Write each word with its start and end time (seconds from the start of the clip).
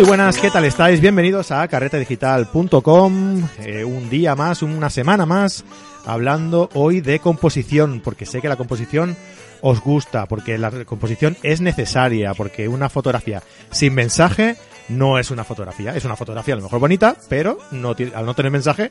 Muy 0.00 0.08
buenas, 0.08 0.38
¿qué 0.38 0.50
tal 0.50 0.64
estáis? 0.64 0.98
Bienvenidos 0.98 1.50
a 1.50 1.68
carretedigital.com, 1.68 3.48
eh, 3.58 3.84
un 3.84 4.08
día 4.08 4.34
más, 4.34 4.62
una 4.62 4.88
semana 4.88 5.26
más, 5.26 5.62
hablando 6.06 6.70
hoy 6.72 7.02
de 7.02 7.18
composición, 7.18 8.00
porque 8.02 8.24
sé 8.24 8.40
que 8.40 8.48
la 8.48 8.56
composición 8.56 9.14
os 9.60 9.82
gusta, 9.82 10.24
porque 10.24 10.56
la 10.56 10.70
composición 10.86 11.36
es 11.42 11.60
necesaria, 11.60 12.32
porque 12.32 12.66
una 12.66 12.88
fotografía 12.88 13.42
sin 13.72 13.92
mensaje 13.92 14.56
no 14.88 15.18
es 15.18 15.30
una 15.30 15.44
fotografía, 15.44 15.94
es 15.94 16.06
una 16.06 16.16
fotografía 16.16 16.54
a 16.54 16.56
lo 16.56 16.62
mejor 16.62 16.80
bonita, 16.80 17.14
pero 17.28 17.58
no 17.70 17.94
al 18.14 18.24
no 18.24 18.32
tener 18.32 18.50
mensaje 18.50 18.90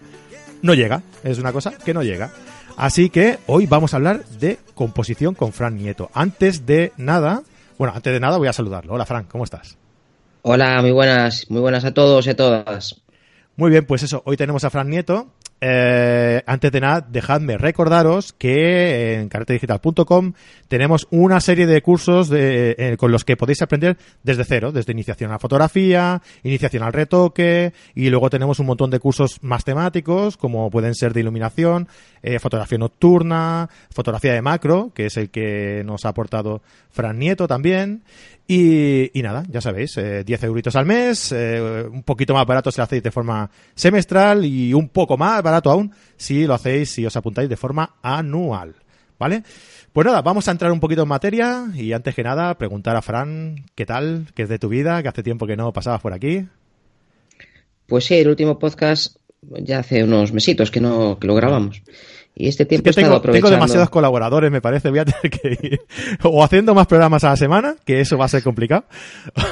no 0.62 0.76
llega, 0.76 1.02
es 1.24 1.40
una 1.40 1.52
cosa 1.52 1.72
que 1.72 1.96
no 1.96 2.04
llega. 2.04 2.30
Así 2.78 3.10
que 3.10 3.40
hoy 3.48 3.66
vamos 3.66 3.96
a 3.96 3.98
hablar 3.98 4.26
de 4.26 4.60
composición 4.76 5.34
con 5.34 5.54
Fran 5.54 5.76
Nieto. 5.76 6.12
Antes 6.14 6.68
de 6.68 6.94
nada, 6.98 7.42
bueno, 7.80 7.96
antes 7.96 8.14
de 8.14 8.20
nada 8.20 8.38
voy 8.38 8.48
a 8.48 8.54
saludarlo. 8.54 8.94
Hola 8.94 9.08
Fran, 9.08 9.24
¿cómo 9.24 9.44
estás? 9.44 9.79
Hola, 10.42 10.82
muy 10.82 10.92
buenas, 10.92 11.50
muy 11.50 11.60
buenas 11.60 11.84
a 11.84 11.94
todos 11.94 12.26
y 12.26 12.30
a 12.30 12.36
todas. 12.36 13.02
Muy 13.58 13.72
bien, 13.72 13.86
pues 13.86 14.04
eso, 14.04 14.22
hoy 14.26 14.38
tenemos 14.38 14.64
a 14.64 14.70
Fran 14.70 14.90
Nieto. 14.90 15.34
Eh, 15.62 16.42
antes 16.46 16.72
de 16.72 16.80
nada, 16.80 17.02
dejadme 17.02 17.58
recordaros 17.58 18.32
que 18.32 19.16
en 19.16 19.28
carretedigital.com 19.28 20.32
tenemos 20.70 21.08
una 21.12 21.42
serie 21.42 21.68
de 21.68 21.82
cursos 21.82 22.32
eh, 22.34 22.96
con 22.98 23.12
los 23.12 23.26
que 23.26 23.36
podéis 23.36 23.62
aprender 23.62 23.98
desde 24.24 24.46
cero, 24.46 24.72
desde 24.72 24.94
iniciación 24.94 25.32
a 25.32 25.34
la 25.34 25.40
fotografía, 25.40 26.22
iniciación 26.44 26.84
al 26.84 26.94
retoque, 26.94 27.74
y 27.94 28.10
luego 28.10 28.30
tenemos 28.30 28.60
un 28.60 28.68
montón 28.68 28.90
de 28.92 29.00
cursos 29.00 29.40
más 29.42 29.66
temáticos, 29.66 30.38
como 30.38 30.70
pueden 30.70 30.96
ser 30.96 31.12
de 31.12 31.20
iluminación, 31.20 31.90
eh, 32.24 32.40
fotografía 32.40 32.78
nocturna, 32.78 33.70
fotografía 33.92 34.34
de 34.34 34.42
macro, 34.42 34.92
que 34.96 35.08
es 35.08 35.18
el 35.18 35.30
que 35.30 35.84
nos 35.86 36.06
ha 36.06 36.10
aportado 36.10 36.62
Fran 36.90 37.20
Nieto 37.20 37.50
también, 37.50 38.04
y, 38.52 39.22
nada, 39.22 39.44
ya 39.48 39.62
sabéis, 39.62 39.96
eh, 39.98 40.24
10 40.24 40.44
euritos 40.46 40.76
al 40.76 40.88
mes, 40.88 41.32
eh, 41.32 41.86
un 41.88 42.02
poquito 42.02 42.34
más 42.34 42.48
barato 42.48 42.72
si 42.72 42.80
lo 42.80 42.84
hacéis 42.84 43.04
de 43.04 43.12
forma 43.12 43.48
semestral 43.76 44.44
y 44.44 44.74
un 44.74 44.90
poco 44.90 45.18
más 45.18 45.44
barato 45.44 45.70
aún 45.70 45.94
si 46.18 46.48
lo 46.48 46.56
hacéis, 46.56 46.90
si 46.90 47.06
os 47.06 47.16
apuntáis 47.16 47.48
de 47.48 47.56
forma 47.56 47.98
anual. 48.02 48.74
¿Vale? 49.20 49.44
Pues 49.94 50.04
nada, 50.04 50.24
vamos 50.24 50.48
a 50.48 50.52
entrar 50.52 50.72
un 50.72 50.80
poquito 50.80 51.04
en 51.04 51.10
materia 51.10 51.68
y 51.76 51.94
antes 51.94 52.16
que 52.16 52.24
nada 52.24 52.58
preguntar 52.58 52.96
a 52.96 53.04
Fran 53.04 53.66
qué 53.76 53.86
tal, 53.86 54.26
qué 54.34 54.44
es 54.44 54.50
de 54.50 54.58
tu 54.58 54.68
vida, 54.68 55.04
que 55.04 55.10
hace 55.10 55.22
tiempo 55.22 55.46
que 55.46 55.56
no 55.56 55.72
pasabas 55.72 56.02
por 56.02 56.14
aquí. 56.14 56.48
Pues 57.86 58.06
sí, 58.06 58.16
el 58.16 58.30
último 58.30 58.58
podcast 58.58 59.18
ya 59.44 59.80
hace 59.80 60.04
unos 60.04 60.34
mesitos 60.34 60.72
que 60.72 60.82
no 60.82 61.20
que 61.20 61.28
lo 61.28 61.36
grabamos. 61.36 61.84
Y 62.40 62.48
este 62.48 62.66
tiempo 62.66 62.90
es 62.90 62.96
que 62.96 63.02
tengo, 63.02 63.20
tengo, 63.20 63.50
demasiados 63.50 63.90
colaboradores, 63.90 64.50
me 64.50 64.62
parece. 64.62 64.90
Voy 64.90 65.00
a 65.00 65.06
tener 65.06 65.30
que 65.30 65.58
ir 65.62 65.82
o 66.24 66.42
haciendo 66.42 66.74
más 66.74 66.88
programas 66.88 67.26
a 67.26 67.32
la 67.32 67.36
semana, 67.36 67.76
que 67.84 68.00
eso 68.00 68.18
va 68.18 68.26
a 68.26 68.30
ser 68.30 68.42
complicado, 68.44 68.86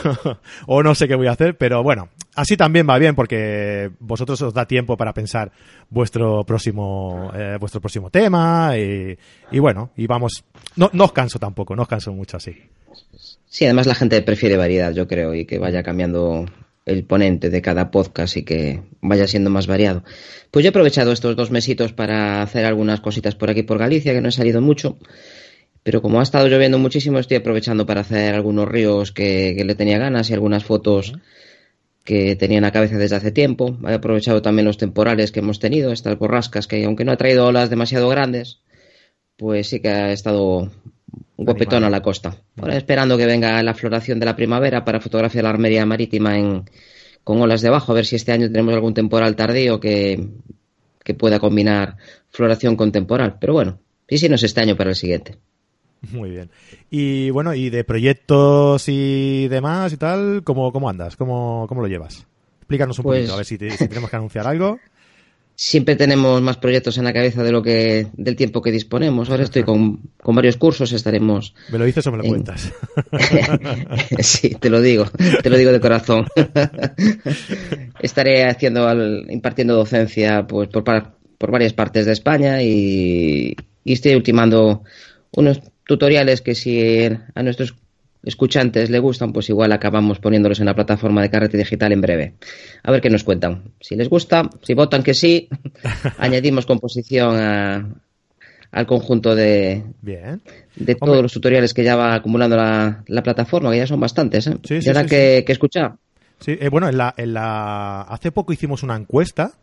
o 0.67 0.81
no 0.81 0.95
sé 0.95 1.05
qué 1.09 1.15
voy 1.15 1.27
a 1.27 1.31
hacer, 1.31 1.57
pero 1.57 1.83
bueno, 1.83 2.07
así 2.33 2.55
también 2.55 2.87
va 2.89 2.97
bien 2.97 3.13
porque 3.13 3.91
vosotros 3.99 4.41
os 4.41 4.53
da 4.53 4.65
tiempo 4.65 4.95
para 4.95 5.13
pensar 5.13 5.51
vuestro 5.89 6.45
próximo, 6.45 7.29
eh, 7.35 7.57
vuestro 7.59 7.81
próximo 7.81 8.09
tema 8.09 8.77
y, 8.77 9.17
y, 9.51 9.59
bueno, 9.59 9.91
y 9.97 10.07
vamos, 10.07 10.45
no, 10.77 10.89
no 10.93 11.03
os 11.03 11.11
canso 11.11 11.39
tampoco, 11.39 11.75
no 11.75 11.81
os 11.81 11.89
canso 11.89 12.13
mucho 12.13 12.37
así. 12.37 12.55
Sí, 13.49 13.65
además 13.65 13.85
la 13.87 13.95
gente 13.95 14.21
prefiere 14.21 14.55
variedad, 14.55 14.93
yo 14.93 15.09
creo, 15.09 15.33
y 15.33 15.43
que 15.43 15.59
vaya 15.59 15.83
cambiando 15.83 16.45
el 16.87 17.03
ponente 17.03 17.49
de 17.49 17.61
cada 17.61 17.91
podcast 17.91 18.37
y 18.37 18.43
que 18.43 18.81
vaya 19.01 19.27
siendo 19.27 19.49
más 19.49 19.67
variado. 19.67 20.03
Pues 20.51 20.63
yo 20.63 20.69
he 20.69 20.71
aprovechado 20.71 21.11
estos 21.11 21.35
dos 21.35 21.51
mesitos 21.51 21.91
para 21.93 22.41
hacer 22.41 22.65
algunas 22.65 23.01
cositas 23.01 23.35
por 23.35 23.49
aquí 23.49 23.63
por 23.63 23.77
Galicia, 23.77 24.13
que 24.13 24.21
no 24.21 24.29
he 24.29 24.31
salido 24.31 24.61
mucho, 24.61 24.97
pero 25.83 26.01
como 26.01 26.19
ha 26.19 26.23
estado 26.23 26.47
lloviendo 26.47 26.79
muchísimo, 26.79 27.19
estoy 27.19 27.37
aprovechando 27.37 27.85
para 27.85 28.01
hacer 28.01 28.33
algunos 28.33 28.67
ríos 28.67 29.11
que, 29.11 29.61
le 29.65 29.75
tenía 29.75 29.97
ganas 29.97 30.29
y 30.29 30.33
algunas 30.33 30.63
fotos 30.63 31.13
que 32.05 32.37
tenía 32.37 32.59
en 32.59 32.63
la 32.63 32.71
cabeza 32.71 32.97
desde 32.97 33.17
hace 33.17 33.31
tiempo. 33.31 33.77
He 33.85 33.93
aprovechado 33.93 34.41
también 34.41 34.65
los 34.65 34.77
temporales 34.77 35.33
que 35.33 35.41
hemos 35.41 35.59
tenido, 35.59 35.91
estas 35.91 36.17
borrascas 36.17 36.67
que 36.67 36.85
aunque 36.85 37.03
no 37.03 37.11
ha 37.11 37.17
traído 37.17 37.45
olas 37.47 37.69
demasiado 37.69 38.07
grandes, 38.07 38.61
pues 39.35 39.67
sí 39.67 39.81
que 39.81 39.89
ha 39.89 40.13
estado 40.13 40.71
guapetón 41.37 41.83
a 41.83 41.89
la 41.89 42.01
costa. 42.01 42.35
Ahora 42.57 42.77
esperando 42.77 43.17
que 43.17 43.25
venga 43.25 43.61
la 43.63 43.73
floración 43.73 44.19
de 44.19 44.25
la 44.25 44.35
primavera 44.35 44.83
para 44.83 44.99
fotografiar 44.99 45.43
la 45.43 45.51
armería 45.51 45.85
marítima 45.85 46.37
en, 46.37 46.63
con 47.23 47.41
olas 47.41 47.61
debajo, 47.61 47.91
a 47.91 47.95
ver 47.95 48.05
si 48.05 48.15
este 48.15 48.31
año 48.31 48.47
tenemos 48.47 48.73
algún 48.73 48.93
temporal 48.93 49.35
tardío 49.35 49.79
que, 49.79 50.27
que 51.03 51.13
pueda 51.13 51.39
combinar 51.39 51.97
floración 52.29 52.75
con 52.75 52.91
temporal. 52.91 53.37
Pero 53.39 53.53
bueno, 53.53 53.79
sí, 54.07 54.17
sí, 54.17 54.29
no 54.29 54.35
es 54.35 54.43
este 54.43 54.61
año 54.61 54.75
para 54.75 54.89
el 54.91 54.95
siguiente. 54.95 55.37
Muy 56.11 56.29
bien. 56.29 56.51
Y 56.89 57.29
bueno, 57.31 57.53
y 57.53 57.69
de 57.69 57.83
proyectos 57.83 58.87
y 58.87 59.47
demás 59.47 59.93
y 59.93 59.97
tal, 59.97 60.43
¿cómo, 60.43 60.71
cómo 60.71 60.89
andas? 60.89 61.15
¿Cómo, 61.15 61.65
¿Cómo 61.67 61.81
lo 61.81 61.87
llevas? 61.87 62.27
Explícanos 62.59 62.99
un 62.99 63.03
pues... 63.03 63.19
poquito, 63.19 63.33
a 63.33 63.37
ver 63.37 63.45
si, 63.45 63.57
te, 63.57 63.71
si 63.71 63.87
tenemos 63.87 64.09
que 64.09 64.15
anunciar 64.15 64.47
algo 64.47 64.79
siempre 65.57 65.95
tenemos 65.95 66.39
más 66.39 66.57
proyectos 66.57 66.99
en 66.99 67.03
la 67.03 67.13
cabeza 67.13 67.41
de 67.41 67.51
lo 67.51 67.63
que 67.63 68.07
del 68.13 68.35
tiempo 68.35 68.61
que 68.61 68.71
disponemos. 68.71 69.29
Ahora 69.29 69.43
estoy 69.43 69.63
con, 69.63 70.01
con 70.21 70.35
varios 70.35 70.55
cursos, 70.55 70.91
estaremos. 70.91 71.55
¿Me 71.71 71.79
lo 71.79 71.85
dices 71.85 72.05
o 72.05 72.11
me 72.11 72.17
lo 72.17 72.23
en... 72.23 72.29
cuentas? 72.29 72.71
sí, 74.19 74.49
te 74.51 74.69
lo 74.69 74.79
digo, 74.81 75.05
te 75.41 75.49
lo 75.49 75.57
digo 75.57 75.71
de 75.71 75.79
corazón. 75.79 76.27
Estaré 77.99 78.45
haciendo 78.45 78.87
impartiendo 79.29 79.75
docencia 79.75 80.45
pues 80.47 80.69
por, 80.69 80.83
por 80.83 81.51
varias 81.51 81.73
partes 81.73 82.05
de 82.05 82.13
España 82.13 82.61
y, 82.61 83.55
y 83.83 83.93
estoy 83.93 84.13
ultimando 84.13 84.83
unos 85.31 85.61
tutoriales 85.85 86.41
que 86.41 86.53
si 86.53 87.03
a 87.33 87.43
nuestros 87.43 87.73
escuchantes 88.27 88.89
le 88.89 88.99
gustan, 88.99 89.33
pues 89.33 89.49
igual 89.49 89.71
acabamos 89.71 90.19
poniéndolos 90.19 90.59
en 90.59 90.65
la 90.65 90.75
plataforma 90.75 91.21
de 91.21 91.29
Carrete 91.29 91.57
Digital 91.57 91.91
en 91.91 92.01
breve. 92.01 92.33
A 92.83 92.91
ver 92.91 93.01
qué 93.01 93.09
nos 93.09 93.23
cuentan. 93.23 93.71
Si 93.79 93.95
les 93.95 94.09
gusta, 94.09 94.49
si 94.63 94.73
votan 94.73 95.03
que 95.03 95.13
sí, 95.13 95.49
añadimos 96.17 96.65
composición 96.65 97.35
a, 97.37 97.87
al 98.71 98.85
conjunto 98.85 99.35
de, 99.35 99.83
Bien. 100.01 100.41
de 100.75 100.95
todos 100.95 101.09
Hombre. 101.09 101.23
los 101.23 101.33
tutoriales 101.33 101.73
que 101.73 101.83
ya 101.83 101.95
va 101.95 102.15
acumulando 102.15 102.55
la, 102.55 103.03
la, 103.07 103.23
plataforma, 103.23 103.71
que 103.71 103.77
ya 103.77 103.87
son 103.87 103.99
bastantes. 103.99 104.47
¿eh? 104.47 104.57
Sí, 104.63 104.81
sí, 104.81 104.93
sí, 104.93 105.05
que, 105.07 105.43
escuchar. 105.47 105.95
Sí, 106.39 106.57
eh, 106.59 106.69
bueno, 106.69 106.87
en 106.87 106.97
la, 106.97 107.13
en 107.17 107.33
la... 107.33 108.01
hace 108.01 108.31
poco 108.31 108.53
hicimos 108.53 108.83
una 108.83 108.95
encuesta 108.95 109.53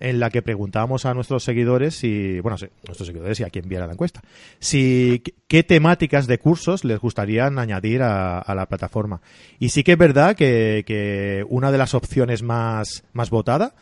en 0.00 0.20
la 0.20 0.30
que 0.30 0.42
preguntábamos 0.42 1.06
a 1.06 1.14
nuestros 1.14 1.44
seguidores 1.44 1.94
si, 1.94 2.40
bueno, 2.40 2.56
nuestros 2.86 3.06
seguidores 3.06 3.40
y 3.40 3.44
a 3.44 3.50
quien 3.50 3.68
viera 3.68 3.86
la 3.86 3.92
encuesta, 3.92 4.22
si 4.58 5.22
qué 5.48 5.62
temáticas 5.62 6.26
de 6.26 6.38
cursos 6.38 6.84
les 6.84 6.98
gustaría 6.98 7.46
añadir 7.46 8.02
a, 8.02 8.38
a 8.38 8.54
la 8.54 8.66
plataforma. 8.66 9.20
Y 9.58 9.70
sí 9.70 9.82
que 9.82 9.92
es 9.92 9.98
verdad 9.98 10.36
que, 10.36 10.84
que 10.86 11.44
una 11.48 11.72
de 11.72 11.78
las 11.78 11.94
opciones 11.94 12.42
más, 12.42 13.04
más 13.12 13.30
votada, 13.30 13.74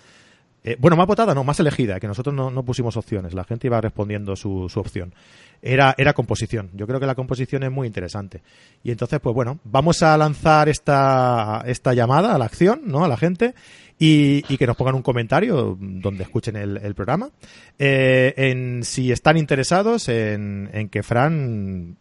eh, 0.67 0.77
bueno, 0.79 0.97
más 0.97 1.07
votada, 1.07 1.35
no, 1.35 1.45
más 1.45 1.61
elegida, 1.61 2.01
que 2.01 2.07
nosotros 2.07 2.35
no, 2.35 2.51
no 2.51 2.65
pusimos 2.65 2.97
opciones, 2.97 3.35
la 3.35 3.45
gente 3.45 3.67
iba 3.67 3.81
respondiendo 3.83 4.35
su, 4.35 4.69
su 4.71 4.81
opción. 4.81 5.15
Era, 5.61 5.95
era 5.97 6.13
composición. 6.13 6.71
Yo 6.75 6.87
creo 6.87 7.01
que 7.01 7.07
la 7.07 7.15
composición 7.15 7.63
es 7.63 7.71
muy 7.71 7.87
interesante. 7.87 8.43
Y 8.83 8.91
entonces, 8.91 9.19
pues 9.21 9.35
bueno, 9.35 9.61
vamos 9.65 10.03
a 10.03 10.17
lanzar 10.19 10.69
esta, 10.69 11.63
esta 11.67 11.95
llamada 11.95 12.35
a 12.35 12.39
la 12.39 12.45
acción, 12.45 12.83
¿no? 12.85 13.03
A 13.03 13.09
la 13.09 13.17
gente 13.17 13.55
y, 13.99 14.45
y, 14.53 14.57
que 14.57 14.67
nos 14.67 14.77
pongan 14.77 14.97
un 14.97 15.03
comentario 15.03 15.77
donde 15.79 16.25
escuchen 16.25 16.57
el, 16.57 16.79
el 16.79 16.95
programa. 16.95 17.31
Eh, 17.79 18.35
en 18.37 18.83
si 18.85 19.13
están 19.13 19.37
interesados 19.37 20.09
en, 20.09 20.69
en, 20.73 20.89
que 20.89 21.03
Fran 21.03 21.97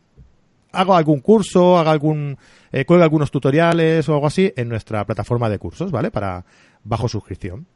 haga 0.72 0.98
algún 0.98 1.20
curso, 1.20 1.78
haga 1.78 1.92
algún, 1.92 2.38
eh, 2.72 2.86
cuelgue 2.86 3.04
algunos 3.04 3.31
tutoriales 3.31 4.09
o 4.09 4.14
algo 4.16 4.28
así 4.28 4.52
en 4.56 4.70
nuestra 4.70 5.06
plataforma 5.06 5.50
de 5.50 5.59
cursos, 5.59 5.92
¿vale? 5.92 6.09
Para 6.09 6.44
bajo 6.84 7.08
suscripción. 7.08 7.68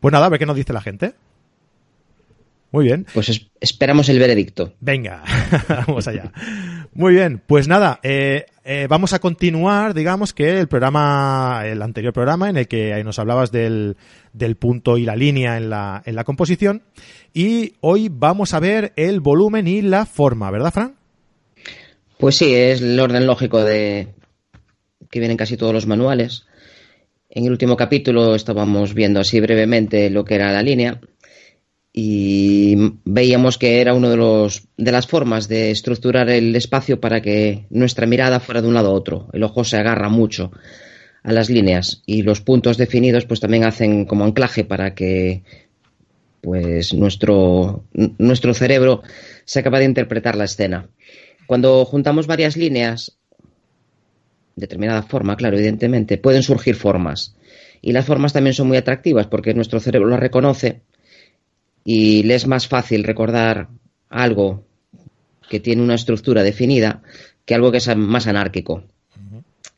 Pues 0.00 0.12
nada, 0.12 0.26
a 0.26 0.28
ver 0.30 0.38
qué 0.38 0.46
nos 0.46 0.56
dice 0.56 0.72
la 0.72 0.80
gente. 0.80 1.14
Muy 2.72 2.84
bien. 2.84 3.06
Pues 3.12 3.28
es, 3.28 3.46
esperamos 3.60 4.08
el 4.08 4.18
veredicto. 4.18 4.74
Venga, 4.80 5.24
vamos 5.68 6.06
allá. 6.06 6.32
Muy 6.92 7.14
bien, 7.14 7.42
pues 7.44 7.66
nada, 7.66 7.98
eh, 8.02 8.46
eh, 8.64 8.86
vamos 8.88 9.12
a 9.12 9.18
continuar, 9.18 9.94
digamos, 9.94 10.32
que 10.32 10.60
el 10.60 10.68
programa, 10.68 11.62
el 11.64 11.82
anterior 11.82 12.12
programa 12.12 12.48
en 12.48 12.56
el 12.56 12.68
que 12.68 13.02
nos 13.02 13.18
hablabas 13.18 13.50
del, 13.50 13.96
del 14.32 14.56
punto 14.56 14.98
y 14.98 15.04
la 15.04 15.16
línea 15.16 15.56
en 15.56 15.70
la, 15.70 16.02
en 16.04 16.14
la 16.14 16.24
composición. 16.24 16.82
Y 17.34 17.74
hoy 17.80 18.08
vamos 18.10 18.54
a 18.54 18.60
ver 18.60 18.92
el 18.96 19.20
volumen 19.20 19.66
y 19.66 19.82
la 19.82 20.06
forma, 20.06 20.50
¿verdad, 20.50 20.72
Fran? 20.72 20.94
Pues 22.18 22.36
sí, 22.36 22.54
es 22.54 22.82
el 22.82 23.00
orden 23.00 23.26
lógico 23.26 23.64
de 23.64 24.08
que 25.10 25.18
vienen 25.18 25.36
casi 25.36 25.56
todos 25.56 25.72
los 25.72 25.86
manuales. 25.86 26.46
En 27.30 27.44
el 27.44 27.52
último 27.52 27.76
capítulo 27.76 28.34
estábamos 28.34 28.94
viendo 28.94 29.20
así 29.20 29.40
brevemente 29.40 30.10
lo 30.10 30.24
que 30.24 30.34
era 30.34 30.52
la 30.52 30.62
línea 30.62 31.00
y 31.92 32.76
veíamos 33.04 33.58
que 33.58 33.80
era 33.80 33.94
una 33.94 34.10
de, 34.10 34.16
los, 34.16 34.68
de 34.76 34.92
las 34.92 35.06
formas 35.06 35.48
de 35.48 35.70
estructurar 35.70 36.30
el 36.30 36.54
espacio 36.54 37.00
para 37.00 37.20
que 37.20 37.66
nuestra 37.70 38.06
mirada 38.06 38.40
fuera 38.40 38.62
de 38.62 38.68
un 38.68 38.74
lado 38.74 38.90
a 38.90 38.94
otro. 38.94 39.28
El 39.32 39.42
ojo 39.42 39.64
se 39.64 39.76
agarra 39.76 40.08
mucho 40.08 40.52
a 41.22 41.32
las 41.32 41.50
líneas 41.50 42.02
y 42.06 42.22
los 42.22 42.40
puntos 42.40 42.76
definidos 42.76 43.26
pues 43.26 43.40
también 43.40 43.64
hacen 43.64 44.04
como 44.04 44.24
anclaje 44.24 44.64
para 44.64 44.94
que 44.94 45.42
pues 46.40 46.94
nuestro, 46.94 47.84
nuestro 47.92 48.54
cerebro 48.54 49.02
sea 49.44 49.62
capaz 49.62 49.80
de 49.80 49.84
interpretar 49.86 50.36
la 50.36 50.44
escena. 50.44 50.88
Cuando 51.46 51.84
juntamos 51.84 52.26
varias 52.26 52.56
líneas 52.56 53.18
determinada 54.56 55.02
forma, 55.02 55.36
claro, 55.36 55.56
evidentemente, 55.56 56.18
pueden 56.18 56.42
surgir 56.42 56.76
formas. 56.76 57.34
Y 57.82 57.92
las 57.92 58.04
formas 58.04 58.32
también 58.32 58.54
son 58.54 58.68
muy 58.68 58.76
atractivas 58.76 59.26
porque 59.26 59.54
nuestro 59.54 59.80
cerebro 59.80 60.08
las 60.08 60.20
reconoce 60.20 60.82
y 61.84 62.22
le 62.22 62.34
es 62.34 62.46
más 62.46 62.68
fácil 62.68 63.04
recordar 63.04 63.68
algo 64.08 64.64
que 65.48 65.60
tiene 65.60 65.82
una 65.82 65.94
estructura 65.94 66.42
definida 66.42 67.02
que 67.44 67.54
algo 67.54 67.72
que 67.72 67.78
es 67.78 67.96
más 67.96 68.26
anárquico. 68.26 68.84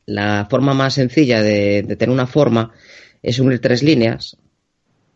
La 0.05 0.47
forma 0.51 0.75
más 0.75 0.95
sencilla 0.95 1.43
de, 1.43 1.83
de, 1.83 1.97
tener 1.97 2.13
una 2.13 2.27
forma 2.27 2.73
es 3.23 3.39
unir 3.39 3.61
tres 3.61 3.83
líneas 3.83 4.37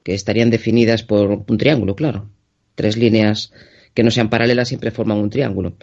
que 0.03 0.15
estarían 0.15 0.51
definidas 0.51 1.03
por 1.03 1.45
un 1.47 1.59
triángulo, 1.59 1.97
claro. 1.97 2.31
Tres 2.77 2.97
líneas 2.97 3.53
que 3.93 4.05
no 4.05 4.11
sean 4.11 4.31
paralelas 4.31 4.69
siempre 4.69 4.93
forman 4.93 5.19
un 5.19 5.31
triángulo. 5.31 5.77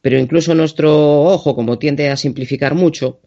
Pero 0.00 0.18
incluso 0.18 0.54
nuestro 0.54 1.22
ojo, 1.22 1.54
como 1.54 1.78
tiende 1.78 2.08
a 2.08 2.16
simplificar 2.16 2.74
mucho, 2.74 3.20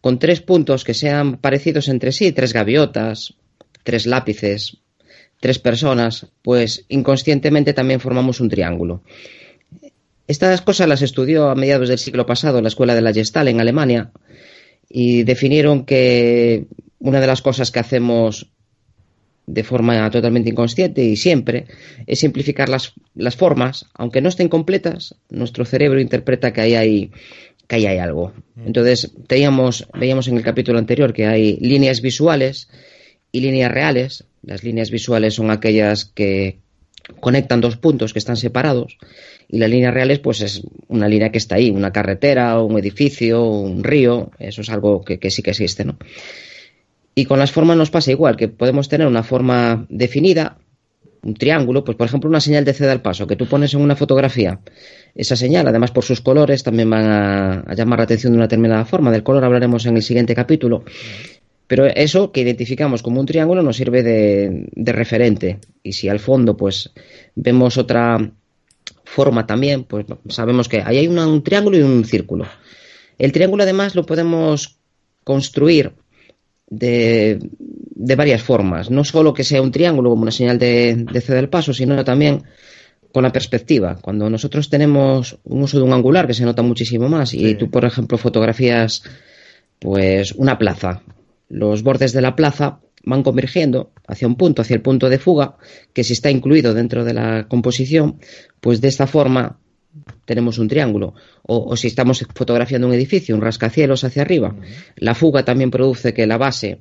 con 0.00 0.18
tres 0.18 0.40
puntos 0.40 0.84
que 0.84 0.94
sean 0.94 1.38
parecidos 1.38 1.88
entre 1.88 2.12
sí, 2.12 2.32
tres 2.32 2.52
gaviotas, 2.52 3.34
tres 3.82 4.06
lápices, 4.06 4.78
tres 5.40 5.58
personas, 5.58 6.26
pues 6.42 6.84
inconscientemente 6.88 7.72
también 7.72 8.00
formamos 8.00 8.40
un 8.40 8.48
triángulo. 8.48 9.02
Estas 10.26 10.62
cosas 10.62 10.88
las 10.88 11.02
estudió 11.02 11.50
a 11.50 11.54
mediados 11.54 11.88
del 11.88 11.98
siglo 11.98 12.24
pasado 12.24 12.62
la 12.62 12.68
Escuela 12.68 12.94
de 12.94 13.02
la 13.02 13.12
Gestalt 13.12 13.50
en 13.50 13.60
Alemania 13.60 14.10
y 14.88 15.22
definieron 15.24 15.84
que 15.84 16.66
una 16.98 17.20
de 17.20 17.26
las 17.26 17.42
cosas 17.42 17.70
que 17.70 17.80
hacemos 17.80 18.50
de 19.46 19.62
forma 19.62 20.10
totalmente 20.10 20.50
inconsciente 20.50 21.04
y 21.04 21.16
siempre 21.16 21.66
es 22.06 22.20
simplificar 22.20 22.68
las, 22.70 22.94
las 23.14 23.36
formas, 23.36 23.86
aunque 23.94 24.22
no 24.22 24.30
estén 24.30 24.48
completas, 24.48 25.16
nuestro 25.28 25.66
cerebro 25.66 26.00
interpreta 26.00 26.52
que 26.52 26.62
ahí 26.62 26.74
hay, 26.74 27.10
que 27.66 27.76
ahí 27.76 27.86
hay 27.86 27.98
algo. 27.98 28.32
Mm. 28.54 28.66
Entonces, 28.68 29.12
teníamos, 29.26 29.86
veíamos 29.92 30.28
en 30.28 30.38
el 30.38 30.42
capítulo 30.42 30.78
anterior 30.78 31.12
que 31.12 31.26
hay 31.26 31.58
líneas 31.58 32.00
visuales 32.00 32.68
y 33.34 33.40
líneas 33.40 33.72
reales. 33.72 34.24
Las 34.42 34.62
líneas 34.62 34.92
visuales 34.92 35.34
son 35.34 35.50
aquellas 35.50 36.04
que 36.04 36.58
conectan 37.18 37.60
dos 37.60 37.76
puntos 37.76 38.12
que 38.12 38.20
están 38.20 38.36
separados 38.36 38.96
y 39.48 39.58
las 39.58 39.68
líneas 39.68 39.92
reales 39.92 40.20
pues 40.20 40.40
es 40.40 40.62
una 40.86 41.08
línea 41.08 41.30
que 41.30 41.38
está 41.38 41.56
ahí, 41.56 41.68
una 41.68 41.92
carretera, 41.92 42.60
un 42.60 42.78
edificio, 42.78 43.42
un 43.44 43.82
río, 43.82 44.30
eso 44.38 44.60
es 44.60 44.70
algo 44.70 45.02
que, 45.02 45.18
sí 45.30 45.42
que 45.42 45.50
existe, 45.50 45.84
¿no? 45.84 45.98
Y 47.16 47.24
con 47.24 47.40
las 47.40 47.50
formas 47.50 47.76
nos 47.76 47.90
pasa 47.90 48.12
igual, 48.12 48.36
que 48.36 48.46
podemos 48.46 48.88
tener 48.88 49.06
una 49.06 49.24
forma 49.24 49.84
definida, 49.88 50.58
un 51.22 51.34
triángulo, 51.34 51.84
pues 51.84 51.96
por 51.96 52.06
ejemplo 52.06 52.30
una 52.30 52.40
señal 52.40 52.64
de 52.64 52.72
ceda 52.72 52.92
al 52.92 53.02
paso 53.02 53.26
que 53.26 53.36
tú 53.36 53.46
pones 53.46 53.74
en 53.74 53.80
una 53.80 53.96
fotografía. 53.96 54.60
Esa 55.14 55.34
señal, 55.34 55.66
además 55.66 55.90
por 55.90 56.04
sus 56.04 56.20
colores, 56.20 56.62
también 56.62 56.88
van 56.88 57.04
a, 57.04 57.74
llamar 57.74 57.98
la 57.98 58.04
atención 58.04 58.32
de 58.32 58.36
una 58.36 58.46
determinada 58.46 58.84
forma. 58.84 59.10
Del 59.10 59.24
color 59.24 59.44
hablaremos 59.44 59.86
en 59.86 59.96
el 59.96 60.02
siguiente 60.02 60.34
capítulo. 60.36 60.84
Pero 61.66 61.86
eso 61.86 62.30
que 62.30 62.42
identificamos 62.42 63.02
como 63.02 63.20
un 63.20 63.26
triángulo 63.26 63.62
nos 63.62 63.76
sirve 63.76 64.02
de, 64.02 64.68
de 64.72 64.92
referente. 64.92 65.58
Y 65.82 65.92
si 65.92 66.08
al 66.08 66.20
fondo 66.20 66.56
pues 66.56 66.92
vemos 67.34 67.78
otra 67.78 68.30
forma 69.04 69.46
también, 69.46 69.84
pues 69.84 70.06
sabemos 70.28 70.68
que 70.68 70.82
ahí 70.84 70.98
hay 70.98 71.08
un 71.08 71.42
triángulo 71.42 71.78
y 71.78 71.82
un 71.82 72.04
círculo. 72.04 72.46
El 73.18 73.32
triángulo 73.32 73.62
además 73.62 73.94
lo 73.94 74.04
podemos 74.04 74.78
construir 75.22 75.92
de, 76.68 77.38
de, 77.50 78.16
varias 78.16 78.42
formas. 78.42 78.90
No 78.90 79.04
solo 79.04 79.32
que 79.32 79.44
sea 79.44 79.62
un 79.62 79.70
triángulo 79.70 80.10
como 80.10 80.22
una 80.22 80.30
señal 80.30 80.58
de, 80.58 80.96
de 80.96 81.20
ceda 81.20 81.36
del 81.36 81.48
paso, 81.48 81.72
sino 81.72 82.04
también 82.04 82.42
con 83.12 83.22
la 83.22 83.32
perspectiva. 83.32 83.96
Cuando 84.00 84.28
nosotros 84.28 84.68
tenemos 84.68 85.38
un 85.44 85.62
uso 85.62 85.78
de 85.78 85.84
un 85.84 85.92
angular 85.92 86.26
que 86.26 86.34
se 86.34 86.44
nota 86.44 86.62
muchísimo 86.62 87.08
más 87.08 87.32
y 87.32 87.50
sí. 87.50 87.54
tú, 87.54 87.70
por 87.70 87.84
ejemplo, 87.84 88.18
fotografías 88.18 89.04
pues 89.78 90.32
una 90.32 90.58
plaza, 90.58 91.02
los 91.54 91.82
bordes 91.82 92.12
de 92.12 92.20
la 92.20 92.34
plaza 92.34 92.80
van 93.04 93.22
convergiendo 93.22 93.92
hacia 94.06 94.26
un 94.26 94.36
punto, 94.36 94.62
hacia 94.62 94.74
el 94.74 94.82
punto 94.82 95.08
de 95.08 95.18
fuga, 95.18 95.56
que 95.92 96.04
si 96.04 96.14
está 96.14 96.30
incluido 96.30 96.74
dentro 96.74 97.04
de 97.04 97.14
la 97.14 97.46
composición, 97.48 98.18
pues 98.60 98.80
de 98.80 98.88
esta 98.88 99.06
forma 99.06 99.58
tenemos 100.24 100.58
un 100.58 100.68
triángulo. 100.68 101.14
O, 101.42 101.76
si 101.76 101.86
estamos 101.86 102.26
fotografiando 102.34 102.88
un 102.88 102.94
edificio, 102.94 103.34
un 103.34 103.42
rascacielos 103.42 104.02
hacia 104.02 104.22
arriba, 104.22 104.56
la 104.96 105.14
fuga 105.14 105.44
también 105.44 105.70
produce 105.70 106.12
que 106.12 106.26
la 106.26 106.38
base 106.38 106.80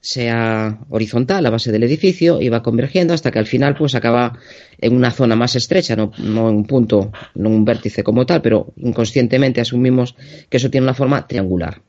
sea 0.00 0.78
horizontal, 0.88 1.42
la 1.42 1.50
base 1.50 1.70
del 1.70 1.82
edificio, 1.82 2.40
y 2.40 2.48
va 2.48 2.62
convergiendo 2.62 3.14
hasta 3.14 3.30
que 3.30 3.38
al 3.38 3.46
final 3.46 3.76
pues 3.76 3.94
acaba 3.94 4.38
en 4.80 4.96
una 4.96 5.10
zona 5.10 5.36
más 5.36 5.54
estrecha, 5.54 5.96
no, 5.96 6.12
en 6.18 6.38
un 6.38 6.64
punto, 6.64 7.12
no 7.34 7.50
un 7.50 7.64
vértice 7.64 8.02
como 8.02 8.24
tal, 8.24 8.40
pero 8.40 8.72
inconscientemente 8.76 9.60
asumimos 9.60 10.16
que 10.48 10.56
eso 10.56 10.70
tiene 10.70 10.86
una 10.86 10.94
forma 10.94 11.26
triangular. 11.26 11.82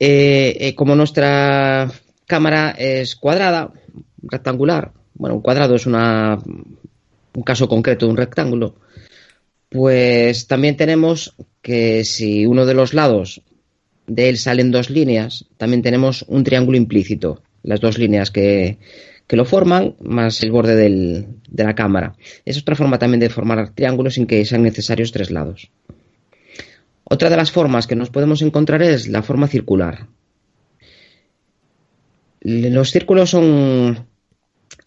Eh, 0.00 0.56
eh, 0.60 0.74
como 0.74 0.94
nuestra 0.94 1.90
cámara 2.26 2.70
es 2.78 3.16
cuadrada, 3.16 3.72
rectangular, 4.22 4.92
bueno, 5.14 5.36
un 5.36 5.42
cuadrado 5.42 5.74
es 5.74 5.86
una 5.86 6.38
un 7.34 7.42
caso 7.44 7.68
concreto 7.68 8.06
de 8.06 8.10
un 8.10 8.16
rectángulo, 8.16 8.76
pues 9.68 10.46
también 10.46 10.76
tenemos 10.76 11.34
que 11.62 12.04
si 12.04 12.46
uno 12.46 12.66
de 12.66 12.74
los 12.74 12.94
lados 12.94 13.42
de 14.06 14.28
él 14.28 14.38
salen 14.38 14.70
dos 14.70 14.90
líneas, 14.90 15.44
también 15.56 15.82
tenemos 15.82 16.24
un 16.28 16.42
triángulo 16.42 16.78
implícito, 16.78 17.42
las 17.62 17.80
dos 17.80 17.98
líneas 17.98 18.30
que, 18.30 18.78
que 19.26 19.36
lo 19.36 19.44
forman 19.44 19.94
más 20.00 20.42
el 20.42 20.50
borde 20.50 20.74
del, 20.74 21.26
de 21.48 21.64
la 21.64 21.74
cámara. 21.74 22.16
Es 22.44 22.58
otra 22.58 22.74
forma 22.74 22.98
también 22.98 23.20
de 23.20 23.28
formar 23.28 23.70
triángulos 23.74 24.14
sin 24.14 24.26
que 24.26 24.44
sean 24.44 24.62
necesarios 24.62 25.12
tres 25.12 25.30
lados. 25.30 25.70
Otra 27.10 27.30
de 27.30 27.36
las 27.36 27.50
formas 27.50 27.86
que 27.86 27.96
nos 27.96 28.10
podemos 28.10 28.42
encontrar 28.42 28.82
es 28.82 29.08
la 29.08 29.22
forma 29.22 29.48
circular. 29.48 30.08
Los 32.40 32.90
círculos 32.90 33.30
son 33.30 34.06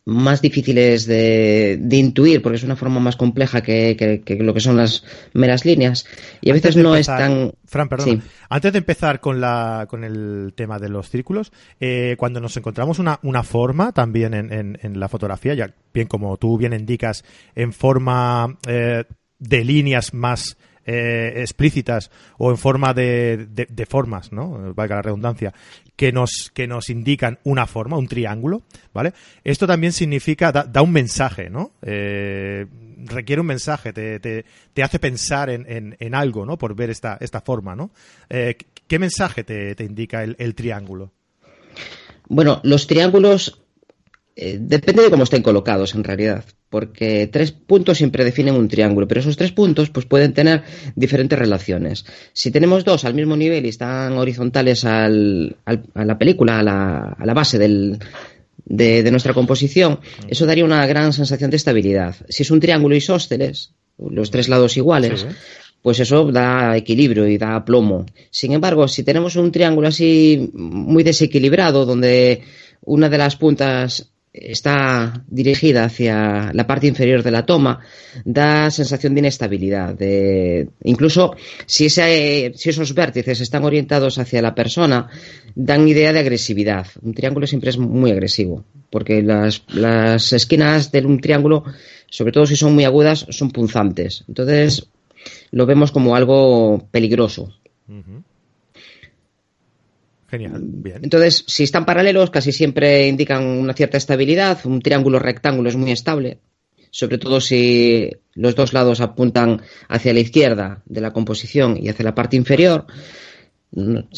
más 0.05 0.41
difíciles 0.41 1.05
de, 1.05 1.77
de, 1.79 1.97
intuir 1.97 2.41
porque 2.41 2.57
es 2.57 2.63
una 2.63 2.75
forma 2.75 2.99
más 2.99 3.15
compleja 3.15 3.61
que, 3.61 3.95
que, 3.95 4.21
que, 4.21 4.35
lo 4.35 4.53
que 4.53 4.59
son 4.59 4.77
las 4.77 5.03
meras 5.33 5.63
líneas 5.63 6.07
y 6.41 6.49
a 6.49 6.53
veces 6.53 6.75
no 6.75 6.95
empezar, 6.95 7.21
es 7.21 7.27
tan 7.27 7.53
Fran, 7.65 7.87
perdón. 7.87 8.21
Sí. 8.21 8.21
Antes 8.49 8.73
de 8.73 8.79
empezar 8.79 9.19
con, 9.19 9.41
la, 9.41 9.85
con 9.89 10.03
el 10.03 10.53
tema 10.55 10.79
de 10.79 10.89
los 10.89 11.09
círculos, 11.09 11.51
eh, 11.79 12.15
cuando 12.17 12.39
nos 12.39 12.55
encontramos 12.57 12.99
una, 12.99 13.19
una 13.23 13.43
forma 13.43 13.91
también 13.91 14.33
en, 14.33 14.51
en, 14.51 14.79
en, 14.81 14.99
la 14.99 15.07
fotografía, 15.07 15.53
ya 15.53 15.73
bien 15.93 16.07
como 16.07 16.37
tú 16.37 16.57
bien 16.57 16.73
indicas, 16.73 17.23
en 17.55 17.73
forma 17.73 18.57
eh, 18.67 19.05
de 19.39 19.65
líneas 19.65 20.13
más 20.13 20.57
eh, 20.85 21.33
explícitas 21.37 22.11
o 22.37 22.51
en 22.51 22.57
forma 22.57 22.93
de, 22.93 23.47
de, 23.47 23.85
formas, 23.85 24.31
¿no? 24.31 24.73
Valga 24.73 24.95
la 24.95 25.01
redundancia, 25.01 25.53
que 25.95 26.11
nos, 26.11 26.51
que 26.53 26.67
nos 26.67 26.89
indican 26.89 27.39
una 27.43 27.67
forma, 27.67 27.97
un 27.97 28.07
triángulo, 28.07 28.63
¿vale? 28.93 29.13
Esto 29.43 29.67
también 29.67 29.93
significa, 29.93 30.51
da, 30.51 30.81
un 30.81 30.91
mensaje, 30.91 31.49
¿no? 31.49 31.71
Eh, 31.81 32.65
requiere 33.05 33.41
un 33.41 33.47
mensaje, 33.47 33.93
te, 33.93 34.19
te, 34.19 34.45
te 34.73 34.83
hace 34.83 34.99
pensar 34.99 35.49
en, 35.49 35.65
en, 35.67 35.95
en, 35.99 36.15
algo, 36.15 36.45
¿no? 36.45 36.57
Por 36.57 36.75
ver 36.75 36.89
esta, 36.89 37.17
esta 37.19 37.41
forma, 37.41 37.75
¿no? 37.75 37.91
Eh, 38.29 38.57
¿Qué 38.87 38.99
mensaje 38.99 39.43
te, 39.43 39.75
te 39.75 39.83
indica 39.83 40.23
el, 40.23 40.35
el, 40.39 40.55
triángulo? 40.55 41.11
Bueno, 42.27 42.59
los 42.63 42.87
triángulos 42.87 43.61
eh, 44.35 44.57
depende 44.59 45.03
de 45.03 45.09
cómo 45.09 45.23
estén 45.23 45.43
colocados 45.43 45.93
en 45.93 46.03
realidad, 46.03 46.45
porque 46.69 47.27
tres 47.27 47.51
puntos 47.51 47.97
siempre 47.97 48.23
definen 48.23 48.55
un 48.55 48.69
triángulo, 48.69 49.07
pero 49.07 49.19
esos 49.19 49.35
tres 49.35 49.51
puntos 49.51 49.89
pues 49.89 50.05
pueden 50.05 50.33
tener 50.33 50.63
diferentes 50.95 51.37
relaciones. 51.37 52.05
Si 52.31 52.49
tenemos 52.49 52.85
dos 52.85 53.03
al 53.03 53.13
mismo 53.13 53.35
nivel 53.35 53.65
y 53.65 53.69
están 53.69 54.13
horizontales 54.13 54.85
al, 54.85 55.57
al, 55.65 55.83
a 55.93 56.05
la 56.05 56.17
película, 56.17 56.59
a 56.59 56.63
la, 56.63 57.15
a 57.17 57.25
la 57.25 57.33
base 57.33 57.57
del, 57.59 57.99
de, 58.65 59.03
de, 59.03 59.11
nuestra 59.11 59.33
composición, 59.33 59.99
eso 60.29 60.45
daría 60.45 60.63
una 60.63 60.85
gran 60.85 61.11
sensación 61.11 61.51
de 61.51 61.57
estabilidad. 61.57 62.15
Si 62.29 62.43
es 62.43 62.51
un 62.51 62.61
triángulo 62.61 62.95
isósceles, 62.95 63.73
los 63.97 64.31
tres 64.31 64.47
lados 64.47 64.77
iguales, 64.77 65.21
sí. 65.21 65.27
pues 65.81 65.99
eso 65.99 66.31
da 66.31 66.77
equilibrio 66.77 67.27
y 67.27 67.37
da 67.37 67.65
plomo. 67.65 68.05
Sin 68.29 68.53
embargo, 68.53 68.87
si 68.87 69.03
tenemos 69.03 69.35
un 69.35 69.51
triángulo 69.51 69.89
así 69.89 70.49
muy 70.53 71.03
desequilibrado, 71.03 71.85
donde 71.85 72.43
una 72.83 73.09
de 73.09 73.17
las 73.17 73.35
puntas 73.35 74.11
está 74.33 75.23
dirigida 75.27 75.83
hacia 75.83 76.51
la 76.53 76.65
parte 76.65 76.87
inferior 76.87 77.21
de 77.21 77.31
la 77.31 77.45
toma, 77.45 77.79
da 78.23 78.71
sensación 78.71 79.13
de 79.13 79.19
inestabilidad. 79.19 79.93
De, 79.95 80.69
incluso 80.83 81.35
si, 81.65 81.89
si 81.89 82.69
esos 82.69 82.93
vértices 82.93 83.41
están 83.41 83.63
orientados 83.63 84.17
hacia 84.17 84.41
la 84.41 84.55
persona, 84.55 85.09
dan 85.55 85.87
idea 85.87 86.13
de 86.13 86.19
agresividad. 86.19 86.87
Un 87.01 87.13
triángulo 87.13 87.45
siempre 87.45 87.71
es 87.71 87.77
muy 87.77 88.11
agresivo, 88.11 88.63
porque 88.89 89.21
las, 89.21 89.63
las 89.67 90.31
esquinas 90.33 90.91
de 90.91 91.05
un 91.05 91.19
triángulo, 91.19 91.65
sobre 92.09 92.31
todo 92.31 92.45
si 92.45 92.55
son 92.55 92.73
muy 92.73 92.85
agudas, 92.85 93.25
son 93.29 93.51
punzantes. 93.51 94.23
Entonces 94.27 94.87
lo 95.51 95.65
vemos 95.65 95.91
como 95.91 96.15
algo 96.15 96.87
peligroso. 96.91 97.53
Genial, 100.31 100.61
bien. 100.63 100.99
Entonces, 101.03 101.43
si 101.45 101.63
están 101.63 101.85
paralelos, 101.85 102.29
casi 102.29 102.53
siempre 102.53 103.05
indican 103.05 103.45
una 103.45 103.73
cierta 103.73 103.97
estabilidad. 103.97 104.59
Un 104.63 104.81
triángulo 104.81 105.19
rectángulo 105.19 105.67
es 105.67 105.75
muy 105.75 105.91
estable. 105.91 106.39
sobre 106.93 107.17
todo 107.17 107.39
si 107.39 108.09
los 108.33 108.53
dos 108.53 108.73
lados 108.73 108.99
apuntan 108.99 109.61
hacia 109.87 110.13
la 110.13 110.19
izquierda 110.19 110.83
de 110.85 110.99
la 110.99 111.11
composición 111.11 111.77
y 111.81 111.87
hacia 111.87 112.03
la 112.03 112.15
parte 112.15 112.35
inferior, 112.35 112.85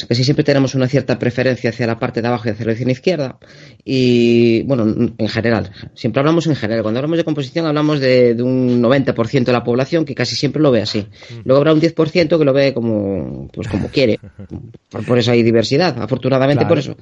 casi 0.07 0.23
siempre 0.23 0.43
tenemos 0.43 0.73
una 0.73 0.87
cierta 0.87 1.19
preferencia 1.19 1.69
hacia 1.69 1.85
la 1.85 1.99
parte 1.99 2.21
de 2.21 2.27
abajo 2.27 2.47
y 2.47 2.51
hacia 2.51 2.65
la 2.65 2.91
izquierda. 2.91 3.37
Y 3.85 4.63
bueno, 4.63 5.13
en 5.17 5.29
general, 5.29 5.71
siempre 5.93 6.21
hablamos 6.21 6.47
en 6.47 6.55
general. 6.55 6.81
Cuando 6.81 6.99
hablamos 6.99 7.17
de 7.17 7.23
composición 7.23 7.67
hablamos 7.67 7.99
de, 7.99 8.35
un 8.41 8.81
90% 8.81 9.43
de 9.43 9.51
la 9.51 9.63
población 9.63 10.05
que 10.05 10.15
casi 10.15 10.35
siempre 10.35 10.61
lo 10.61 10.71
ve 10.71 10.81
así. 10.81 11.05
Luego 11.43 11.59
habrá 11.59 11.73
un 11.73 11.81
10% 11.81 12.37
que 12.37 12.45
lo 12.45 12.53
ve 12.53 12.73
como, 12.73 13.47
pues 13.53 13.67
como 13.67 13.89
quiere. 13.89 14.19
Por, 14.89 15.17
eso 15.17 15.31
hay 15.31 15.43
diversidad, 15.43 16.01
afortunadamente 16.01 16.65
por 16.67 16.77
eso. 16.77 16.95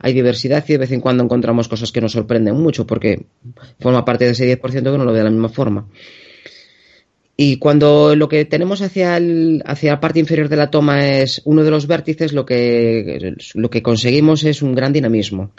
Hay 0.00 0.12
diversidad 0.12 0.64
y 0.68 0.72
de 0.72 0.78
vez 0.78 0.92
en 0.92 1.00
cuando 1.00 1.24
encontramos 1.24 1.66
cosas 1.66 1.90
que 1.90 2.00
nos 2.00 2.12
sorprenden 2.12 2.54
mucho 2.54 2.86
porque 2.86 3.26
forma 3.80 4.04
parte 4.04 4.26
de 4.26 4.32
ese 4.32 4.60
10% 4.60 4.70
que 4.70 4.98
no 4.98 5.04
lo 5.04 5.12
ve 5.12 5.18
de 5.18 5.24
la 5.24 5.30
misma 5.30 5.48
forma. 5.48 5.88
Y 7.40 7.58
cuando 7.58 8.16
lo 8.16 8.28
que 8.28 8.44
tenemos 8.46 8.82
hacia, 8.82 9.16
el, 9.16 9.62
hacia 9.64 9.92
la 9.92 10.00
parte 10.00 10.18
inferior 10.18 10.48
de 10.48 10.56
la 10.56 10.72
toma 10.72 11.06
es 11.06 11.40
uno 11.44 11.62
de 11.62 11.70
los 11.70 11.86
vértices, 11.86 12.32
lo 12.32 12.44
que, 12.44 13.32
lo 13.54 13.70
que 13.70 13.80
conseguimos 13.80 14.42
es 14.42 14.60
un 14.60 14.74
gran 14.74 14.92
dinamismo. 14.92 15.52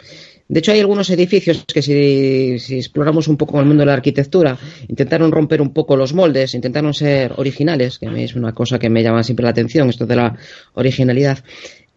De 0.46 0.58
hecho, 0.58 0.72
hay 0.72 0.80
algunos 0.80 1.08
edificios 1.08 1.64
que 1.64 1.80
si, 1.80 2.74
exploramos 2.74 3.28
un 3.28 3.38
poco 3.38 3.58
el 3.60 3.64
mundo 3.64 3.80
de 3.80 3.86
la 3.86 3.94
arquitectura, 3.94 4.58
intentaron 4.88 5.32
romper 5.32 5.62
un 5.62 5.72
poco 5.72 5.96
los 5.96 6.12
moldes, 6.12 6.54
intentaron 6.54 6.92
ser 6.92 7.32
originales, 7.36 7.98
que 7.98 8.08
a 8.08 8.10
mí 8.10 8.24
es 8.24 8.34
una 8.34 8.52
cosa 8.52 8.78
que 8.78 8.90
me 8.90 9.02
llama 9.02 9.22
siempre 9.22 9.44
la 9.44 9.50
atención, 9.50 9.88
esto 9.88 10.04
de 10.04 10.16
la 10.16 10.36
originalidad 10.74 11.38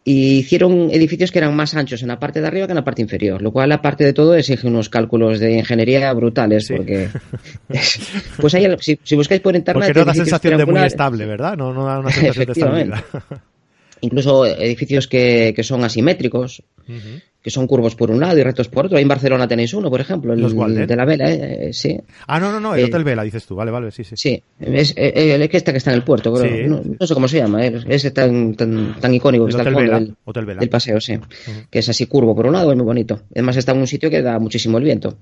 y 0.06 0.40
hicieron 0.40 0.90
edificios 0.92 1.32
que 1.32 1.40
eran 1.40 1.56
más 1.56 1.76
anchos 1.76 2.02
en 2.02 2.10
la 2.10 2.20
parte 2.20 2.42
de 2.42 2.48
arriba 2.48 2.68
que 2.68 2.74
en 2.74 2.78
la 2.78 2.84
parte 2.84 3.02
inferior, 3.02 3.42
lo 3.42 3.52
cual 3.52 3.72
aparte 3.72 4.04
de 4.04 4.14
todo 4.14 4.36
exige 4.36 4.68
unos 4.68 4.90
cálculos 4.90 5.40
de 5.40 5.54
ingeniería 5.54 6.12
brutales 6.14 6.68
porque 6.68 7.10
pues 8.38 8.54
hay, 8.54 8.68
si, 8.80 9.16
buscáis 9.16 9.42
por 9.42 9.56
internet 9.56 9.88
porque 9.88 10.00
no 10.00 10.06
da 10.06 10.14
sensación 10.14 10.58
de 10.58 10.66
muy 10.66 10.82
estable, 10.82 11.26
¿verdad? 11.26 11.56
No, 11.56 11.74
no 11.74 11.86
da 11.86 12.00
una 12.00 12.12
sensación 12.12 12.46
de 12.46 12.52
estabilidad. 12.52 13.04
Incluso 14.02 14.46
edificios 14.46 15.08
que, 15.08 15.54
que 15.56 15.64
son 15.64 15.82
asimétricos, 15.86 16.62
que 17.44 17.50
son 17.50 17.68
curvos 17.68 17.96
por 17.96 18.10
un 18.10 18.22
lado 18.22 18.38
y 18.40 18.44
rectos 18.44 18.70
por 18.70 18.86
otro. 18.86 18.98
Ahí 18.98 19.04
en 19.04 19.10
Barcelona 19.10 19.48
tenéis 19.50 19.74
uno, 19.74 19.90
por 19.90 20.00
ejemplo, 20.00 20.34
el, 20.34 20.88
de 20.88 20.96
la 20.96 21.04
Vela, 21.04 21.30
eh, 21.30 21.68
eh, 21.68 21.74
sí. 21.74 22.00
Ah, 22.26 22.40
no, 22.40 22.54
no, 22.54 22.62
no, 22.62 22.74
el 22.74 22.82
eh, 22.82 22.86
Hotel 22.86 23.04
Vela, 23.04 23.24
dices 23.24 23.46
tú, 23.46 23.56
vale, 23.56 23.70
vale, 23.70 23.92
sí, 23.92 24.06
sí. 24.06 24.16
Sí, 24.16 24.44
es 24.62 24.94
el 24.96 25.50
que 25.50 25.58
está 25.58 25.74
que 25.74 25.78
está 25.80 25.92
en 25.92 25.98
el 25.98 26.04
puerto, 26.04 26.32
No, 26.32 27.06
sé 27.06 27.14
cómo 27.14 27.28
se 27.28 27.40
llama, 27.40 27.66
es 27.66 28.14
tan, 28.14 28.56
tan, 28.56 28.96
tan 28.98 29.14
icónico 29.14 29.46
que 29.46 29.50
está 29.50 29.64
al 29.64 29.74
fondo 29.74 29.94
del, 29.94 30.16
Hotel 30.24 30.46
Vela. 30.46 30.62
paseo, 30.72 31.02
sí. 31.02 31.20
Que 31.70 31.80
es 31.80 31.90
así 31.90 32.06
curvo 32.06 32.34
por 32.34 32.48
un 32.48 32.54
lado, 32.54 32.72
es 32.72 32.78
muy 32.78 32.86
bonito. 32.86 33.24
Además 33.32 33.58
está 33.58 33.74
en 33.74 33.80
un 33.80 33.88
sitio 33.88 34.10
que 34.10 34.22
da 34.22 34.40
muchísimo 34.40 34.78
el 34.78 34.86
viento. 34.86 35.18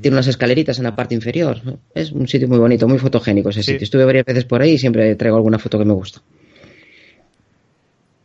Tiene 0.00 0.16
unas 0.16 0.26
escaleritas 0.26 0.78
en 0.78 0.84
la 0.84 0.96
parte 0.96 1.14
inferior. 1.14 1.60
Es 1.94 2.10
un 2.10 2.26
sitio 2.26 2.48
muy 2.48 2.58
bonito, 2.58 2.88
muy 2.88 2.98
fotogénico 2.98 3.50
ese 3.50 3.62
sitio. 3.62 3.84
Estuve 3.84 4.04
varias 4.04 4.24
veces 4.24 4.44
por 4.44 4.62
ahí 4.62 4.72
y 4.72 4.78
siempre 4.78 5.14
traigo 5.14 5.36
alguna 5.36 5.60
foto 5.60 5.78
que 5.78 5.84
me 5.84 5.94
gusta. 5.94 6.22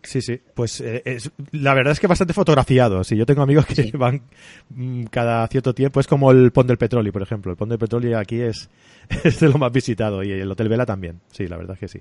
Sí, 0.07 0.21
sí. 0.21 0.39
Pues 0.53 0.79
eh, 0.79 1.01
es, 1.03 1.29
la 1.51 1.73
verdad 1.73 1.91
es 1.91 1.99
que 1.99 2.07
bastante 2.07 2.33
fotografiado. 2.33 3.03
Sí, 3.03 3.17
yo 3.17 3.25
tengo 3.25 3.41
amigos 3.41 3.65
que 3.65 3.91
van 3.97 4.21
mm, 4.69 5.03
cada 5.05 5.45
cierto 5.47 5.73
tiempo. 5.73 5.99
Es 5.99 6.07
como 6.07 6.31
el 6.31 6.51
Pont 6.51 6.67
del 6.67 6.77
Petróleo, 6.77 7.11
por 7.11 7.21
ejemplo. 7.21 7.51
El 7.51 7.57
Pont 7.57 7.69
del 7.69 7.77
Petróleo 7.79 8.17
aquí 8.17 8.39
es, 8.39 8.69
es 9.23 9.41
de 9.41 9.49
lo 9.49 9.57
más 9.57 9.71
visitado 9.71 10.23
y 10.23 10.31
el 10.31 10.49
Hotel 10.49 10.69
Vela 10.69 10.85
también. 10.85 11.19
Sí, 11.31 11.45
la 11.47 11.57
verdad 11.57 11.73
es 11.73 11.79
que 11.79 11.87
sí. 11.89 11.99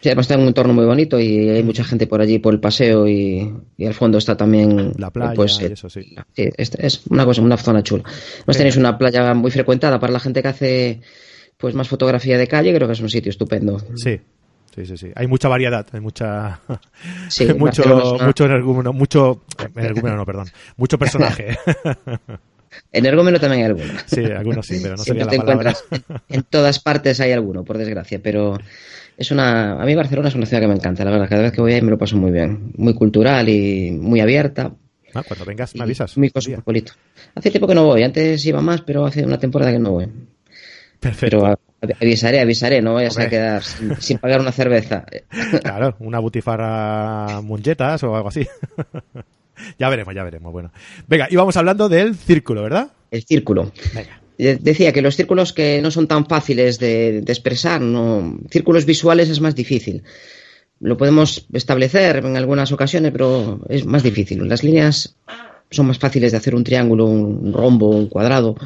Sí, 0.00 0.08
además 0.08 0.24
está 0.24 0.34
en 0.34 0.40
un 0.40 0.48
entorno 0.48 0.72
muy 0.72 0.86
bonito 0.86 1.20
y 1.20 1.50
hay 1.50 1.62
mucha 1.62 1.84
gente 1.84 2.06
por 2.06 2.20
allí 2.20 2.38
por 2.38 2.52
el 2.54 2.58
paseo 2.58 3.06
y, 3.06 3.52
y 3.76 3.86
al 3.86 3.94
fondo 3.94 4.18
está 4.18 4.34
también 4.34 4.94
la 4.96 5.10
playa 5.10 5.34
pues, 5.34 5.60
y 5.60 5.66
eso 5.66 5.90
sí. 5.90 6.16
sí 6.34 6.48
es, 6.56 7.06
una 7.08 7.26
cosa, 7.26 7.42
una 7.42 7.58
zona 7.58 7.82
chula. 7.82 8.04
Además 8.38 8.56
tenéis 8.56 8.76
una 8.78 8.96
playa 8.96 9.34
muy 9.34 9.50
frecuentada 9.50 10.00
para 10.00 10.12
la 10.14 10.18
gente 10.18 10.40
que 10.40 10.48
hace 10.48 11.00
pues 11.58 11.74
más 11.74 11.86
fotografía 11.86 12.38
de 12.38 12.46
calle, 12.48 12.74
creo 12.74 12.88
que 12.88 12.94
es 12.94 13.00
un 13.00 13.10
sitio 13.10 13.28
estupendo. 13.28 13.78
Sí, 13.94 14.18
Sí, 14.74 14.86
sí, 14.86 14.96
sí. 14.96 15.10
Hay 15.14 15.26
mucha 15.26 15.48
variedad, 15.48 15.86
hay 15.92 16.00
mucha. 16.00 16.60
mucho, 17.58 18.18
mucho 18.22 18.44
energúmeno, 18.44 18.92
mucho. 18.92 19.42
Energúmeno, 19.74 20.16
no, 20.16 20.26
perdón. 20.26 20.48
Mucho 20.76 20.98
personaje. 20.98 21.58
Energúmeno 22.92 23.40
también 23.40 23.64
hay 23.64 23.70
alguno. 23.70 23.92
Sí, 24.06 24.24
algunos 24.24 24.66
sí, 24.66 24.78
pero 24.80 24.96
no 24.96 25.02
sería 25.02 25.24
la 25.24 25.32
palabra. 25.32 25.74
En, 26.28 26.44
todas 26.44 26.78
partes 26.78 27.20
hay 27.20 27.32
alguno, 27.32 27.64
por 27.64 27.78
desgracia, 27.78 28.20
pero 28.22 28.58
es 29.16 29.30
una. 29.32 29.80
A 29.80 29.84
mí 29.84 29.94
Barcelona 29.96 30.28
es 30.28 30.36
una 30.36 30.46
ciudad 30.46 30.62
que 30.62 30.68
me 30.68 30.74
encanta, 30.74 31.04
la 31.04 31.10
verdad. 31.10 31.28
Cada 31.28 31.42
vez 31.42 31.52
que 31.52 31.60
voy 31.60 31.72
ahí 31.72 31.82
me 31.82 31.90
lo 31.90 31.98
paso 31.98 32.16
muy 32.16 32.30
bien. 32.30 32.72
Muy 32.76 32.94
cultural 32.94 33.48
y 33.48 33.90
muy 33.90 34.20
abierta. 34.20 34.72
Ah, 35.14 35.24
cuando 35.26 35.44
vengas 35.44 35.74
me 35.74 35.82
avisas. 35.82 36.16
Muy 36.16 36.30
cosmopolito. 36.30 36.92
Hace 37.34 37.50
tiempo 37.50 37.66
que 37.66 37.74
no 37.74 37.84
voy, 37.84 38.04
antes 38.04 38.44
iba 38.46 38.60
más, 38.60 38.82
pero 38.82 39.04
hace 39.04 39.24
una 39.24 39.38
temporada 39.38 39.72
que 39.72 39.80
no 39.80 39.90
voy. 39.90 40.08
Perfecto. 41.00 41.58
Avisaré, 41.82 42.40
avisaré, 42.40 42.82
no 42.82 42.94
vayas 42.94 43.16
a 43.18 43.28
quedar 43.28 43.62
sin, 43.62 44.18
pagar 44.18 44.40
una 44.40 44.52
cerveza. 44.52 45.04
Claro, 45.62 45.96
una 46.00 46.18
butifarra 46.18 47.40
munchetas 47.40 48.02
o 48.02 48.14
algo 48.14 48.28
así. 48.28 48.46
ya 49.78 49.88
veremos, 49.88 50.14
ya 50.14 50.22
veremos. 50.22 50.52
Bueno, 50.52 50.72
venga, 51.08 51.28
íbamos 51.30 51.56
hablando 51.56 51.88
del 51.88 52.14
círculo, 52.16 52.62
¿verdad? 52.62 52.90
El 53.10 53.24
círculo. 53.24 53.72
Venga. 53.94 54.20
Decía 54.36 54.92
que 54.92 55.02
los 55.02 55.16
círculos 55.16 55.52
que 55.52 55.82
no 55.82 55.90
son 55.90 56.06
tan 56.06 56.26
fáciles 56.26 56.78
de, 56.78 57.18
expresar, 57.18 57.80
no, 57.82 58.38
círculos 58.50 58.86
visuales 58.86 59.28
es 59.28 59.40
más 59.40 59.54
difícil. 59.54 60.02
Lo 60.80 60.96
podemos 60.96 61.46
establecer 61.52 62.24
en 62.24 62.36
algunas 62.38 62.72
ocasiones, 62.72 63.12
pero 63.12 63.60
es 63.68 63.84
más 63.84 64.02
difícil. 64.02 64.48
Las 64.48 64.64
líneas 64.64 65.14
son 65.70 65.86
más 65.86 65.98
fáciles 65.98 66.32
de 66.32 66.38
hacer 66.38 66.54
un 66.54 66.64
triángulo, 66.64 67.06
un 67.06 67.52
rombo, 67.52 67.90
un 67.90 68.08
cuadrado 68.08 68.56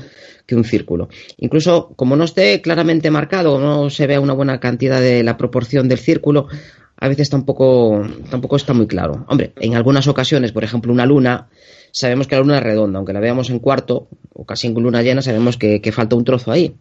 que 0.47 0.57
un 0.57 0.65
círculo. 0.65 1.09
Incluso 1.39 1.93
como 1.97 2.17
no 2.17 2.25
esté 2.25 2.61
claramente 2.61 3.11
marcado, 3.11 3.59
no 3.59 3.91
se 3.91 4.07
vea 4.07 4.21
una 4.21 4.35
buena 4.35 4.61
cantidad 4.61 5.01
de 5.01 5.23
la 5.23 5.37
proporción 5.37 5.89
del 5.89 5.99
círculo, 5.99 6.49
a 6.97 7.09
veces 7.09 7.29
tampoco, 7.29 8.03
tampoco 8.31 8.57
está 8.57 8.73
muy 8.73 8.87
claro. 8.87 9.27
Hombre, 9.29 9.53
en 9.61 9.75
algunas 9.75 10.07
ocasiones, 10.07 10.53
por 10.53 10.65
ejemplo, 10.65 10.93
una 10.93 11.07
luna, 11.07 11.49
sabemos 11.91 12.27
que 12.27 12.37
la 12.37 12.43
luna 12.43 12.59
es 12.59 12.63
redonda, 12.63 12.99
aunque 12.99 13.13
la 13.13 13.21
veamos 13.21 13.51
en 13.51 13.59
cuarto 13.59 14.09
o 14.33 14.45
casi 14.45 14.69
en 14.69 14.75
luna 14.75 15.03
llena, 15.03 15.23
sabemos 15.23 15.57
que, 15.57 15.81
falta 15.93 16.17
un 16.17 16.25
trozo 16.25 16.53
ahí. 16.53 16.77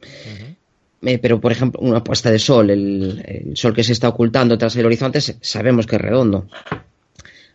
Eh, 1.01 1.17
pero, 1.17 1.41
por 1.41 1.51
ejemplo, 1.51 1.81
una 1.81 2.03
puesta 2.03 2.31
de 2.31 2.39
sol, 2.39 2.69
el, 2.69 3.51
sol 3.55 3.73
que 3.73 3.83
se 3.83 3.91
está 3.91 4.07
ocultando 4.07 4.57
tras 4.57 4.75
el 4.77 4.85
horizonte, 4.85 5.19
sabemos 5.19 5.85
que 5.87 5.97
es 5.97 6.01
redondo. 6.01 6.47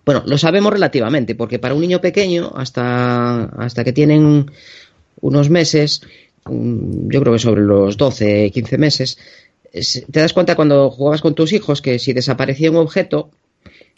Bueno, 0.08 0.22
lo 0.24 0.38
sabemos 0.38 0.72
relativamente, 0.72 1.34
porque 1.34 1.58
para 1.58 1.74
un 1.74 1.82
niño 1.82 2.00
pequeño, 2.00 2.50
hasta, 2.54 3.44
hasta 3.44 3.84
que 3.84 3.92
tienen 3.92 4.50
unos 5.20 5.50
meses, 5.50 6.00
yo 6.46 7.20
creo 7.20 7.34
que 7.34 7.38
sobre 7.38 7.60
los 7.60 7.98
12, 7.98 8.50
15 8.50 8.78
meses, 8.78 9.18
te 9.70 10.20
das 10.20 10.32
cuenta 10.32 10.56
cuando 10.56 10.88
jugabas 10.88 11.20
con 11.20 11.34
tus 11.34 11.52
hijos 11.52 11.82
que 11.82 11.98
si 11.98 12.14
desaparecía 12.14 12.70
un 12.70 12.78
objeto, 12.78 13.28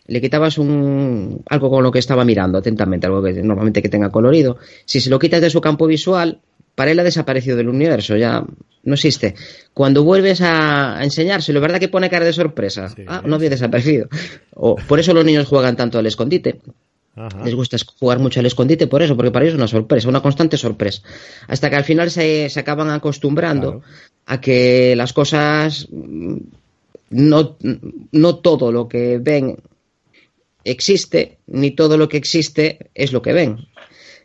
le 0.09 0.21
quitabas 0.21 0.59
un, 0.59 1.45
algo 1.49 1.71
con 1.71 1.85
lo 1.85 1.93
que 1.93 2.01
estaba 2.01 2.25
mirando 2.25 2.59
atentamente, 2.59 3.07
algo 3.07 3.23
que 3.23 3.35
normalmente 3.45 3.81
que 3.81 3.89
tenga 3.89 4.11
colorido. 4.11 4.57
Si 4.87 5.01
se 5.01 5.11
lo 5.11 5.21
quitas 5.21 5.41
de 5.41 5.51
su 5.51 5.61
campo 5.61 5.87
visual, 5.87 6.41
para 6.75 6.91
él 6.91 6.99
ha 6.99 7.05
desaparecido 7.05 7.57
del 7.57 7.69
universo, 7.69 8.17
ya 8.17 8.45
no 8.83 8.95
existe. 8.95 9.35
Cuando 9.75 10.05
vuelves 10.05 10.41
a, 10.41 11.03
enseñárselo, 11.03 11.61
¿verdad 11.61 11.79
que 11.79 11.89
pone 11.89 12.11
cara 12.11 12.25
de 12.25 12.33
sorpresa? 12.33 12.95
ah, 13.07 13.23
no 13.25 13.37
había 13.37 13.51
desaparecido. 13.51 14.09
O, 14.55 14.77
por 14.77 15.01
eso 15.01 15.13
los 15.13 15.25
niños 15.25 15.47
juegan 15.47 15.77
tanto 15.77 15.99
al 15.99 16.07
escondite. 16.07 16.61
Les 17.45 17.55
gusta 17.55 17.77
jugar 17.99 18.19
mucho 18.19 18.41
al 18.41 18.47
escondite 18.47 18.87
por 18.87 19.03
eso, 19.03 19.17
porque 19.17 19.31
para 19.31 19.45
ellos 19.45 19.55
es 19.55 19.59
una 19.59 19.69
sorpresa, 19.69 20.09
una 20.09 20.23
constante 20.23 20.57
sorpresa. 20.57 21.03
Hasta 21.49 21.69
que 21.69 21.77
al 21.77 21.85
final 21.85 22.11
se, 22.11 22.51
acaban 22.57 22.89
acostumbrando 22.89 23.83
a 24.27 24.41
que 24.41 24.95
las 24.97 25.13
cosas, 25.13 25.89
mm, 25.91 26.37
no, 27.11 27.57
no 28.13 28.37
todo 28.37 28.73
lo 28.73 28.89
que 28.89 29.19
ven 29.19 29.57
existe, 30.65 31.39
ni 31.47 31.73
todo 31.73 31.99
lo 31.99 32.09
que 32.09 32.17
existe 32.17 32.91
es 32.95 33.13
lo 33.13 33.23
que 33.23 33.33
ven. 33.33 33.67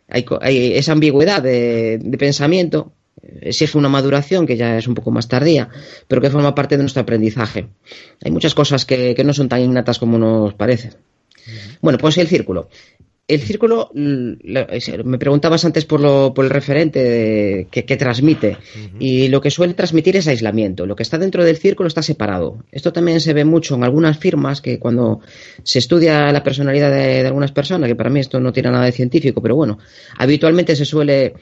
Hay, 0.07 0.73
esa 0.73 0.91
ambigüedad 0.91 1.41
de, 1.41 1.99
pensamiento 2.19 2.93
exige 3.41 3.77
una 3.77 3.89
maduración 3.89 4.45
que 4.45 4.55
ya 4.55 4.77
es 4.77 4.87
un 4.87 4.93
poco 4.93 5.09
más 5.11 5.27
tardía, 5.27 5.69
pero 6.07 6.21
que 6.21 6.29
forma 6.29 6.53
parte 6.53 6.77
de 6.77 6.83
nuestro 6.83 7.01
aprendizaje. 7.01 7.67
Hay 8.23 8.31
muchas 8.31 8.53
cosas 8.53 8.85
que, 8.85 9.15
que 9.15 9.23
no 9.23 9.33
son 9.33 9.49
tan 9.49 9.61
innatas 9.61 9.97
como 9.97 10.17
nos 10.17 10.53
parece. 10.53 10.91
Bueno, 11.81 11.97
pues 11.97 12.17
el 12.17 12.27
círculo. 12.27 12.69
El 13.27 13.41
círculo, 13.41 13.89
me 13.95 15.17
preguntabas 15.17 15.65
antes 15.65 15.83
por, 15.85 15.99
lo, 15.99 16.31
por 16.35 16.45
el 16.45 16.51
referente 16.51 17.67
que, 17.71 17.97
transmite, 17.97 18.57
y 18.99 19.29
lo 19.29 19.41
que 19.41 19.49
suele 19.49 19.73
transmitir 19.73 20.15
es 20.15 20.27
aislamiento. 20.27 20.85
Lo 20.85 20.95
que 20.95 21.01
está 21.01 21.17
dentro 21.17 21.43
del 21.43 21.57
círculo 21.57 21.87
está 21.87 22.03
separado. 22.03 22.63
Esto 22.71 22.93
también 22.93 23.19
se 23.19 23.33
ve 23.33 23.43
mucho 23.43 23.73
en 23.73 23.83
algunas 23.83 24.19
firmas 24.19 24.61
que 24.61 24.77
cuando 24.77 25.21
se 25.63 25.79
estudia 25.79 26.31
la 26.31 26.43
personalidad 26.43 26.91
de, 26.91 27.25
algunas 27.25 27.51
personas, 27.51 27.87
que 27.87 27.95
para 27.95 28.11
mí 28.11 28.19
esto 28.19 28.39
no 28.39 28.53
tiene 28.53 28.69
nada 28.69 28.85
de 28.85 28.91
científico, 28.91 29.41
pero 29.41 29.55
bueno, 29.55 29.79
habitualmente 30.19 30.75
se 30.75 30.85
suele 30.85 31.33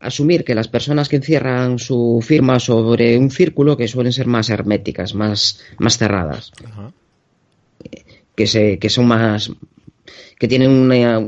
asumir 0.00 0.42
que 0.42 0.56
las 0.56 0.66
personas 0.66 1.08
que 1.08 1.14
encierran 1.14 1.78
su 1.78 2.18
firma 2.26 2.58
sobre 2.58 3.16
un 3.16 3.30
círculo 3.30 3.76
que 3.76 3.86
suelen 3.86 4.12
ser 4.12 4.26
más 4.26 4.50
herméticas, 4.50 5.14
más, 5.14 5.60
más 5.78 5.96
cerradas 5.96 6.50
que, 8.34 8.46
se, 8.46 8.78
que 8.78 8.88
son 8.88 9.06
más, 9.06 9.52
que 10.38 10.48
tienen 10.48 10.70
una, 10.70 11.20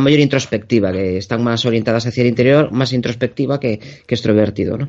mayor 0.00 0.20
introspectiva, 0.20 0.92
que 0.92 1.18
están 1.18 1.42
más 1.42 1.64
orientadas 1.64 2.06
hacia 2.06 2.22
el 2.22 2.28
interior, 2.28 2.72
más 2.72 2.92
introspectiva 2.92 3.60
que, 3.60 3.80
extrovertido. 4.08 4.78
¿no? 4.78 4.88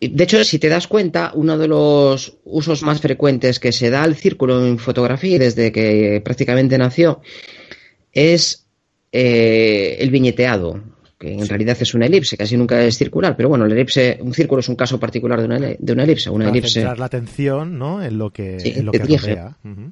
De 0.00 0.24
hecho, 0.24 0.44
si 0.44 0.58
te 0.58 0.68
das 0.68 0.86
cuenta, 0.86 1.32
uno 1.34 1.56
de 1.56 1.68
los 1.68 2.38
usos 2.44 2.82
más 2.82 3.00
frecuentes 3.00 3.58
que 3.58 3.72
se 3.72 3.90
da 3.90 4.02
al 4.02 4.14
círculo 4.14 4.66
en 4.66 4.78
fotografía 4.78 5.38
desde 5.38 5.72
que 5.72 6.20
prácticamente 6.22 6.76
nació 6.76 7.22
es 8.12 8.66
eh, 9.12 9.96
el 10.00 10.10
viñeteado, 10.10 10.82
que 11.26 11.32
en 11.32 11.48
realidad 11.48 11.76
es 11.80 11.94
una 11.94 12.06
elipse, 12.06 12.36
casi 12.36 12.56
nunca 12.56 12.82
es 12.82 12.96
circular, 12.96 13.36
pero 13.36 13.48
bueno, 13.48 13.64
el 13.64 13.72
elipse, 13.72 14.18
un 14.20 14.32
círculo 14.32 14.60
es 14.60 14.68
un 14.68 14.76
caso 14.76 15.00
particular 15.00 15.40
de 15.40 15.46
una, 15.46 15.58
de 15.58 15.92
una 15.92 16.04
elipse. 16.04 16.30
Una 16.30 16.46
Para 16.46 16.58
elipse. 16.58 16.82
la 16.82 17.04
atención, 17.04 17.78
¿no? 17.78 18.02
En 18.02 18.18
lo 18.18 18.32
que, 18.32 18.58
lo 18.82 18.92
te 18.92 19.00
que 19.00 19.06
dirige, 19.06 19.38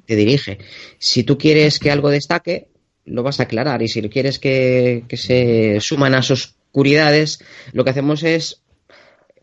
te 0.05 0.15
dirige. 0.15 0.59
Si 0.97 1.23
tú 1.23 1.37
quieres 1.37 1.79
que 1.79 1.91
algo 1.91 2.09
destaque, 2.09 2.69
lo 3.05 3.23
vas 3.23 3.39
a 3.39 3.43
aclarar, 3.43 3.81
y 3.81 3.87
si 3.87 4.01
quieres 4.03 4.39
que, 4.39 5.03
que 5.07 5.17
se 5.17 5.79
suman 5.81 6.15
a 6.15 6.21
sus 6.21 6.55
oscuridades, 6.67 7.39
lo 7.73 7.83
que 7.83 7.89
hacemos 7.89 8.23
es 8.23 8.61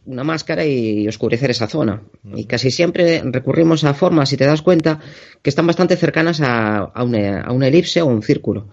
una 0.04 0.24
máscara 0.24 0.64
y 0.64 1.06
oscurecer 1.06 1.50
esa 1.50 1.68
zona. 1.68 2.02
Y 2.34 2.46
casi 2.46 2.70
siempre 2.70 3.22
recurrimos 3.24 3.84
a 3.84 3.94
formas, 3.94 4.30
si 4.30 4.36
te 4.36 4.46
das 4.46 4.62
cuenta, 4.62 4.98
que 5.42 5.50
están 5.50 5.66
bastante 5.66 5.96
cercanas 5.96 6.40
a, 6.40 6.78
a, 6.78 7.04
una, 7.04 7.42
a 7.42 7.52
una 7.52 7.68
elipse 7.68 8.00
o 8.02 8.06
un 8.06 8.22
círculo. 8.22 8.68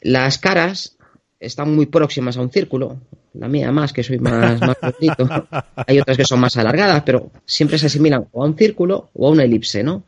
Las 0.00 0.38
caras 0.38 0.95
están 1.38 1.74
muy 1.74 1.86
próximas 1.86 2.36
a 2.36 2.40
un 2.40 2.50
círculo, 2.50 3.00
la 3.34 3.48
mía 3.48 3.70
más, 3.72 3.92
que 3.92 4.02
soy 4.02 4.18
más, 4.18 4.60
más 4.60 4.76
Hay 5.86 5.98
otras 6.00 6.16
que 6.16 6.24
son 6.24 6.40
más 6.40 6.56
alargadas, 6.56 7.02
pero 7.04 7.30
siempre 7.44 7.78
se 7.78 7.86
asimilan 7.86 8.26
o 8.32 8.42
a 8.42 8.46
un 8.46 8.56
círculo 8.56 9.10
o 9.14 9.28
a 9.28 9.30
una 9.30 9.44
elipse, 9.44 9.82
¿no? 9.82 10.04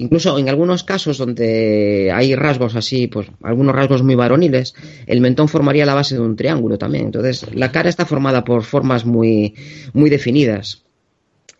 Incluso 0.00 0.38
en 0.38 0.48
algunos 0.48 0.84
casos 0.84 1.18
donde 1.18 2.12
hay 2.14 2.36
rasgos 2.36 2.76
así, 2.76 3.08
pues 3.08 3.28
algunos 3.42 3.74
rasgos 3.74 4.04
muy 4.04 4.14
varoniles, 4.14 4.74
el 5.06 5.20
mentón 5.20 5.48
formaría 5.48 5.84
la 5.86 5.94
base 5.94 6.14
de 6.14 6.20
un 6.20 6.36
triángulo 6.36 6.78
también. 6.78 7.06
Entonces, 7.06 7.52
la 7.52 7.72
cara 7.72 7.88
está 7.88 8.06
formada 8.06 8.44
por 8.44 8.62
formas 8.62 9.04
muy, 9.04 9.54
muy 9.94 10.08
definidas. 10.08 10.84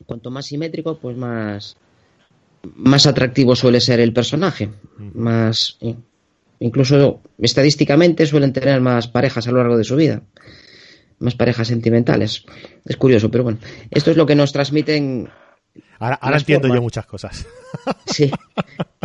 Cuanto 0.06 0.30
más 0.30 0.46
simétrico, 0.46 0.98
pues 0.98 1.16
más, 1.16 1.76
más 2.76 3.08
atractivo 3.08 3.56
suele 3.56 3.80
ser 3.80 3.98
el 3.98 4.12
personaje. 4.12 4.70
Más, 5.14 5.76
incluso 6.60 7.22
estadísticamente 7.38 8.26
suelen 8.26 8.52
tener 8.52 8.80
más 8.80 9.08
parejas 9.08 9.46
a 9.48 9.52
lo 9.52 9.58
largo 9.58 9.76
de 9.76 9.84
su 9.84 9.96
vida. 9.96 10.22
Más 11.18 11.34
parejas 11.34 11.68
sentimentales. 11.68 12.44
Es 12.84 12.96
curioso, 12.96 13.30
pero 13.30 13.44
bueno. 13.44 13.58
Esto 13.90 14.10
es 14.10 14.16
lo 14.16 14.26
que 14.26 14.36
nos 14.36 14.52
transmiten 14.52 15.28
Ahora, 16.00 16.38
entiendo 16.38 16.72
yo 16.72 16.82
muchas 16.82 17.06
cosas. 17.06 17.46
Sí. 18.06 18.30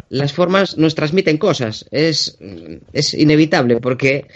Las 0.09 0.31
formas 0.31 0.77
nos 0.77 0.95
transmiten 0.95 1.37
cosas. 1.37 1.85
Es, 1.91 2.37
es 2.93 3.13
inevitable 3.13 3.81
porque 3.81 4.27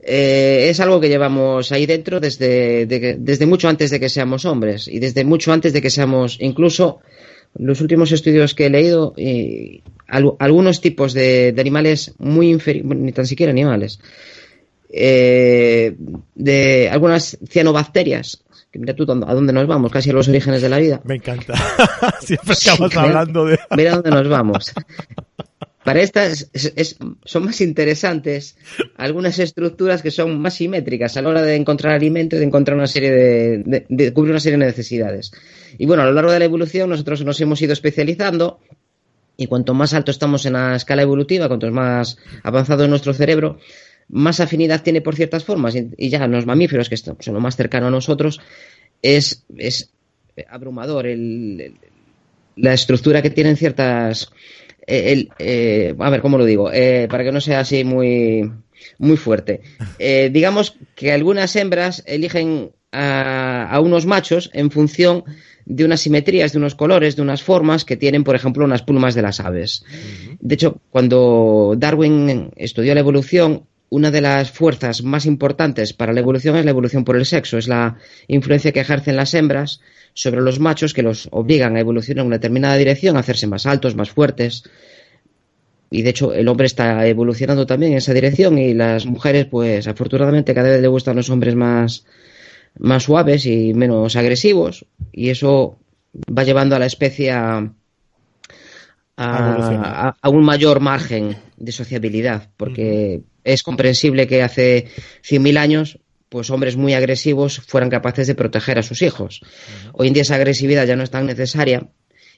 eh, 0.00 0.68
es 0.70 0.80
algo 0.80 1.00
que 1.00 1.08
llevamos 1.08 1.72
ahí 1.72 1.84
dentro 1.84 2.20
desde, 2.20 2.86
desde 2.86 3.46
mucho 3.46 3.68
antes 3.68 3.90
de 3.90 4.00
que 4.00 4.08
seamos 4.08 4.44
hombres 4.44 4.88
y 4.88 4.98
desde 4.98 5.24
mucho 5.24 5.52
antes 5.52 5.72
de 5.72 5.82
que 5.82 5.90
seamos 5.90 6.38
incluso 6.40 7.00
los 7.58 7.80
últimos 7.80 8.12
estudios 8.12 8.54
que 8.54 8.66
he 8.66 8.70
leído 8.70 9.14
y 9.16 9.82
algunos 10.06 10.80
tipos 10.80 11.12
de, 11.12 11.54
animales 11.58 12.14
muy 12.18 12.50
inferiores, 12.50 12.98
ni 12.98 13.12
tan 13.12 13.26
siquiera 13.26 13.52
animales, 13.52 13.98
eh, 14.90 15.96
de 16.34 16.88
algunas 16.90 17.38
cianobacterias 17.48 18.44
mira 18.78 18.94
tú 18.94 19.04
a 19.10 19.34
dónde 19.34 19.52
nos 19.52 19.66
vamos, 19.66 19.90
casi 19.90 20.10
a 20.10 20.12
los 20.12 20.28
orígenes 20.28 20.62
de 20.62 20.68
la 20.68 20.78
vida. 20.78 21.00
Me 21.04 21.16
encanta. 21.16 21.54
Siempre 22.20 22.52
estamos 22.52 22.96
hablando 22.96 23.44
de. 23.46 23.58
Mira 23.76 23.92
dónde 23.94 24.10
nos 24.10 24.28
vamos. 24.28 24.72
Para 25.86 26.02
estas 26.02 26.50
son 27.24 27.44
más 27.44 27.60
interesantes 27.60 28.56
algunas 28.96 29.38
estructuras 29.38 30.02
que 30.02 30.10
son 30.10 30.36
más 30.40 30.54
simétricas 30.54 31.16
a 31.16 31.22
la 31.22 31.28
hora 31.28 31.42
de 31.42 31.54
encontrar 31.54 31.94
alimento 31.94 32.34
y 32.34 32.40
de 32.40 32.44
encontrar 32.44 32.76
una 32.76 32.88
serie 32.88 33.12
de, 33.12 33.86
de, 33.88 34.12
cubrir 34.12 34.32
una 34.32 34.40
serie 34.40 34.58
de 34.58 34.66
necesidades. 34.66 35.30
Y 35.78 35.86
bueno, 35.86 36.02
a 36.02 36.06
lo 36.06 36.12
largo 36.12 36.32
de 36.32 36.40
la 36.40 36.44
evolución 36.44 36.90
nosotros 36.90 37.24
nos 37.24 37.40
hemos 37.40 37.62
ido 37.62 37.72
especializando 37.72 38.58
y 39.36 39.46
cuanto 39.46 39.74
más 39.74 39.94
alto 39.94 40.10
estamos 40.10 40.44
en 40.44 40.54
la 40.54 40.74
escala 40.74 41.02
evolutiva, 41.02 41.46
cuanto 41.46 41.70
más 41.70 42.18
avanzado 42.42 42.82
es 42.82 42.90
nuestro 42.90 43.14
cerebro, 43.14 43.60
más 44.08 44.40
afinidad 44.40 44.82
tiene 44.82 45.02
por 45.02 45.14
ciertas 45.14 45.44
formas, 45.44 45.76
y 45.76 46.08
ya 46.08 46.26
los 46.26 46.46
mamíferos, 46.46 46.88
que 46.88 46.96
son 46.96 47.16
lo 47.26 47.40
más 47.40 47.54
cercano 47.54 47.86
a 47.86 47.90
nosotros, 47.92 48.40
es, 49.02 49.44
es 49.56 49.92
abrumador 50.48 51.06
el, 51.06 51.74
la 52.56 52.72
estructura 52.72 53.22
que 53.22 53.30
tienen 53.30 53.56
ciertas... 53.56 54.32
Eh, 54.86 55.12
el, 55.12 55.30
eh, 55.38 55.94
a 55.98 56.10
ver, 56.10 56.20
¿cómo 56.20 56.38
lo 56.38 56.44
digo? 56.44 56.70
Eh, 56.72 57.08
para 57.10 57.24
que 57.24 57.32
no 57.32 57.40
sea 57.40 57.60
así 57.60 57.84
muy, 57.84 58.50
muy 58.98 59.16
fuerte. 59.16 59.62
digamos 60.30 60.76
que 60.94 61.12
algunas 61.12 61.56
hembras 61.56 62.02
eligen 62.06 62.72
a, 62.92 63.68
a, 63.68 63.80
unos 63.80 64.06
machos 64.06 64.50
en 64.52 64.70
función 64.70 65.24
de 65.64 65.84
unas 65.84 66.00
simetrías, 66.00 66.52
de 66.52 66.58
unos 66.58 66.76
colores, 66.76 67.16
de 67.16 67.22
unas 67.22 67.42
formas 67.42 67.84
que 67.84 67.96
tienen, 67.96 68.22
por 68.22 68.36
ejemplo, 68.36 68.64
unas 68.64 68.82
plumas 68.82 69.14
de 69.14 69.22
las 69.22 69.40
aves. 69.40 69.84
De 70.40 70.54
hecho, 70.54 70.80
cuando 70.90 71.74
Darwin 71.76 72.52
estudió 72.56 72.94
la 72.94 73.00
evolución, 73.00 73.66
una 73.88 74.10
de 74.10 74.20
las 74.20 74.50
fuerzas 74.50 75.02
más 75.02 75.26
importantes 75.26 75.92
para 75.92 76.12
la 76.12 76.20
evolución 76.20 76.56
es 76.56 76.64
la 76.64 76.70
evolución 76.72 77.04
por 77.04 77.16
el 77.16 77.24
sexo, 77.24 77.58
es 77.58 77.68
la 77.68 77.96
influencia 78.26 78.72
que 78.72 78.80
ejercen 78.80 79.16
las 79.16 79.34
hembras 79.34 79.80
sobre 80.12 80.40
los 80.40 80.58
machos 80.58 80.92
que 80.92 81.02
los 81.02 81.28
obligan 81.30 81.76
a 81.76 81.80
evolucionar 81.80 82.22
en 82.22 82.26
una 82.26 82.36
determinada 82.36 82.76
dirección, 82.76 83.16
a 83.16 83.20
hacerse 83.20 83.46
más 83.46 83.66
altos, 83.66 83.94
más 83.94 84.10
fuertes. 84.10 84.64
Y 85.90 86.02
de 86.02 86.10
hecho 86.10 86.32
el 86.32 86.48
hombre 86.48 86.66
está 86.66 87.06
evolucionando 87.06 87.64
también 87.66 87.92
en 87.92 87.98
esa 87.98 88.12
dirección 88.12 88.58
y 88.58 88.74
las 88.74 89.06
mujeres, 89.06 89.46
pues 89.46 89.86
afortunadamente 89.86 90.54
cada 90.54 90.70
vez 90.70 90.80
le 90.80 90.88
gustan 90.88 91.16
los 91.16 91.30
hombres 91.30 91.54
más, 91.54 92.04
más 92.78 93.04
suaves 93.04 93.46
y 93.46 93.72
menos 93.72 94.16
agresivos 94.16 94.84
y 95.12 95.30
eso 95.30 95.78
va 96.36 96.42
llevando 96.42 96.74
a 96.74 96.78
la 96.78 96.86
especie 96.86 97.30
a, 97.30 97.70
a, 99.16 100.28
un 100.28 100.44
mayor 100.44 100.80
margen 100.80 101.36
de 101.56 101.72
sociabilidad, 101.72 102.50
porque 102.56 103.22
es 103.46 103.62
comprensible 103.62 104.26
que 104.26 104.42
hace 104.42 104.88
100.000 105.22 105.56
años 105.56 105.98
pues 106.28 106.50
hombres 106.50 106.76
muy 106.76 106.92
agresivos 106.92 107.60
fueran 107.66 107.88
capaces 107.88 108.26
de 108.26 108.34
proteger 108.34 108.78
a 108.78 108.82
sus 108.82 109.00
hijos. 109.00 109.40
Hoy 109.92 110.08
en 110.08 110.14
día 110.14 110.22
esa 110.22 110.34
agresividad 110.34 110.84
ya 110.84 110.96
no 110.96 111.04
es 111.04 111.10
tan 111.10 111.24
necesaria 111.24 111.88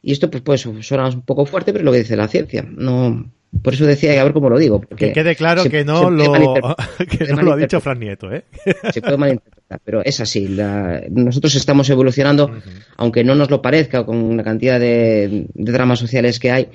y 0.02 0.12
esto 0.12 0.30
pues, 0.30 0.42
pues 0.42 0.68
suena 0.86 1.08
un 1.08 1.22
poco 1.22 1.46
fuerte, 1.46 1.72
pero 1.72 1.82
es 1.82 1.84
lo 1.86 1.92
que 1.92 1.98
dice 1.98 2.16
la 2.16 2.28
ciencia. 2.28 2.64
No, 2.68 3.30
por 3.62 3.72
eso 3.72 3.86
decía, 3.86 4.20
a 4.20 4.24
ver 4.24 4.32
cómo 4.32 4.50
lo 4.50 4.58
digo. 4.58 4.80
que 4.80 5.12
quede 5.12 5.34
claro 5.34 5.64
que 5.64 5.84
no, 5.84 6.10
lo, 6.10 6.32
que 7.08 7.32
no 7.32 7.42
lo 7.42 7.52
ha 7.52 7.56
dicho 7.56 7.80
Fran 7.80 7.98
Nieto. 7.98 8.30
¿eh? 8.30 8.44
Se 8.92 9.00
puede 9.00 9.16
malinterpretar, 9.16 9.80
pero 9.84 10.04
es 10.04 10.20
así. 10.20 10.56
nosotros 11.10 11.54
estamos 11.54 11.88
evolucionando, 11.88 12.50
aunque 12.96 13.24
no 13.24 13.34
nos 13.34 13.50
lo 13.50 13.62
parezca, 13.62 14.04
con 14.04 14.36
la 14.36 14.44
cantidad 14.44 14.78
de, 14.78 15.46
dramas 15.54 15.98
sociales 15.98 16.38
que 16.38 16.50
hay, 16.50 16.68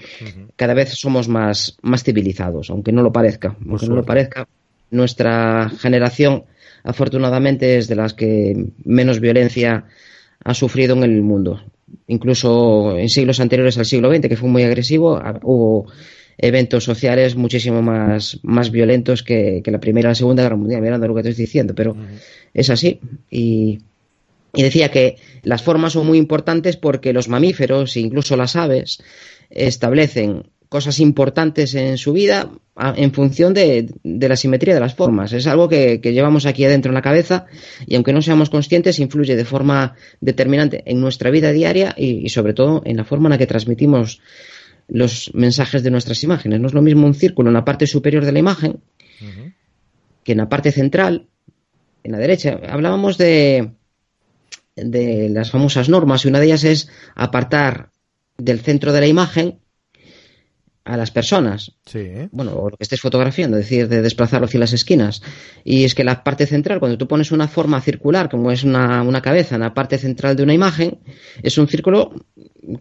cada 0.56 0.74
vez 0.74 0.90
somos 0.94 1.28
más, 1.28 1.78
más 1.84 2.04
civilizados, 2.04 2.70
aunque 2.72 2.92
no 2.92 3.04
lo 3.04 3.12
parezca. 3.12 3.56
Aunque 3.70 3.88
no 3.88 3.96
lo 3.96 4.04
parezca, 4.04 4.48
nuestra 4.90 5.70
generación, 5.70 6.44
afortunadamente, 6.84 7.78
es 7.78 7.88
de 7.88 7.96
las 7.96 8.14
que 8.14 8.68
menos 8.84 9.20
violencia 9.20 9.86
ha 10.44 10.54
sufrido 10.54 10.96
en 10.96 11.04
el 11.04 11.22
mundo. 11.22 11.62
Incluso 12.08 12.98
en 12.98 13.10
siglos 13.10 13.40
anteriores 13.40 13.78
al 13.78 13.86
siglo 13.86 14.14
XX, 14.14 14.28
que 14.28 14.38
fue 14.38 14.50
muy 14.50 14.64
agresivo, 14.64 15.22
hubo 15.44 15.88
eventos 16.38 16.84
sociales 16.84 17.36
muchísimo 17.36 17.82
más, 17.82 18.40
más 18.44 18.72
violentos 18.72 19.24
que, 19.24 19.62
la 19.66 19.80
Primera 19.80 20.10
y 20.10 20.12
la 20.12 20.16
Segunda 20.16 20.44
Guerra 20.44 20.56
Mundial, 20.56 20.82
mirando 20.82 21.08
lo 21.08 21.14
que 21.14 21.22
estoy 21.22 21.34
diciendo, 21.34 21.74
pero 21.76 21.96
es 22.54 22.70
así. 22.70 23.00
Y, 23.30 23.80
decía 24.54 24.92
que 24.92 25.18
las 25.42 25.64
formas 25.64 25.94
son 25.94 26.06
muy 26.06 26.20
importantes 26.20 26.78
porque 26.78 27.14
los 27.14 27.28
mamíferos, 27.28 27.98
incluso 27.98 28.36
las 28.36 28.56
aves, 28.56 29.02
establecen 29.50 30.44
cosas 30.74 31.00
importantes 31.00 31.76
en 31.76 32.00
su 32.00 32.14
vida 32.14 32.50
en 32.96 33.14
función 33.14 33.54
de, 33.54 33.94
la 34.04 34.36
simetría 34.36 34.74
de 34.74 34.80
las 34.80 34.96
formas. 34.96 35.32
Es 35.32 35.46
algo 35.46 35.70
que, 35.70 36.00
llevamos 36.02 36.48
aquí 36.48 36.66
adentro 36.66 36.90
en 36.90 36.96
la 36.96 37.04
cabeza 37.04 37.46
y 37.86 37.94
aunque 37.94 38.12
no 38.12 38.24
seamos 38.24 38.50
conscientes, 38.50 38.98
influye 38.98 39.36
de 39.36 39.46
forma 39.46 39.94
determinante 40.20 40.82
en 40.88 41.00
nuestra 41.00 41.30
vida 41.30 41.52
diaria 41.52 41.94
y, 41.96 42.26
y 42.26 42.30
sobre 42.30 42.56
todo 42.56 42.82
en 42.86 42.98
la 42.98 43.04
forma 43.04 43.28
en 43.28 43.34
la 43.34 43.38
que 43.38 43.46
transmitimos 43.46 44.20
los 44.88 45.30
mensajes 45.36 45.84
de 45.84 45.92
nuestras 45.92 46.24
imágenes. 46.24 46.60
No 46.60 46.66
es 46.66 46.74
lo 46.74 46.82
mismo 46.82 47.06
un 47.06 47.14
círculo 47.14 47.52
en 47.52 47.54
la 47.54 47.66
parte 47.66 47.86
superior 47.86 48.26
de 48.26 48.32
la 48.32 48.40
imagen 48.40 48.80
que 50.24 50.32
en 50.32 50.40
la 50.40 50.50
parte 50.50 50.72
central, 50.72 51.28
en 52.04 52.14
la 52.14 52.18
derecha. 52.18 52.60
Hablábamos 52.68 53.20
de, 53.20 53.74
de 54.76 55.30
las 55.30 55.52
famosas 55.52 55.88
normas 55.88 56.26
y 56.26 56.30
una 56.30 56.40
de 56.40 56.48
ellas 56.48 56.64
es 56.64 56.90
apartar 57.14 57.92
del 58.40 58.60
centro 58.62 58.92
de 58.92 59.02
la 59.02 59.08
imagen 59.08 59.60
a 60.86 60.98
las 60.98 61.12
personas. 61.12 61.72
Sí. 61.86 62.10
Bueno, 62.32 62.56
o 62.56 62.70
lo 62.70 62.78
que 62.78 62.84
estés 62.84 63.00
fotografiando, 63.00 63.58
es 63.58 63.66
decir, 63.66 63.88
de 63.88 64.02
desplazarlo 64.02 64.46
hacia 64.46 64.60
las 64.60 64.74
esquinas. 64.74 65.22
Y 65.64 65.86
es 65.86 65.96
que 65.96 66.04
la 66.04 66.24
parte 66.24 66.46
central, 66.46 66.80
cuando 66.80 66.98
tú 66.98 67.08
pones 67.08 67.32
una 67.32 67.48
forma 67.48 67.80
circular, 67.82 68.30
como 68.30 68.52
es 68.52 68.64
una, 68.64 69.02
una 69.02 69.22
cabeza 69.22 69.56
en 69.56 69.62
la 69.62 69.74
parte 69.74 69.98
central 69.98 70.36
de 70.36 70.44
una 70.44 70.54
imagen, 70.54 71.00
es 71.42 71.58
un 71.58 71.68
círculo 71.68 72.14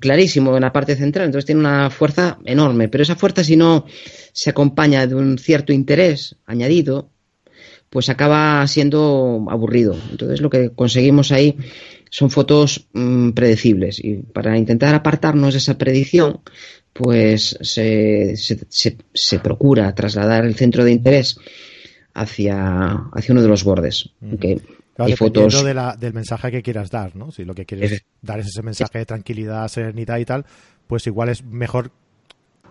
clarísimo 0.00 0.54
en 0.56 0.62
la 0.62 0.72
parte 0.72 0.96
central, 0.96 1.26
entonces 1.26 1.46
tiene 1.46 1.60
una 1.60 1.90
fuerza 1.90 2.38
enorme. 2.44 2.88
Pero 2.88 3.02
esa 3.02 3.16
fuerza, 3.16 3.44
si 3.44 3.56
no 3.56 3.86
se 4.32 4.50
acompaña 4.50 5.06
de 5.06 5.14
un 5.14 5.38
cierto 5.38 5.72
interés 5.72 6.36
añadido, 6.44 7.10
pues 7.88 8.08
acaba 8.08 8.66
siendo 8.66 9.46
aburrido. 9.48 9.94
Entonces 10.10 10.40
lo 10.40 10.50
que 10.50 10.70
conseguimos 10.70 11.30
ahí 11.30 11.56
son 12.12 12.28
fotos 12.28 12.88
mm, 12.92 13.30
predecibles 13.30 13.98
y 13.98 14.16
para 14.16 14.58
intentar 14.58 14.94
apartarnos 14.94 15.54
de 15.54 15.58
esa 15.58 15.78
predicción, 15.78 16.40
pues 16.92 17.56
se, 17.62 18.36
se, 18.36 18.66
se, 19.14 19.38
procura 19.38 19.94
trasladar 19.94 20.44
el 20.44 20.54
centro 20.54 20.84
de 20.84 20.92
interés 20.92 21.38
hacia, 22.12 23.06
hacia 23.14 23.32
uno 23.32 23.40
de 23.40 23.48
los 23.48 23.64
bordes. 23.64 24.10
hay 24.98 25.16
fotos... 25.16 25.64
De 25.64 25.72
la, 25.72 25.96
del 25.96 26.12
mensaje 26.12 26.50
que 26.50 26.62
quieras 26.62 26.90
dar, 26.90 27.16
¿no? 27.16 27.32
Si 27.32 27.46
lo 27.46 27.54
que 27.54 27.64
quieres 27.64 28.04
dar 28.20 28.40
es 28.40 28.48
ese 28.48 28.62
mensaje 28.62 28.98
de 28.98 29.06
tranquilidad, 29.06 29.66
serenidad 29.68 30.18
y 30.18 30.26
tal, 30.26 30.44
pues 30.86 31.06
igual 31.06 31.30
es 31.30 31.42
mejor 31.42 31.92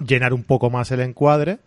llenar 0.05 0.35
un 0.35 0.43
poco 0.43 0.69
más 0.69 0.91
el 0.91 0.99
encuadre, 0.99 1.57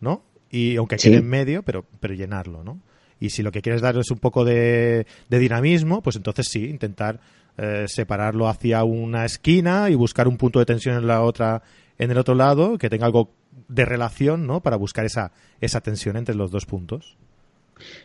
¿no? 0.00 0.22
Y 0.50 0.76
aunque 0.76 0.96
quede 0.96 1.16
en 1.16 1.28
medio, 1.28 1.62
pero, 1.62 1.84
pero 2.00 2.14
llenarlo, 2.14 2.64
¿no? 2.64 2.80
Y 3.20 3.30
si 3.30 3.42
lo 3.42 3.52
que 3.52 3.62
quieres 3.62 3.82
dar 3.82 3.96
es 3.96 4.10
un 4.10 4.18
poco 4.18 4.44
de, 4.44 5.06
dinamismo, 5.28 6.02
pues 6.02 6.16
entonces 6.16 6.48
sí, 6.48 6.66
intentar 6.66 7.20
eh, 7.56 7.86
separarlo 7.88 8.48
hacia 8.48 8.84
una 8.84 9.24
esquina 9.24 9.90
y 9.90 9.94
buscar 9.94 10.28
un 10.28 10.36
punto 10.36 10.58
de 10.58 10.66
tensión 10.66 10.96
en 10.96 11.06
la 11.06 11.22
otra, 11.22 11.62
en 11.98 12.10
el 12.10 12.18
otro 12.18 12.34
lado, 12.34 12.78
que 12.78 12.90
tenga 12.90 13.06
algo 13.06 13.30
de 13.68 13.84
relación, 13.84 14.46
¿no? 14.46 14.60
Para 14.60 14.76
buscar 14.76 15.04
esa, 15.04 15.32
esa 15.60 15.80
tensión 15.80 16.16
entre 16.16 16.34
los 16.34 16.50
dos 16.50 16.66
puntos. 16.66 17.16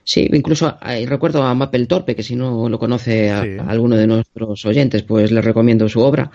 Sí, 0.04 0.30
incluso 0.32 0.78
recuerdo 1.08 1.44
a 1.44 1.54
Mapel 1.56 1.88
Torpe, 1.88 2.16
que 2.16 2.24
si 2.24 2.36
no 2.36 2.70
lo 2.70 2.80
conoce 2.80 3.32
a, 3.32 3.42
alguno 3.68 3.96
de 3.96 4.08
nuestros 4.08 4.66
oyentes, 4.66 5.04
pues 5.04 5.32
le 5.32 5.42
recomiendo 5.42 5.90
su 5.90 6.02
obra 6.02 6.32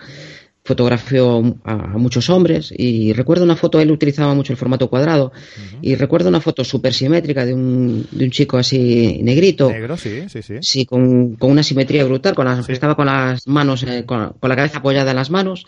fotografió 0.69 1.57
a, 1.65 1.77
muchos 1.97 2.29
hombres 2.29 2.75
y 2.77 3.15
recuerdo 3.15 3.43
una 3.43 3.57
foto, 3.57 3.81
él 3.81 3.91
utilizaba 3.91 4.35
mucho 4.35 4.53
el 4.53 4.59
formato 4.59 4.91
cuadrado 4.91 5.33
y 5.81 5.95
recuerdo 5.95 6.29
una 6.29 6.43
foto 6.43 6.63
súper 6.63 6.93
simétrica 6.93 7.47
de 7.47 7.55
un, 7.55 8.07
de 8.11 8.27
un 8.27 8.31
chico 8.31 8.59
así 8.59 9.19
negrito. 9.23 9.71
Negro, 9.71 9.97
sí, 9.97 10.25
sí, 10.29 10.43
sí. 10.43 10.57
Sí, 10.61 10.85
con, 10.85 11.37
con 11.37 11.51
una 11.53 11.63
simetría 11.63 12.05
brutal, 12.05 12.35
con 12.35 12.45
las, 12.45 12.69
estaba 12.69 12.95
con 12.97 13.07
las 13.07 13.49
manos, 13.49 13.83
eh, 13.85 14.05
con, 14.05 14.35
con 14.39 14.51
la 14.51 14.57
cabeza 14.57 14.81
apoyada 14.81 15.13
en 15.13 15.17
las 15.17 15.31
manos. 15.31 15.65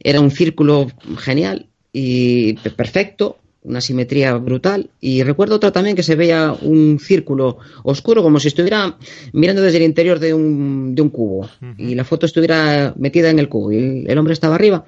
Era 0.00 0.22
un 0.22 0.30
círculo 0.30 0.86
genial 1.18 1.66
y 1.92 2.54
perfecto 2.54 3.36
una 3.62 3.80
simetría 3.80 4.34
brutal. 4.36 4.90
Y 5.00 5.22
recuerdo 5.22 5.56
otro 5.56 5.72
también 5.72 5.96
que 5.96 6.02
se 6.02 6.16
veía 6.16 6.52
un 6.52 6.98
círculo 7.00 7.58
oscuro, 7.82 8.22
como 8.22 8.40
si 8.40 8.48
estuviera 8.48 8.96
mirando 9.32 9.62
desde 9.62 9.78
el 9.78 9.84
interior 9.84 10.18
de 10.18 10.34
un, 10.34 10.94
de 10.94 11.02
un 11.02 11.10
cubo. 11.10 11.48
Y 11.76 11.94
la 11.94 12.04
foto 12.04 12.26
estuviera 12.26 12.94
metida 12.96 13.30
en 13.30 13.38
el 13.38 13.48
cubo. 13.48 13.72
Y 13.72 14.06
el, 14.06 14.18
hombre 14.18 14.32
estaba 14.32 14.54
arriba. 14.54 14.84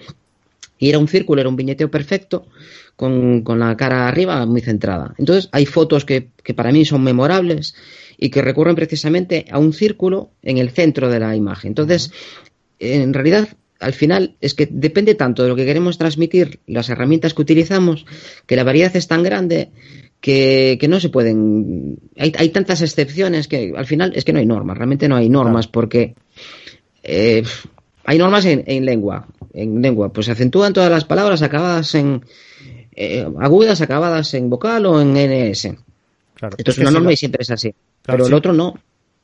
Y 0.78 0.88
era 0.88 0.98
un 0.98 1.08
círculo, 1.08 1.40
era 1.40 1.50
un 1.50 1.56
viñeteo 1.56 1.90
perfecto, 1.90 2.46
con, 2.96 3.42
con 3.42 3.58
la 3.58 3.76
cara 3.76 4.08
arriba 4.08 4.46
muy 4.46 4.62
centrada. 4.62 5.14
Entonces, 5.18 5.48
hay 5.52 5.66
fotos 5.66 6.04
que, 6.04 6.28
que 6.42 6.54
para 6.54 6.72
mí 6.72 6.84
son 6.84 7.02
memorables 7.02 7.74
y 8.16 8.30
que 8.30 8.42
recurren 8.42 8.76
precisamente 8.76 9.44
a 9.50 9.58
un 9.58 9.72
círculo 9.72 10.30
en 10.42 10.58
el 10.58 10.70
centro 10.70 11.10
de 11.10 11.20
la 11.20 11.36
imagen. 11.36 11.70
Entonces, 11.70 12.12
en 12.78 13.12
realidad 13.12 13.48
al 13.80 13.92
final 13.94 14.36
es 14.40 14.54
que 14.54 14.68
depende 14.70 15.14
tanto 15.14 15.42
de 15.42 15.48
lo 15.48 15.56
que 15.56 15.64
queremos 15.64 15.98
transmitir, 15.98 16.60
las 16.66 16.88
herramientas 16.90 17.34
que 17.34 17.42
utilizamos, 17.42 18.06
que 18.46 18.56
la 18.56 18.64
variedad 18.64 18.94
es 18.94 19.08
tan 19.08 19.22
grande 19.22 19.70
que, 20.20 20.78
no 20.88 21.00
se 21.00 21.08
pueden. 21.08 21.98
Hay, 22.16 22.32
hay, 22.36 22.50
tantas 22.50 22.82
excepciones 22.82 23.48
que 23.48 23.72
al 23.74 23.86
final 23.86 24.12
es 24.14 24.24
que 24.24 24.32
no 24.32 24.38
hay 24.38 24.46
normas, 24.46 24.76
realmente 24.76 25.08
no 25.08 25.16
hay 25.16 25.28
normas, 25.28 25.66
porque 25.66 26.14
eh, 27.02 27.42
hay 28.04 28.18
normas 28.18 28.44
en, 28.44 28.84
lengua. 28.84 29.26
En 29.52 29.82
lengua, 29.82 30.12
pues 30.12 30.26
se 30.26 30.32
acentúan 30.32 30.72
todas 30.72 30.90
las 30.90 31.04
palabras 31.04 31.42
acabadas 31.42 31.94
en. 31.94 32.24
Eh, 32.94 33.26
agudas, 33.40 33.80
acabadas 33.80 34.34
en 34.34 34.50
vocal 34.50 34.84
o 34.86 35.00
en 35.00 35.14
NS. 35.14 35.74
Claro, 36.34 36.56
Esto 36.58 36.70
es 36.70 36.78
una 36.78 36.90
norma 36.90 37.12
y 37.12 37.16
siempre 37.16 37.42
es 37.42 37.50
así. 37.50 37.74
pero 38.02 38.26
el 38.26 38.34
otro 38.34 38.52
no. 38.52 38.74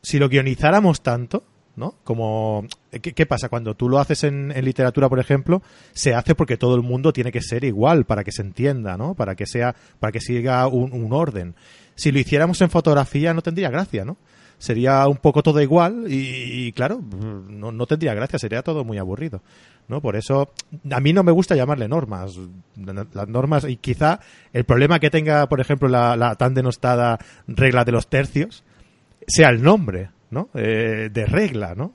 Si 0.02 0.18
lo 0.18 0.28
guionizáramos 0.28 1.02
tanto, 1.02 1.44
¿no? 1.76 1.94
Como, 2.04 2.66
¿qué, 2.90 3.26
pasa? 3.26 3.48
Cuando 3.48 3.74
tú 3.74 3.88
lo 3.88 3.98
haces 3.98 4.24
en, 4.24 4.48
literatura, 4.64 5.08
por 5.08 5.20
ejemplo, 5.20 5.62
se 5.92 6.14
hace 6.14 6.34
porque 6.34 6.56
todo 6.56 6.74
el 6.74 6.82
mundo 6.82 7.12
tiene 7.12 7.30
que 7.30 7.42
ser 7.42 7.64
igual 7.64 8.06
para 8.06 8.24
que 8.24 8.32
se 8.32 8.42
entienda, 8.42 8.96
¿no? 8.96 9.14
Para 9.14 9.34
que 9.34 9.46
sea, 9.46 9.76
para 10.00 10.10
que 10.10 10.20
siga 10.20 10.66
un, 10.66 11.12
orden. 11.12 11.54
Si 11.94 12.10
lo 12.10 12.18
hiciéramos 12.18 12.60
en 12.62 12.70
fotografía 12.70 13.32
no 13.34 13.42
tendría 13.42 13.70
gracia, 13.70 14.04
¿no? 14.04 14.16
Sería 14.58 15.06
un 15.06 15.18
poco 15.18 15.42
todo 15.42 15.60
igual 15.60 16.06
y, 16.08 16.72
claro, 16.72 17.02
no, 17.02 17.72
no, 17.72 17.86
tendría 17.86 18.14
gracia, 18.14 18.38
sería 18.38 18.62
todo 18.62 18.84
muy 18.84 18.96
aburrido, 18.96 19.42
¿no? 19.86 20.00
Por 20.00 20.16
eso, 20.16 20.50
a 20.90 21.00
mí 21.00 21.12
no 21.12 21.22
me 21.22 21.32
gusta 21.32 21.54
llamarle 21.54 21.88
normas. 21.88 22.38
Las 22.74 23.28
normas, 23.28 23.66
y 23.68 23.76
quizá 23.76 24.20
el 24.54 24.64
problema 24.64 24.98
que 24.98 25.10
tenga, 25.10 25.46
por 25.46 25.60
ejemplo, 25.60 25.88
la 25.88 26.34
tan 26.36 26.54
denostada 26.54 27.18
regla 27.46 27.84
de 27.84 27.92
los 27.92 28.08
tercios, 28.08 28.64
sea 29.26 29.50
el 29.50 29.62
nombre, 29.62 30.08
¿no? 30.30 30.50
Eh, 30.54 31.08
de 31.12 31.26
regla, 31.26 31.74
¿no? 31.74 31.94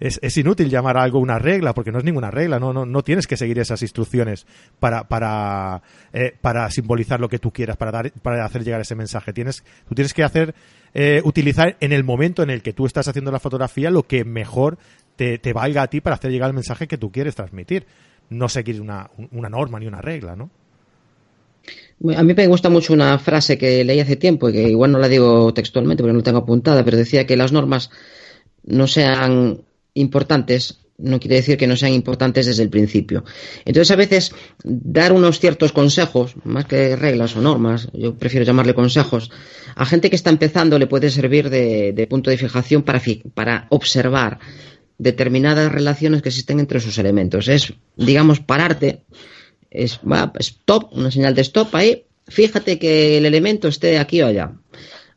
Es, 0.00 0.18
es, 0.20 0.36
inútil 0.36 0.68
llamar 0.68 0.96
a 0.96 1.02
algo 1.02 1.20
una 1.20 1.38
regla 1.38 1.74
porque 1.74 1.92
no 1.92 1.98
es 1.98 2.04
ninguna 2.04 2.30
regla, 2.30 2.58
no, 2.58 2.72
no, 2.72 3.02
tienes 3.02 3.28
que 3.28 3.36
seguir 3.36 3.60
esas 3.60 3.82
instrucciones 3.82 4.46
para, 4.80 5.04
para, 5.04 5.82
eh, 6.12 6.34
para 6.40 6.68
simbolizar 6.70 7.20
lo 7.20 7.28
que 7.28 7.38
tú 7.38 7.52
quieras, 7.52 7.76
para, 7.76 7.92
dar, 7.92 8.10
para 8.10 8.44
hacer 8.44 8.64
llegar 8.64 8.80
ese 8.80 8.96
mensaje. 8.96 9.32
Tienes, 9.32 9.62
tú 9.88 9.94
tienes 9.94 10.12
que 10.12 10.24
hacer, 10.24 10.56
eh, 10.92 11.20
utilizar 11.24 11.76
en 11.78 11.92
el 11.92 12.02
momento 12.02 12.42
en 12.42 12.50
el 12.50 12.62
que 12.62 12.72
tú 12.72 12.86
estás 12.86 13.06
haciendo 13.06 13.30
la 13.30 13.38
fotografía 13.38 13.90
lo 13.90 14.02
que 14.02 14.24
mejor 14.24 14.76
te, 15.14 15.38
te 15.38 15.52
valga 15.52 15.82
a 15.82 15.86
ti 15.86 16.00
para 16.00 16.16
hacer 16.16 16.32
llegar 16.32 16.48
el 16.48 16.54
mensaje 16.54 16.88
que 16.88 16.98
tú 16.98 17.12
quieres 17.12 17.36
transmitir. 17.36 17.86
No 18.28 18.48
seguir 18.48 18.80
una, 18.80 19.10
una 19.30 19.48
norma 19.48 19.78
ni 19.78 19.86
una 19.86 20.00
regla, 20.00 20.34
¿no? 20.34 20.50
A 22.16 22.22
mí 22.22 22.34
me 22.34 22.46
gusta 22.46 22.68
mucho 22.68 22.92
una 22.92 23.18
frase 23.18 23.58
que 23.58 23.84
leí 23.84 24.00
hace 24.00 24.16
tiempo 24.16 24.48
y 24.48 24.52
que 24.52 24.68
igual 24.68 24.92
no 24.92 24.98
la 24.98 25.08
digo 25.08 25.54
textualmente 25.54 26.02
porque 26.02 26.12
no 26.12 26.18
la 26.18 26.24
tengo 26.24 26.38
apuntada, 26.38 26.84
pero 26.84 26.96
decía 26.96 27.26
que 27.26 27.36
las 27.36 27.52
normas 27.52 27.90
no 28.64 28.86
sean 28.86 29.62
importantes 29.94 30.82
no 31.02 31.18
quiere 31.18 31.36
decir 31.36 31.56
que 31.56 31.66
no 31.66 31.76
sean 31.76 31.92
importantes 31.92 32.46
desde 32.46 32.62
el 32.62 32.70
principio. 32.70 33.24
Entonces, 33.64 33.90
a 33.90 33.96
veces, 33.96 34.34
dar 34.62 35.12
unos 35.12 35.40
ciertos 35.40 35.72
consejos, 35.72 36.34
más 36.44 36.66
que 36.66 36.96
reglas 36.96 37.36
o 37.36 37.40
normas, 37.40 37.88
yo 37.92 38.14
prefiero 38.14 38.46
llamarle 38.46 38.74
consejos, 38.74 39.30
a 39.74 39.84
gente 39.84 40.10
que 40.10 40.16
está 40.16 40.30
empezando 40.30 40.78
le 40.78 40.86
puede 40.86 41.10
servir 41.10 41.50
de, 41.50 42.06
punto 42.08 42.30
de 42.30 42.38
fijación 42.38 42.82
para, 42.82 43.02
para 43.34 43.66
observar 43.70 44.38
determinadas 44.98 45.72
relaciones 45.72 46.22
que 46.22 46.28
existen 46.28 46.60
entre 46.60 46.80
sus 46.80 46.98
elementos. 46.98 47.48
Es, 47.48 47.72
digamos, 47.96 48.40
pararte 48.40 49.02
es, 49.72 50.00
va, 50.00 50.32
stop, 50.38 50.92
una 50.92 51.10
señal 51.10 51.34
de 51.34 51.42
stop 51.42 51.74
ahí, 51.74 52.04
fíjate 52.28 52.78
que 52.78 53.18
el 53.18 53.26
elemento 53.26 53.68
esté 53.68 53.98
aquí 53.98 54.22
o 54.22 54.26
allá. 54.26 54.52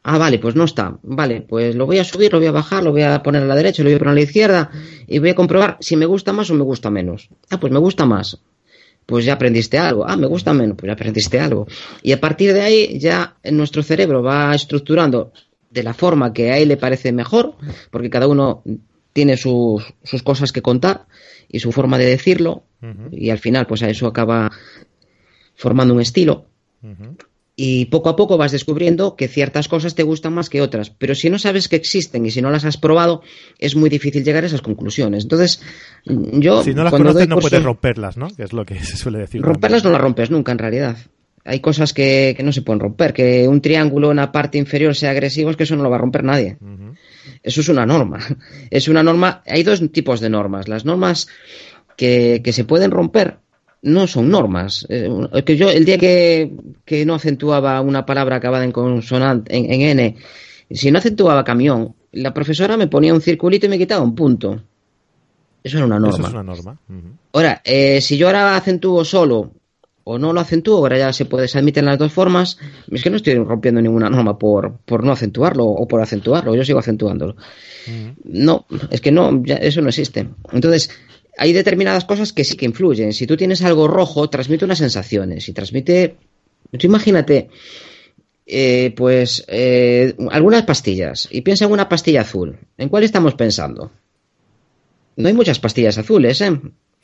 Ah, 0.08 0.20
vale, 0.20 0.38
pues 0.38 0.56
no 0.56 0.66
está. 0.66 1.00
Vale, 1.02 1.42
pues 1.42 1.76
lo 1.76 1.88
voy 1.88 1.98
a 1.98 2.04
subir, 2.04 2.32
lo 2.32 2.38
voy 2.38 2.48
a 2.48 2.52
bajar, 2.52 2.84
lo 2.84 2.92
voy 2.92 3.02
a 3.02 3.24
poner 3.24 3.42
a 3.42 3.48
la 3.48 3.56
derecha, 3.56 3.82
lo 3.82 3.90
voy 3.90 3.96
a 3.96 4.00
poner 4.00 4.12
a 4.12 4.16
la 4.16 4.22
izquierda 4.22 4.72
y 5.08 5.18
voy 5.18 5.30
a 5.30 5.36
comprobar 5.36 5.78
si 5.80 5.96
me 5.96 6.06
gusta 6.06 6.32
más 6.32 6.50
o 6.52 6.54
me 6.54 6.64
gusta 6.64 6.92
menos. 6.92 7.30
Ah, 7.50 7.60
pues 7.60 7.74
me 7.74 7.80
gusta 7.80 8.06
más. 8.06 8.40
Pues 9.08 9.26
ya 9.26 9.34
aprendiste 9.34 9.80
algo. 9.80 10.08
Ah, 10.08 10.16
me 10.16 10.28
gusta 10.28 10.54
menos, 10.54 10.78
pues 10.78 10.88
ya 10.88 10.94
aprendiste 10.94 11.40
algo. 11.40 11.66
Y 12.04 12.12
a 12.12 12.20
partir 12.20 12.54
de 12.54 12.62
ahí 12.62 13.00
ya 13.00 13.36
nuestro 13.52 13.82
cerebro 13.82 14.22
va 14.22 14.54
estructurando 14.54 15.32
de 15.72 15.82
la 15.82 15.96
forma 15.96 16.34
que 16.34 16.52
a 16.52 16.60
él 16.60 16.68
le 16.68 16.78
parece 16.78 17.12
mejor, 17.12 17.56
porque 17.90 18.12
cada 18.12 18.28
uno 18.28 18.62
tiene 19.16 19.38
sus, 19.38 19.82
sus 20.04 20.24
cosas 20.24 20.52
que 20.52 20.62
contar 20.62 21.06
y 21.48 21.60
su 21.60 21.72
forma 21.72 21.98
de 21.98 22.06
decirlo 22.06 22.66
y 23.14 23.30
al 23.30 23.40
final 23.40 23.66
pues 23.66 23.82
a 23.82 23.90
eso 23.90 24.08
acaba 24.08 24.52
formando 25.56 25.94
un 25.94 26.02
estilo. 26.02 26.48
Y 27.56 27.86
poco 27.86 28.10
a 28.10 28.18
poco 28.18 28.38
vas 28.38 28.52
descubriendo 28.52 29.16
que 29.16 29.30
ciertas 29.30 29.70
cosas 29.70 29.96
te 29.96 30.04
gustan 30.04 30.34
más 30.34 30.50
que 30.50 30.62
otras. 30.62 30.90
Pero 30.90 31.16
si 31.16 31.30
no 31.30 31.40
sabes 31.40 31.70
que 31.70 31.78
existen 31.78 32.26
y 32.26 32.32
si 32.32 32.42
no 32.42 32.52
las 32.52 32.66
has 32.66 32.76
probado 32.76 33.22
es 33.58 33.78
muy 33.78 33.90
difícil 33.90 34.26
llegar 34.26 34.44
a 34.44 34.48
esas 34.48 34.62
conclusiones. 34.62 35.24
Entonces 35.24 35.62
yo 36.04 36.62
si 36.62 36.74
no 36.74 36.84
las 36.84 36.92
conoces 36.92 37.30
no 37.30 37.40
puedes 37.40 37.64
romperlas 37.64 38.18
¿no? 38.18 38.28
que 38.28 38.44
es 38.44 38.52
lo 38.52 38.66
que 38.66 38.78
se 38.84 38.98
suele 38.98 39.20
decir 39.20 39.42
romperlas 39.42 39.86
no 39.86 39.92
las 39.92 40.02
rompes 40.02 40.30
nunca 40.30 40.52
en 40.52 40.58
realidad 40.58 40.98
hay 41.46 41.60
cosas 41.60 41.94
que, 41.94 42.36
no 42.44 42.52
se 42.52 42.64
pueden 42.64 42.80
romper. 42.80 43.14
Que 43.14 43.48
un 43.48 43.62
triángulo 43.62 44.10
en 44.10 44.18
la 44.18 44.32
parte 44.32 44.58
inferior 44.58 44.96
sea 44.96 45.12
agresivo 45.12 45.52
es 45.52 45.56
que 45.56 45.64
eso 45.64 45.76
no 45.76 45.84
lo 45.84 45.92
va 45.92 45.98
a 45.98 46.00
romper 46.00 46.24
nadie. 46.24 46.58
Eso 47.44 47.62
es 47.62 47.70
una 47.70 47.86
norma. 47.86 48.20
Es 48.72 48.88
una 48.88 49.04
norma. 49.04 49.44
Hay 49.46 49.64
dos 49.64 49.80
tipos 49.92 50.20
de 50.20 50.30
normas. 50.30 50.68
Las 50.68 50.86
normas 50.86 51.28
que, 51.96 52.42
que 52.44 52.52
se 52.52 52.66
pueden 52.66 52.90
romper 52.90 53.38
no 53.84 54.08
son 54.08 54.30
normas. 54.30 54.88
Eh, 54.90 55.08
que 55.46 55.56
yo, 55.56 55.70
el 55.70 55.86
día 55.86 56.00
que, 56.00 56.52
que, 56.84 57.06
no 57.06 57.14
acentuaba 57.14 57.80
una 57.82 58.06
palabra 58.08 58.38
acabada 58.38 58.64
en 58.64 58.72
consonante, 58.72 59.56
en, 59.56 59.82
N, 59.82 60.16
si 60.72 60.90
no 60.90 60.98
acentuaba 60.98 61.44
camión, 61.44 61.94
la 62.12 62.34
profesora 62.34 62.76
me 62.76 62.88
ponía 62.88 63.14
un 63.14 63.22
circulito 63.22 63.68
y 63.68 63.70
me 63.70 63.78
quitaba 63.78 64.04
un 64.04 64.16
punto. 64.16 64.64
Eso 65.64 65.78
era 65.78 65.86
una 65.86 66.00
norma. 66.00 66.18
Eso 66.18 66.28
es 66.28 66.34
una 66.34 66.44
norma. 66.44 66.80
Ahora, 67.34 67.62
eh, 67.64 68.02
si 68.02 68.18
yo 68.18 68.26
ahora 68.26 68.56
acentúo 68.56 69.06
solo 69.06 69.52
o 70.08 70.20
no 70.20 70.34
lo 70.34 70.40
acentúo, 70.40 70.78
ahora 70.78 71.00
ya 71.00 71.14
se 71.14 71.26
puede, 71.26 71.48
se 71.48 71.58
admiten 71.58 71.86
las 71.86 71.98
dos 71.98 72.14
formas. 72.14 72.60
Es 72.92 73.02
que 73.02 73.10
no 73.10 73.18
estoy 73.18 73.34
rompiendo 73.36 73.82
ninguna 73.82 74.08
norma 74.08 74.38
por, 74.38 74.78
por 74.86 75.04
no 75.04 75.12
acentuarlo 75.12 75.66
o 75.66 75.88
por 75.88 76.00
acentuarlo, 76.00 76.56
yo 76.56 76.64
sigo 76.64 76.78
acentuándolo. 76.78 77.36
No, 78.24 78.66
es 78.92 79.02
que 79.02 79.12
no, 79.12 79.44
eso 79.46 79.82
no 79.82 79.90
existe. 79.90 80.30
Entonces, 80.52 80.92
hay 81.38 81.54
determinadas 81.54 82.06
cosas 82.06 82.34
que 82.34 82.44
sí 82.44 82.56
que 82.56 82.66
influyen. 82.66 83.14
Si 83.14 83.26
tú 83.26 83.36
tienes 83.36 83.64
algo 83.64 83.88
rojo, 83.88 84.30
transmite 84.30 84.64
unas 84.64 84.78
sensaciones 84.78 85.50
y 85.50 85.54
transmite. 85.54 86.18
Tú 86.78 86.86
imagínate, 86.86 87.50
eh, 88.46 88.94
pues, 88.96 89.44
eh, 89.48 90.16
algunas 90.30 90.64
pastillas 90.64 91.28
y 91.32 91.42
piensa 91.42 91.66
en 91.66 91.72
una 91.72 91.90
pastilla 91.90 92.22
azul. 92.22 92.60
¿En 92.78 92.90
cuál 92.90 93.04
estamos 93.04 93.34
pensando? 93.34 93.92
No 95.16 95.28
hay 95.28 95.34
muchas 95.34 95.58
pastillas 95.58 95.98
azules, 95.98 96.42
¿eh? 96.42 96.60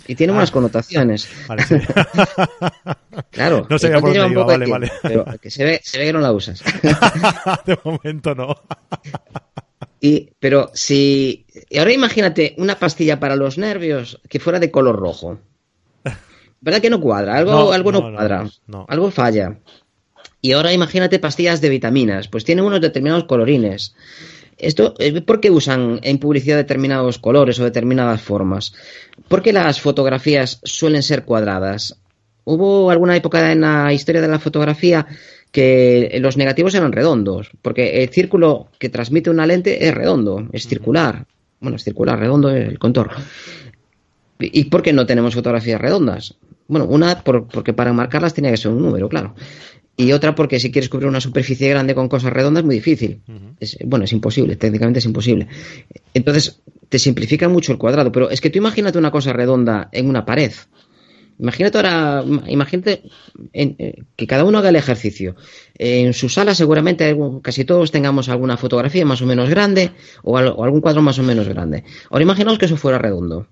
Y 0.08 0.16
tiene 0.16 0.34
unas 0.34 0.50
ah. 0.50 0.54
connotaciones. 0.54 1.30
Vale, 1.48 1.64
claro. 3.32 3.68
No 3.70 3.78
por 4.02 4.46
vale, 4.46 4.66
vale. 4.70 4.92
Pero 5.02 5.26
se 5.44 5.64
ve, 5.64 5.82
se 5.84 6.00
ve 6.00 6.06
que 6.06 6.14
no 6.14 6.20
la 6.20 6.32
usas. 6.32 6.64
de 7.66 7.78
momento 7.84 8.36
no. 8.36 8.56
y, 10.00 10.32
pero 10.40 10.72
si. 10.74 11.46
Y 11.70 11.78
ahora 11.78 11.94
imagínate 11.94 12.56
una 12.58 12.78
pastilla 12.78 13.20
para 13.20 13.36
los 13.36 13.58
nervios 13.58 14.20
que 14.30 14.40
fuera 14.40 14.60
de 14.60 14.72
color 14.72 14.98
rojo. 14.98 15.40
¿Verdad 16.62 16.82
que 16.82 16.90
no 16.90 17.02
cuadra? 17.02 17.38
Algo 17.38 17.52
no, 17.52 17.72
algo 17.72 17.92
no, 17.92 18.02
cuadra. 18.02 18.46
Algo 18.88 19.12
falla. 19.12 19.58
Y 20.42 20.54
ahora 20.54 20.74
imagínate 20.74 21.20
pastillas 21.20 21.62
de 21.62 21.70
vitaminas. 21.70 22.28
Pues 22.28 22.46
tienen 22.46 22.66
unos 22.66 22.82
determinados 22.82 23.26
colorines. 23.26 23.96
Esto, 24.62 24.94
eh, 25.00 25.22
¿Por 25.22 25.40
qué 25.42 25.50
usan 25.50 26.00
en 26.04 26.20
publicidad 26.20 26.56
determinados 26.56 27.18
colores 27.18 27.60
o 27.60 27.64
determinadas 27.64 28.22
formas? 28.22 28.74
¿Por 29.28 29.42
qué 29.42 29.52
las 29.52 29.82
fotografías 29.82 30.60
suelen 30.64 31.02
ser 31.02 31.26
cuadradas? 31.26 31.98
Hubo 32.44 32.92
alguna 32.92 33.16
época 33.16 33.52
en 33.52 33.62
la 33.62 33.92
historia 33.92 34.22
de 34.22 34.28
la 34.28 34.38
fotografía 34.38 35.08
que 35.52 36.16
los 36.22 36.38
negativos 36.38 36.76
eran 36.76 36.92
redondos, 36.92 37.50
porque 37.64 38.04
el 38.04 38.10
círculo 38.10 38.68
que 38.78 38.90
transmite 38.90 39.32
una 39.32 39.48
lente 39.48 39.88
es 39.88 39.94
redondo, 39.96 40.48
es 40.54 40.68
circular. 40.68 41.26
Bueno, 41.60 41.78
es 41.78 41.84
circular, 41.84 42.20
redondo 42.20 42.52
es 42.52 42.70
el 42.70 42.78
contorno. 42.78 43.18
¿Y 44.40 44.66
por 44.66 44.84
qué 44.84 44.94
no 44.94 45.08
tenemos 45.08 45.34
fotografías 45.34 45.82
redondas? 45.82 46.36
Bueno, 46.68 46.86
una 46.86 47.24
porque 47.24 47.74
para 47.74 47.94
marcarlas 47.94 48.36
tenía 48.36 48.52
que 48.52 48.58
ser 48.58 48.72
un 48.72 48.82
número, 48.84 49.10
claro 49.10 49.34
y 49.98 50.12
otra 50.14 50.34
porque 50.36 50.60
si 50.60 50.72
quieres 50.72 50.90
cubrir 50.90 51.08
una 51.08 51.22
superficie 51.22 51.70
grande 51.70 51.94
con 51.94 52.08
cosas 52.08 52.34
redondas 52.34 52.62
es 52.62 52.66
muy 52.66 52.76
difícil. 52.76 53.22
bueno, 53.86 54.06
es 54.06 54.12
imposible, 54.12 54.56
técnicamente 54.56 55.00
es 55.00 55.06
imposible. 55.06 55.48
Entonces, 56.14 56.62
te 56.90 57.00
simplifica 57.00 57.48
mucho 57.48 57.72
el 57.72 57.78
cuadrado, 57.78 58.12
pero 58.12 58.30
es 58.30 58.42
que 58.42 58.50
tú 58.50 58.58
imagínate 58.58 58.98
una 58.98 59.12
cosa 59.12 59.34
redonda 59.34 59.90
en 59.92 60.10
una 60.10 60.26
pared. 60.26 60.52
Imagínate 61.40 61.78
ahora, 61.78 62.24
imagínate 62.48 63.04
eh, 63.54 64.04
que 64.16 64.28
cada 64.28 64.44
uno 64.44 64.60
haga 64.60 64.70
el 64.70 64.76
ejercicio. 64.76 65.36
En 65.74 66.14
su 66.14 66.30
sala 66.30 66.54
seguramente 66.54 67.18
casi 67.42 67.66
todos 67.66 67.90
tengamos 67.92 68.30
alguna 68.30 68.58
fotografía 68.58 69.06
más 69.06 69.24
o 69.24 69.26
menos 69.26 69.50
grande 69.50 69.92
o, 70.22 70.38
algún 70.38 70.82
cuadro 70.82 71.02
más 71.02 71.18
o 71.18 71.24
menos 71.24 71.48
grande. 71.48 71.84
Ahora 72.12 72.24
imaginaos 72.24 72.60
que 72.60 72.66
eso 72.66 72.78
fuera 72.78 73.00
redondo. 73.00 73.48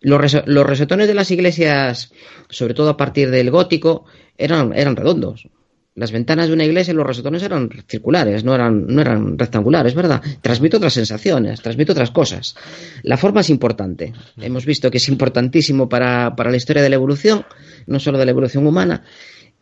Los, 0.00 0.36
los 0.46 0.66
resetones 0.66 1.06
de 1.06 1.14
las 1.14 1.30
iglesias, 1.30 2.12
sobre 2.48 2.74
todo 2.74 2.88
a 2.90 2.96
partir 2.96 3.30
del 3.30 3.50
gótico, 3.50 4.04
eran, 4.38 4.72
eran 4.72 4.96
redondos. 4.96 5.48
Las 5.94 6.12
ventanas 6.12 6.46
de 6.46 6.54
una 6.54 6.64
iglesia, 6.64 6.94
los 6.94 7.04
resetones 7.04 7.42
eran 7.42 7.68
circulares, 7.88 8.44
no 8.44 8.54
eran, 8.54 8.86
no 8.86 9.00
eran 9.00 9.36
rectangulares, 9.36 9.96
¿verdad? 9.96 10.22
Transmite 10.40 10.76
otras 10.76 10.92
sensaciones, 10.92 11.60
transmite 11.60 11.90
otras 11.90 12.12
cosas. 12.12 12.54
La 13.02 13.16
forma 13.16 13.40
es 13.40 13.50
importante. 13.50 14.12
Hemos 14.36 14.64
visto 14.64 14.92
que 14.92 14.98
es 14.98 15.08
importantísimo 15.08 15.88
para, 15.88 16.36
para 16.36 16.52
la 16.52 16.56
historia 16.56 16.84
de 16.84 16.88
la 16.88 16.94
evolución, 16.94 17.44
no 17.88 17.98
solo 17.98 18.16
de 18.16 18.26
la 18.26 18.30
evolución 18.30 18.64
humana, 18.64 19.02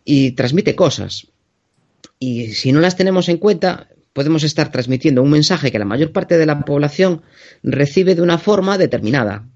y 0.05 0.33
transmite 0.33 0.77
cosas. 0.77 1.27
Y 2.19 2.49
si 2.49 2.71
no 2.71 2.81
las 2.81 2.97
tenemos 2.97 3.31
en 3.31 3.39
cuenta, 3.39 3.89
podemos 4.13 4.45
estar 4.45 4.71
transmitiendo 4.71 5.23
un 5.23 5.31
mensaje 5.31 5.73
que 5.73 5.79
la 5.79 5.85
mayor 5.87 6.13
parte 6.13 6.37
de 6.37 6.47
la 6.47 6.61
población 6.61 7.23
recibe 7.63 8.15
de 8.15 8.23
una 8.23 8.37
forma 8.37 8.77
determinada, 8.77 9.47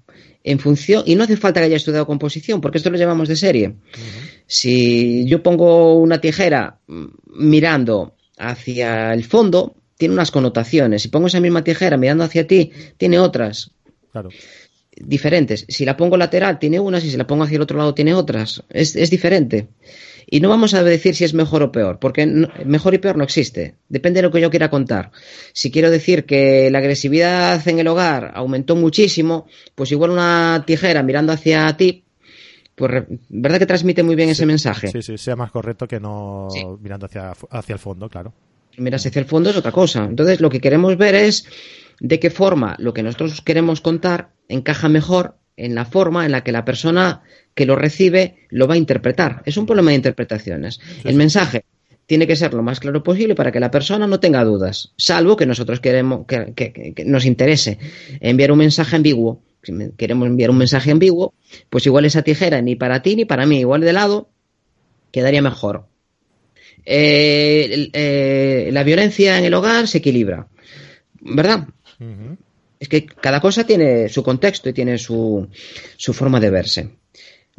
en 0.43 0.59
función, 0.59 1.03
y 1.05 1.15
no 1.15 1.23
hace 1.23 1.37
falta 1.37 1.59
que 1.59 1.67
haya 1.67 1.75
estudiado 1.75 2.05
composición, 2.07 2.61
porque 2.61 2.77
esto 2.77 2.89
lo 2.89 2.97
llevamos 2.97 3.27
de 3.27 3.35
serie. 3.35 3.75
Si 4.47 5.25
yo 5.27 5.43
pongo 5.43 5.95
una 5.99 6.19
tijera 6.19 6.79
mm, 6.87 7.05
mirando 7.35 8.15
hacia 8.37 9.13
el 9.13 9.23
fondo, 9.23 9.75
tiene 9.97 10.15
unas 10.15 10.31
connotaciones. 10.31 11.03
Si 11.03 11.09
pongo 11.09 11.27
esa 11.27 11.39
misma 11.39 11.63
tijera 11.63 11.95
mirando 11.95 12.23
hacia 12.23 12.47
ti, 12.47 12.71
tiene 12.97 13.19
otras. 13.19 13.71
Diferentes. 14.95 15.65
Si 15.67 15.85
la 15.85 15.95
pongo 15.95 16.17
lateral, 16.17 16.57
tiene 16.57 16.79
unas, 16.79 17.05
y 17.05 17.11
si 17.11 17.17
la 17.17 17.27
pongo 17.27 17.43
hacia 17.43 17.57
el 17.57 17.61
otro 17.61 17.77
lado, 17.77 17.93
tiene 17.93 18.15
otras. 18.15 18.63
Es, 18.69 18.93
diferente. 19.11 19.67
Y 20.33 20.39
no 20.39 20.47
vamos 20.47 20.73
a 20.73 20.81
decir 20.81 21.13
si 21.13 21.25
es 21.25 21.33
mejor 21.33 21.61
o 21.61 21.73
peor, 21.73 21.99
porque 21.99 22.25
mejor 22.65 22.93
y 22.93 22.99
peor 22.99 23.17
no 23.17 23.25
existe. 23.25 23.75
Depende 23.89 24.19
de 24.19 24.21
lo 24.23 24.31
que 24.31 24.39
yo 24.39 24.49
quiera 24.49 24.69
contar. 24.69 25.11
Si 25.51 25.71
quiero 25.71 25.91
decir 25.91 26.25
que 26.25 26.71
la 26.71 26.79
agresividad 26.79 27.67
en 27.67 27.79
el 27.79 27.87
hogar 27.89 28.31
aumentó 28.33 28.77
muchísimo, 28.77 29.45
pues 29.75 29.91
igual 29.91 30.11
una 30.11 30.63
tijera 30.65 31.03
mirando 31.03 31.33
hacia 31.33 31.75
ti 31.75 32.05
pues 32.75 33.03
¿verdad 33.27 33.59
que 33.59 33.65
transmite 33.65 34.03
muy 34.03 34.15
bien 34.15 34.29
ese 34.29 34.45
mensaje? 34.45 34.87
Sí, 34.87 35.01
sí, 35.01 35.17
sea 35.17 35.35
más 35.35 35.51
correcto 35.51 35.85
que 35.85 35.99
no 35.99 36.47
mirando 36.79 37.07
hacia, 37.07 37.33
hacia 37.49 37.73
el 37.73 37.79
fondo, 37.79 38.09
claro. 38.09 38.33
Miras 38.77 39.05
hacia 39.05 39.19
el 39.19 39.25
fondo 39.25 39.49
es 39.49 39.57
otra 39.57 39.73
cosa. 39.73 40.05
Entonces, 40.05 40.39
lo 40.39 40.49
que 40.49 40.61
queremos 40.61 40.97
ver 40.97 41.13
es 41.13 41.45
de 41.99 42.19
qué 42.19 42.29
forma 42.29 42.75
lo 42.79 42.93
que 42.93 43.03
nosotros 43.03 43.41
queremos 43.41 43.81
contar 43.81 44.29
encaja 44.47 44.87
mejor 44.87 45.35
en 45.57 45.75
la 45.75 45.85
forma 45.85 46.25
en 46.25 46.31
la 46.31 46.43
que 46.43 46.51
la 46.51 46.65
persona 46.65 47.21
que 47.53 47.65
lo 47.65 47.75
recibe 47.75 48.47
lo 48.49 48.67
va 48.67 48.75
a 48.75 48.77
interpretar. 48.77 49.41
Es 49.45 49.57
un 49.57 49.65
problema 49.65 49.91
de 49.91 49.97
interpretaciones. 49.97 50.79
el 51.03 51.15
mensaje 51.15 51.65
tiene 52.05 52.27
que 52.27 52.35
ser 52.35 52.53
lo 52.53 52.63
más 52.63 52.79
claro 52.79 53.03
posible 53.03 53.35
para 53.35 53.51
que 53.51 53.59
la 53.59 53.71
persona 53.71 54.07
no 54.07 54.19
tenga 54.19 54.43
dudas, 54.43 54.93
salvo 54.97 55.37
que 55.37 55.45
nosotros 55.45 55.79
queremos 55.79 56.25
que 56.27 57.03
nos 57.05 57.25
interese 57.25 57.77
enviar 58.19 58.51
un 58.51 58.57
mensaje 58.57 58.97
ambiguo 58.97 59.41
si 59.63 59.73
queremos 59.97 60.27
enviar 60.27 60.49
un 60.49 60.57
mensaje 60.57 60.91
ambiguo, 60.91 61.33
pues 61.69 61.85
igual 61.85 62.05
esa 62.05 62.23
tijera 62.23 62.61
ni 62.61 62.75
para 62.75 63.01
ti 63.01 63.15
ni 63.15 63.25
para 63.25 63.45
mí, 63.45 63.59
igual 63.59 63.81
de 63.81 63.93
lado, 63.93 64.29
quedaría 65.11 65.41
mejor. 65.41 65.85
Eh, 66.85 67.89
eh, 67.93 68.69
la 68.71 68.83
violencia 68.83 69.37
en 69.37 69.45
el 69.45 69.53
hogar 69.53 69.87
se 69.87 69.99
equilibra, 69.99 70.47
¿verdad? 71.21 71.67
Es 72.79 72.89
que 72.89 73.05
cada 73.05 73.39
cosa 73.39 73.63
tiene 73.63 74.09
su 74.09 74.23
contexto 74.23 74.69
y 74.69 74.73
tiene 74.73 74.97
su, 74.97 75.47
su 75.97 76.13
forma 76.13 76.39
de 76.39 76.49
verse. 76.49 76.89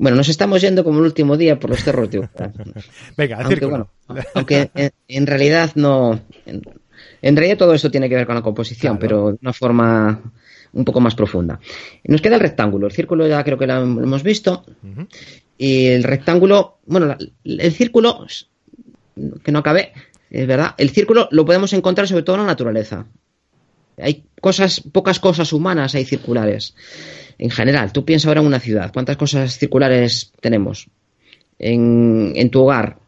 Bueno, 0.02 0.16
nos 0.16 0.28
estamos 0.28 0.60
yendo 0.60 0.82
como 0.82 0.98
el 0.98 1.04
último 1.04 1.36
día 1.36 1.60
por 1.60 1.70
los 1.70 1.84
cerros 1.84 2.10
de 2.10 2.28
Venga, 3.16 3.38
aunque, 3.40 3.66
bueno, 3.66 3.88
aunque 4.34 4.68
en, 5.06 5.26
realidad 5.28 5.70
no. 5.76 6.18
En, 6.44 7.36
realidad 7.36 7.56
todo 7.56 7.72
esto 7.72 7.88
tiene 7.88 8.08
que 8.08 8.16
ver 8.16 8.26
con 8.26 8.34
la 8.34 8.42
composición, 8.42 8.98
pero 8.98 9.30
de 9.30 9.38
una 9.40 9.52
forma 9.52 10.20
un 10.72 10.84
poco 10.84 10.98
más 10.98 11.14
profunda. 11.14 11.60
Nos 12.02 12.20
queda 12.20 12.34
el 12.34 12.40
rectángulo. 12.40 12.88
El 12.88 12.92
círculo 12.92 13.28
ya 13.28 13.44
creo 13.44 13.56
que 13.56 13.68
lo 13.68 13.74
hemos 13.74 14.24
visto. 14.24 14.64
Y 15.56 15.86
el 15.86 16.02
rectángulo, 16.02 16.78
bueno, 16.84 17.16
el 17.44 17.72
círculo, 17.72 18.26
que 19.44 19.52
no 19.52 19.60
acabe, 19.60 19.92
es 20.30 20.48
verdad, 20.48 20.74
el 20.78 20.90
círculo 20.90 21.28
lo 21.30 21.44
podemos 21.44 21.72
encontrar 21.74 22.08
sobre 22.08 22.24
todo 22.24 22.34
en 22.34 22.42
la 22.42 22.48
naturaleza. 22.48 23.06
Hay 24.02 24.24
cosas, 24.40 24.80
pocas 24.80 25.20
cosas 25.20 25.52
humanas 25.52 25.94
hay 25.94 26.04
circulares. 26.04 26.74
En 27.38 27.50
general, 27.50 27.92
tú 27.92 28.04
piensas 28.04 28.28
ahora 28.28 28.40
en 28.40 28.46
una 28.46 28.60
ciudad, 28.60 28.92
¿cuántas 28.92 29.16
cosas 29.16 29.58
circulares 29.58 30.32
tenemos? 30.40 30.88
En, 31.58 32.32
en 32.36 32.50
tu 32.50 32.60
hogar, 32.60 32.98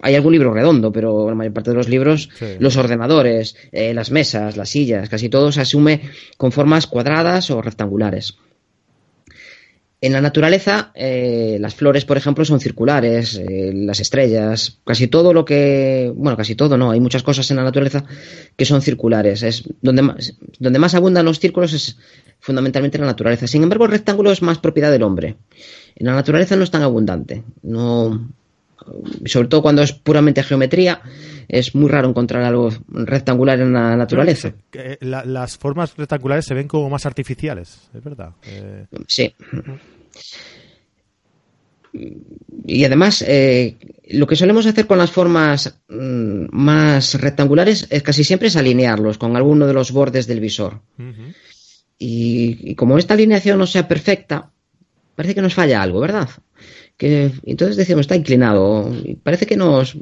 hay 0.00 0.14
algún 0.14 0.32
libro 0.32 0.52
redondo, 0.52 0.92
pero 0.92 1.28
la 1.28 1.34
mayor 1.34 1.52
parte 1.52 1.70
de 1.70 1.76
los 1.76 1.88
libros, 1.88 2.30
los 2.58 2.76
ordenadores, 2.76 3.56
eh, 3.72 3.94
las 3.94 4.10
mesas, 4.10 4.56
las 4.56 4.70
sillas, 4.70 5.08
casi 5.08 5.28
todo 5.28 5.52
se 5.52 5.60
asume 5.60 6.02
con 6.36 6.52
formas 6.52 6.86
cuadradas 6.86 7.50
o 7.50 7.62
rectangulares. 7.62 8.36
En 10.00 10.12
la 10.12 10.20
naturaleza, 10.20 10.92
eh, 10.94 11.58
las 11.60 11.74
flores, 11.74 12.04
por 12.04 12.16
ejemplo, 12.16 12.44
son 12.44 12.60
circulares, 12.60 13.36
eh, 13.36 13.72
las 13.74 13.98
estrellas, 13.98 14.78
casi 14.84 15.08
todo 15.08 15.32
lo 15.32 15.44
que, 15.44 16.12
bueno, 16.14 16.36
casi 16.36 16.54
todo, 16.54 16.76
no, 16.76 16.92
hay 16.92 17.00
muchas 17.00 17.24
cosas 17.24 17.50
en 17.50 17.56
la 17.56 17.64
naturaleza 17.64 18.04
que 18.56 18.64
son 18.64 18.80
circulares. 18.80 19.42
Es 19.42 19.64
donde 19.82 20.02
más, 20.02 20.34
donde 20.60 20.78
más 20.78 20.94
abundan 20.94 21.24
los 21.24 21.40
círculos 21.40 21.72
es 21.72 21.96
fundamentalmente 22.38 22.96
en 22.96 23.02
la 23.02 23.08
naturaleza. 23.08 23.48
Sin 23.48 23.64
embargo, 23.64 23.86
el 23.86 23.90
rectángulo 23.90 24.30
es 24.30 24.40
más 24.40 24.58
propiedad 24.58 24.92
del 24.92 25.02
hombre. 25.02 25.36
En 25.96 26.06
la 26.06 26.14
naturaleza 26.14 26.54
no 26.54 26.62
es 26.62 26.70
tan 26.70 26.82
abundante. 26.82 27.42
No, 27.62 28.28
sobre 29.26 29.48
todo 29.48 29.62
cuando 29.62 29.82
es 29.82 29.92
puramente 29.92 30.42
geometría, 30.42 31.00
es 31.48 31.74
muy 31.74 31.88
raro 31.88 32.08
encontrar 32.08 32.42
algo 32.42 32.70
rectangular 32.88 33.60
en 33.60 33.72
la 33.72 33.96
naturaleza. 33.96 34.52
las 35.00 35.56
formas 35.56 35.96
rectangulares 35.96 36.44
se 36.44 36.54
ven 36.54 36.68
como 36.68 36.90
más 36.90 37.06
artificiales, 37.06 37.88
es 37.94 38.04
verdad. 38.04 38.32
Eh, 38.46 38.86
sí. 39.06 39.34
Y 42.66 42.84
además, 42.84 43.24
eh, 43.26 43.76
lo 44.10 44.26
que 44.26 44.36
solemos 44.36 44.66
hacer 44.66 44.86
con 44.86 44.98
las 44.98 45.10
formas 45.10 45.80
mm, 45.88 46.46
más 46.50 47.14
rectangulares 47.14 47.86
es 47.90 48.02
casi 48.02 48.24
siempre 48.24 48.48
es 48.48 48.56
alinearlos 48.56 49.16
con 49.16 49.36
alguno 49.36 49.66
de 49.66 49.72
los 49.72 49.90
bordes 49.90 50.26
del 50.26 50.40
visor. 50.40 50.82
y, 51.98 52.74
como 52.74 52.98
esta 52.98 53.14
alineación 53.14 53.58
no 53.58 53.66
sea 53.66 53.88
perfecta, 53.88 54.50
parece 55.14 55.34
que 55.34 55.42
nos 55.42 55.54
falla 55.54 55.82
algo, 55.82 55.98
¿verdad? 55.98 56.28
Que 56.98 57.30
entonces 57.44 57.76
decíamos 57.76 58.02
está 58.02 58.16
inclinado. 58.16 58.92
Y 59.04 59.14
parece 59.14 59.46
que 59.46 59.56
nos. 59.56 59.96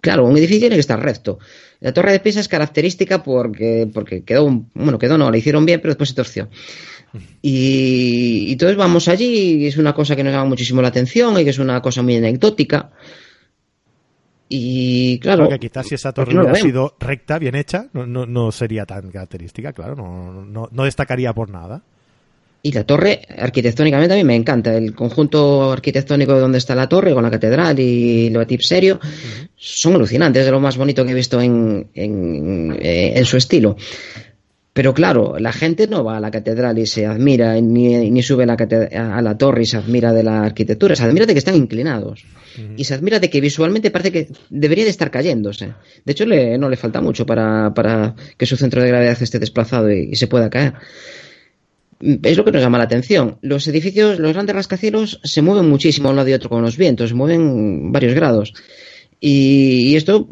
Claro, 0.00 0.26
un 0.26 0.36
edificio 0.36 0.62
tiene 0.62 0.76
que 0.76 0.80
estar 0.80 1.00
recto. 1.00 1.38
La 1.80 1.94
torre 1.94 2.12
de 2.12 2.20
Pisa 2.20 2.40
es 2.40 2.48
característica 2.48 3.22
porque, 3.22 3.88
porque 3.94 4.24
quedó. 4.24 4.66
Bueno, 4.74 4.98
quedó 4.98 5.16
no, 5.16 5.30
la 5.30 5.38
hicieron 5.38 5.64
bien, 5.64 5.80
pero 5.80 5.92
después 5.92 6.10
se 6.10 6.16
torció. 6.16 6.50
Y, 7.40 8.52
entonces 8.52 8.76
vamos 8.76 9.08
allí 9.08 9.62
y 9.62 9.66
es 9.68 9.78
una 9.78 9.94
cosa 9.94 10.14
que 10.16 10.24
nos 10.24 10.32
llama 10.32 10.44
muchísimo 10.44 10.82
la 10.82 10.88
atención 10.88 11.38
y 11.38 11.44
que 11.44 11.50
es 11.50 11.58
una 11.58 11.80
cosa 11.80 12.02
muy 12.02 12.16
anecdótica. 12.16 12.90
Y 14.48 15.20
claro. 15.20 15.44
Porque 15.44 15.68
quizás 15.68 15.86
si 15.86 15.94
esa 15.94 16.12
torre 16.12 16.36
hubiera 16.36 16.54
sido 16.56 16.96
recta, 16.98 17.38
bien 17.38 17.54
hecha, 17.54 17.86
no, 17.92 18.06
no, 18.06 18.26
no, 18.26 18.50
sería 18.50 18.84
tan 18.86 19.10
característica, 19.10 19.72
claro, 19.72 19.94
no, 19.94 20.44
no, 20.44 20.68
no 20.70 20.84
destacaría 20.84 21.32
por 21.32 21.48
nada. 21.48 21.84
Y 22.60 22.72
la 22.72 22.84
torre, 22.84 23.20
arquitectónicamente, 23.38 24.14
a 24.14 24.16
mí 24.16 24.24
me 24.24 24.34
encanta. 24.34 24.76
El 24.76 24.94
conjunto 24.94 25.70
arquitectónico 25.72 26.34
de 26.34 26.40
donde 26.40 26.58
está 26.58 26.74
la 26.74 26.88
torre, 26.88 27.14
con 27.14 27.22
la 27.22 27.30
catedral 27.30 27.78
y 27.78 28.30
lo 28.30 28.44
serio, 28.60 28.98
son 29.56 29.94
alucinantes, 29.94 30.40
es 30.40 30.46
de 30.46 30.52
lo 30.52 30.60
más 30.60 30.76
bonito 30.76 31.04
que 31.04 31.12
he 31.12 31.14
visto 31.14 31.40
en, 31.40 31.88
en, 31.94 32.76
eh, 32.80 33.12
en, 33.14 33.24
su 33.24 33.36
estilo. 33.36 33.76
Pero 34.72 34.92
claro, 34.92 35.38
la 35.38 35.52
gente 35.52 35.86
no 35.86 36.02
va 36.02 36.16
a 36.16 36.20
la 36.20 36.32
catedral 36.32 36.78
y 36.78 36.86
se 36.86 37.06
admira, 37.06 37.60
ni, 37.60 38.10
ni 38.10 38.22
sube 38.22 38.42
a 38.42 38.46
la, 38.46 38.54
a 38.54 39.22
la 39.22 39.38
torre 39.38 39.62
y 39.62 39.66
se 39.66 39.76
admira 39.76 40.12
de 40.12 40.24
la 40.24 40.42
arquitectura, 40.42 40.96
se 40.96 41.04
admira 41.04 41.26
de 41.26 41.34
que 41.34 41.38
están 41.38 41.56
inclinados. 41.56 42.24
Y 42.76 42.84
se 42.84 42.94
admira 42.94 43.20
de 43.20 43.30
que 43.30 43.40
visualmente 43.40 43.92
parece 43.92 44.10
que 44.10 44.28
debería 44.50 44.82
de 44.82 44.90
estar 44.90 45.12
cayéndose. 45.12 45.74
De 46.04 46.12
hecho, 46.12 46.26
le, 46.26 46.58
no 46.58 46.68
le 46.68 46.76
falta 46.76 47.00
mucho 47.00 47.24
para, 47.24 47.72
para, 47.72 48.16
que 48.36 48.46
su 48.46 48.56
centro 48.56 48.82
de 48.82 48.88
gravedad 48.88 49.16
esté 49.20 49.38
desplazado 49.38 49.92
y, 49.92 50.10
y 50.10 50.16
se 50.16 50.26
pueda 50.26 50.50
caer 50.50 50.74
es 52.00 52.36
lo 52.36 52.44
que 52.44 52.52
nos 52.52 52.62
llama 52.62 52.78
la 52.78 52.84
atención. 52.84 53.38
Los 53.42 53.66
edificios, 53.68 54.18
los 54.18 54.32
grandes 54.32 54.54
rascacielos 54.54 55.20
se 55.24 55.42
mueven 55.42 55.68
muchísimo 55.68 56.08
a 56.08 56.10
un 56.10 56.16
lado 56.16 56.28
y 56.28 56.32
otro 56.32 56.50
con 56.50 56.62
los 56.62 56.76
vientos, 56.76 57.10
se 57.10 57.14
mueven 57.14 57.92
varios 57.92 58.14
grados. 58.14 58.54
Y, 59.20 59.96
esto, 59.96 60.28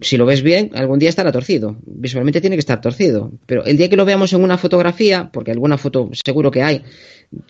si 0.00 0.16
lo 0.16 0.24
ves 0.24 0.42
bien, 0.42 0.70
algún 0.74 0.98
día 0.98 1.10
estará 1.10 1.30
torcido. 1.30 1.76
Visualmente 1.84 2.40
tiene 2.40 2.56
que 2.56 2.60
estar 2.60 2.80
torcido. 2.80 3.32
Pero 3.44 3.64
el 3.66 3.76
día 3.76 3.90
que 3.90 3.96
lo 3.96 4.06
veamos 4.06 4.32
en 4.32 4.42
una 4.42 4.56
fotografía, 4.56 5.28
porque 5.30 5.50
alguna 5.50 5.76
foto 5.76 6.08
seguro 6.12 6.50
que 6.50 6.62
hay, 6.62 6.82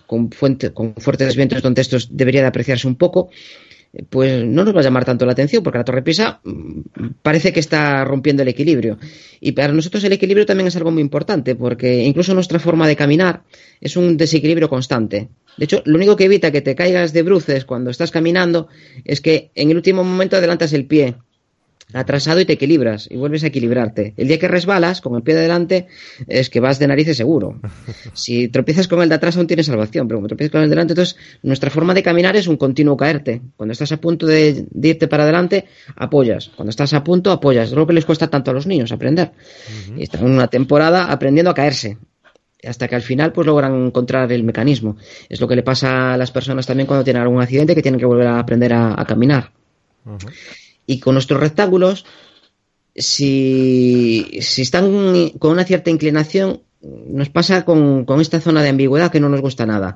con, 0.05 0.31
fuente, 0.31 0.73
con 0.73 0.93
fuertes 0.95 1.35
vientos 1.37 1.61
donde 1.61 1.81
esto 1.81 1.97
debería 2.09 2.41
de 2.41 2.47
apreciarse 2.47 2.87
un 2.87 2.95
poco, 2.95 3.29
pues 4.09 4.45
no 4.45 4.63
nos 4.63 4.75
va 4.75 4.79
a 4.81 4.83
llamar 4.83 5.05
tanto 5.05 5.25
la 5.25 5.31
atención 5.31 5.63
porque 5.63 5.77
la 5.77 5.83
Torre 5.83 6.01
Pisa 6.01 6.39
mm, 6.43 6.81
parece 7.21 7.53
que 7.53 7.59
está 7.59 8.03
rompiendo 8.03 8.43
el 8.43 8.49
equilibrio. 8.49 8.97
Y 9.39 9.53
para 9.53 9.73
nosotros 9.73 10.03
el 10.03 10.13
equilibrio 10.13 10.45
también 10.45 10.67
es 10.67 10.75
algo 10.75 10.91
muy 10.91 11.01
importante 11.01 11.55
porque 11.55 12.03
incluso 12.03 12.33
nuestra 12.33 12.59
forma 12.59 12.87
de 12.87 12.95
caminar 12.95 13.43
es 13.79 13.95
un 13.95 14.17
desequilibrio 14.17 14.69
constante. 14.69 15.29
De 15.57 15.65
hecho, 15.65 15.81
lo 15.85 15.95
único 15.95 16.15
que 16.15 16.25
evita 16.25 16.51
que 16.51 16.61
te 16.61 16.75
caigas 16.75 17.13
de 17.13 17.23
bruces 17.23 17.65
cuando 17.65 17.89
estás 17.89 18.11
caminando 18.11 18.67
es 19.05 19.21
que 19.21 19.51
en 19.55 19.71
el 19.71 19.77
último 19.77 20.03
momento 20.03 20.35
adelantas 20.35 20.73
el 20.73 20.85
pie 20.85 21.15
atrasado 21.93 22.39
y 22.39 22.45
te 22.45 22.53
equilibras 22.53 23.07
y 23.09 23.17
vuelves 23.17 23.43
a 23.43 23.47
equilibrarte. 23.47 24.13
El 24.17 24.27
día 24.27 24.39
que 24.39 24.47
resbalas 24.47 25.01
con 25.01 25.15
el 25.15 25.23
pie 25.23 25.33
de 25.33 25.41
adelante 25.41 25.87
es 26.27 26.49
que 26.49 26.59
vas 26.59 26.79
de 26.79 26.87
narices 26.87 27.17
seguro. 27.17 27.59
Si 28.13 28.47
tropiezas 28.47 28.87
con 28.87 29.01
el 29.01 29.09
de 29.09 29.15
atrás 29.15 29.37
aún 29.37 29.45
tienes 29.45 29.65
salvación, 29.65 30.07
pero 30.07 30.17
como 30.17 30.27
tropiezas 30.27 30.51
con 30.51 30.61
el 30.61 30.69
de 30.69 30.73
adelante, 30.73 30.93
entonces 30.93 31.17
nuestra 31.43 31.69
forma 31.69 31.93
de 31.93 32.01
caminar 32.01 32.35
es 32.35 32.47
un 32.47 32.57
continuo 32.57 32.95
caerte. 32.97 33.41
Cuando 33.57 33.73
estás 33.73 33.91
a 33.91 33.97
punto 33.97 34.25
de, 34.25 34.65
irte 34.81 35.07
para 35.07 35.23
adelante, 35.23 35.65
apoyas. 35.95 36.49
Cuando 36.55 36.69
estás 36.69 36.93
a 36.93 37.03
punto, 37.03 37.31
apoyas. 37.31 37.69
Es 37.69 37.75
lo 37.75 37.85
que 37.85 37.93
les 37.93 38.05
cuesta 38.05 38.27
tanto 38.27 38.51
a 38.51 38.53
los 38.53 38.67
niños 38.67 38.91
aprender. 38.91 39.31
Y 39.97 40.03
están 40.03 40.23
una 40.23 40.47
temporada 40.47 41.11
aprendiendo 41.11 41.51
a 41.51 41.53
caerse 41.53 41.97
hasta 42.63 42.87
que 42.87 42.95
al 42.95 43.01
final 43.01 43.31
pues 43.31 43.45
logran 43.45 43.75
encontrar 43.85 44.31
el 44.31 44.43
mecanismo. 44.43 44.97
Es 45.29 45.39
lo 45.39 45.47
que 45.47 45.55
le 45.55 45.63
pasa 45.63 46.13
a 46.13 46.17
las 46.17 46.31
personas 46.31 46.65
también 46.65 46.87
cuando 46.87 47.03
tienen 47.03 47.21
algún 47.21 47.41
accidente 47.41 47.75
que 47.75 47.81
tienen 47.81 47.99
que 47.99 48.05
volver 48.05 48.27
a 48.27 48.39
aprender 48.39 48.73
a, 48.73 49.05
caminar. 49.05 49.51
Y 50.85 50.99
con 50.99 51.15
nuestros 51.15 51.39
rectángulos, 51.39 52.05
si, 52.95 54.39
si 54.41 54.61
están 54.61 55.29
con 55.39 55.51
una 55.51 55.65
cierta 55.65 55.89
inclinación, 55.89 56.61
nos 56.81 57.29
pasa 57.29 57.65
con, 57.65 58.05
con 58.05 58.21
esta 58.21 58.39
zona 58.39 58.61
de 58.61 58.69
ambigüedad 58.69 59.11
que 59.11 59.19
no 59.19 59.29
nos 59.29 59.41
gusta 59.41 59.65
nada 59.65 59.95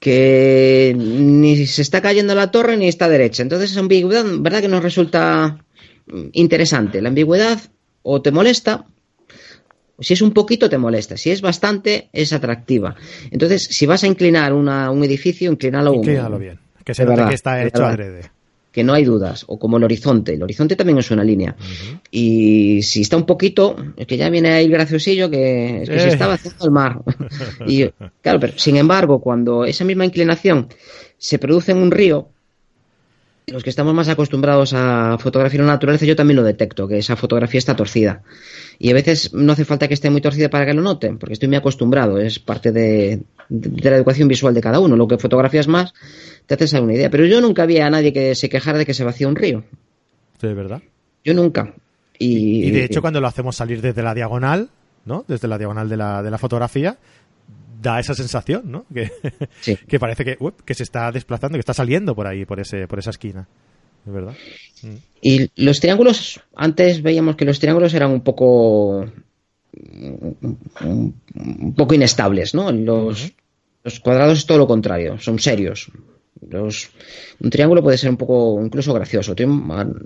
que 0.00 0.96
ni 0.96 1.66
se 1.66 1.82
está 1.82 2.00
cayendo 2.00 2.34
la 2.34 2.50
torre 2.50 2.76
ni 2.78 2.88
está 2.88 3.08
derecha. 3.08 3.42
Entonces 3.42 3.70
esa 3.70 3.80
ambigüedad, 3.80 4.24
¿verdad 4.38 4.62
que 4.62 4.68
nos 4.68 4.82
resulta 4.82 5.62
interesante? 6.32 7.02
La 7.02 7.10
ambigüedad 7.10 7.60
o 8.02 8.22
te 8.22 8.32
molesta, 8.32 8.86
si 9.98 10.14
es 10.14 10.22
un 10.22 10.32
poquito 10.32 10.70
te 10.70 10.78
molesta, 10.78 11.18
si 11.18 11.30
es 11.30 11.42
bastante 11.42 12.08
es 12.14 12.32
atractiva. 12.32 12.96
Entonces, 13.30 13.64
si 13.64 13.84
vas 13.84 14.02
a 14.02 14.06
inclinar 14.06 14.54
una, 14.54 14.90
un 14.90 15.04
edificio, 15.04 15.52
inclínalo, 15.52 15.92
inclínalo 15.92 16.38
bien, 16.38 16.58
que 16.82 16.94
se 16.94 17.04
note 17.04 17.26
que 17.28 17.34
está 17.34 17.62
hecho 17.62 17.84
adrede 17.84 18.39
que 18.72 18.84
no 18.84 18.92
hay 18.92 19.04
dudas, 19.04 19.44
o 19.48 19.58
como 19.58 19.78
el 19.78 19.84
horizonte. 19.84 20.34
El 20.34 20.42
horizonte 20.42 20.76
también 20.76 20.98
es 20.98 21.10
una 21.10 21.24
línea. 21.24 21.56
Y 22.10 22.82
si 22.82 23.02
está 23.02 23.16
un 23.16 23.26
poquito, 23.26 23.76
es 23.96 24.06
que 24.06 24.16
ya 24.16 24.30
viene 24.30 24.50
ahí 24.50 24.66
el 24.66 24.70
graciosillo 24.70 25.28
que, 25.28 25.82
que 25.86 25.98
se 25.98 26.08
eh. 26.08 26.12
está 26.12 26.28
vaciando 26.28 26.64
el 26.64 26.70
mar. 26.70 27.00
y 27.66 27.88
claro, 28.22 28.38
pero 28.40 28.52
sin 28.56 28.76
embargo, 28.76 29.20
cuando 29.20 29.64
esa 29.64 29.84
misma 29.84 30.04
inclinación 30.04 30.68
se 31.18 31.38
produce 31.38 31.72
en 31.72 31.78
un 31.78 31.90
río, 31.90 32.28
los 33.50 33.62
que 33.62 33.70
estamos 33.70 33.94
más 33.94 34.08
acostumbrados 34.08 34.72
a 34.74 35.18
fotografiar 35.18 35.64
la 35.64 35.72
naturaleza, 35.72 36.06
yo 36.06 36.16
también 36.16 36.36
lo 36.36 36.42
detecto, 36.42 36.88
que 36.88 36.98
esa 36.98 37.16
fotografía 37.16 37.58
está 37.58 37.76
torcida. 37.76 38.22
Y 38.78 38.90
a 38.90 38.94
veces 38.94 39.34
no 39.34 39.52
hace 39.52 39.64
falta 39.64 39.88
que 39.88 39.94
esté 39.94 40.10
muy 40.10 40.20
torcida 40.20 40.48
para 40.48 40.66
que 40.66 40.74
lo 40.74 40.82
noten, 40.82 41.18
porque 41.18 41.34
estoy 41.34 41.48
muy 41.48 41.56
acostumbrado, 41.56 42.18
es 42.18 42.38
parte 42.38 42.72
de, 42.72 43.22
de 43.48 43.90
la 43.90 43.96
educación 43.96 44.28
visual 44.28 44.54
de 44.54 44.60
cada 44.60 44.80
uno. 44.80 44.96
Lo 44.96 45.06
que 45.06 45.18
fotografías 45.18 45.68
más, 45.68 45.92
te 46.46 46.54
haces 46.54 46.72
una 46.74 46.94
idea. 46.94 47.10
Pero 47.10 47.26
yo 47.26 47.40
nunca 47.40 47.66
vi 47.66 47.78
a 47.78 47.90
nadie 47.90 48.12
que 48.12 48.34
se 48.34 48.48
quejara 48.48 48.78
de 48.78 48.86
que 48.86 48.94
se 48.94 49.04
vacía 49.04 49.28
un 49.28 49.36
río. 49.36 49.64
¿De 50.40 50.54
verdad? 50.54 50.82
Yo 51.24 51.34
nunca. 51.34 51.74
Y, 52.18 52.70
de 52.70 52.84
hecho, 52.84 53.00
cuando 53.00 53.20
lo 53.20 53.26
hacemos 53.26 53.56
salir 53.56 53.80
desde 53.80 54.02
la 54.02 54.14
diagonal, 54.14 54.68
¿no? 55.04 55.24
Desde 55.26 55.48
la 55.48 55.58
diagonal 55.58 55.88
de 55.88 55.96
la, 55.96 56.22
de 56.22 56.30
la 56.30 56.38
fotografía, 56.38 56.98
da 57.80 58.00
esa 58.00 58.14
sensación, 58.14 58.70
¿no? 58.70 58.86
Que, 58.92 59.10
que 59.88 59.98
parece 59.98 60.24
que, 60.24 60.38
que 60.64 60.74
se 60.74 60.82
está 60.82 61.10
desplazando, 61.12 61.56
que 61.56 61.60
está 61.60 61.74
saliendo 61.74 62.14
por 62.14 62.26
ahí, 62.26 62.44
por, 62.44 62.60
ese, 62.60 62.86
por 62.86 62.98
esa 62.98 63.10
esquina. 63.10 63.48
¿De 64.04 64.12
verdad? 64.12 64.34
Mm. 64.82 64.94
Y 65.22 65.50
los 65.62 65.80
triángulos, 65.80 66.40
antes 66.54 67.02
veíamos 67.02 67.36
que 67.36 67.44
los 67.44 67.60
triángulos 67.60 67.92
eran 67.94 68.10
un 68.10 68.22
poco 68.22 69.06
un 70.82 71.74
poco 71.76 71.94
inestables, 71.94 72.54
¿no? 72.54 72.72
Los, 72.72 73.32
los 73.84 74.00
cuadrados 74.00 74.38
es 74.38 74.46
todo 74.46 74.58
lo 74.58 74.66
contrario, 74.66 75.18
son 75.18 75.38
serios. 75.38 75.90
Los, 76.48 76.90
un 77.40 77.50
triángulo 77.50 77.82
puede 77.82 77.98
ser 77.98 78.10
un 78.10 78.16
poco 78.16 78.60
incluso 78.64 78.94
gracioso. 78.94 79.34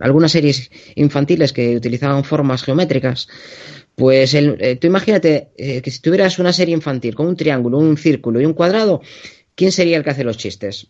Algunas 0.01 0.33
series 0.33 0.71
infantiles 0.97 1.53
que 1.53 1.77
utilizaban 1.77 2.25
formas 2.25 2.63
geométricas, 2.63 3.29
pues 3.95 4.35
el, 4.35 4.57
eh, 4.61 4.77
tú 4.77 4.87
imagínate 4.87 5.49
eh, 5.57 5.81
que 5.81 5.91
si 5.91 6.01
tuvieras 6.01 6.39
una 6.39 6.53
serie 6.53 6.75
infantil 6.75 7.15
con 7.15 7.27
un 7.27 7.37
triángulo, 7.37 7.79
un 7.79 7.97
círculo 7.97 8.41
y 8.41 8.47
un 8.47 8.55
cuadrado, 8.55 9.01
¿quién 9.55 9.73
sería 9.73 9.97
el 9.97 10.05
que 10.05 10.11
hace 10.11 10.25
los 10.25 10.37
chistes? 10.37 10.89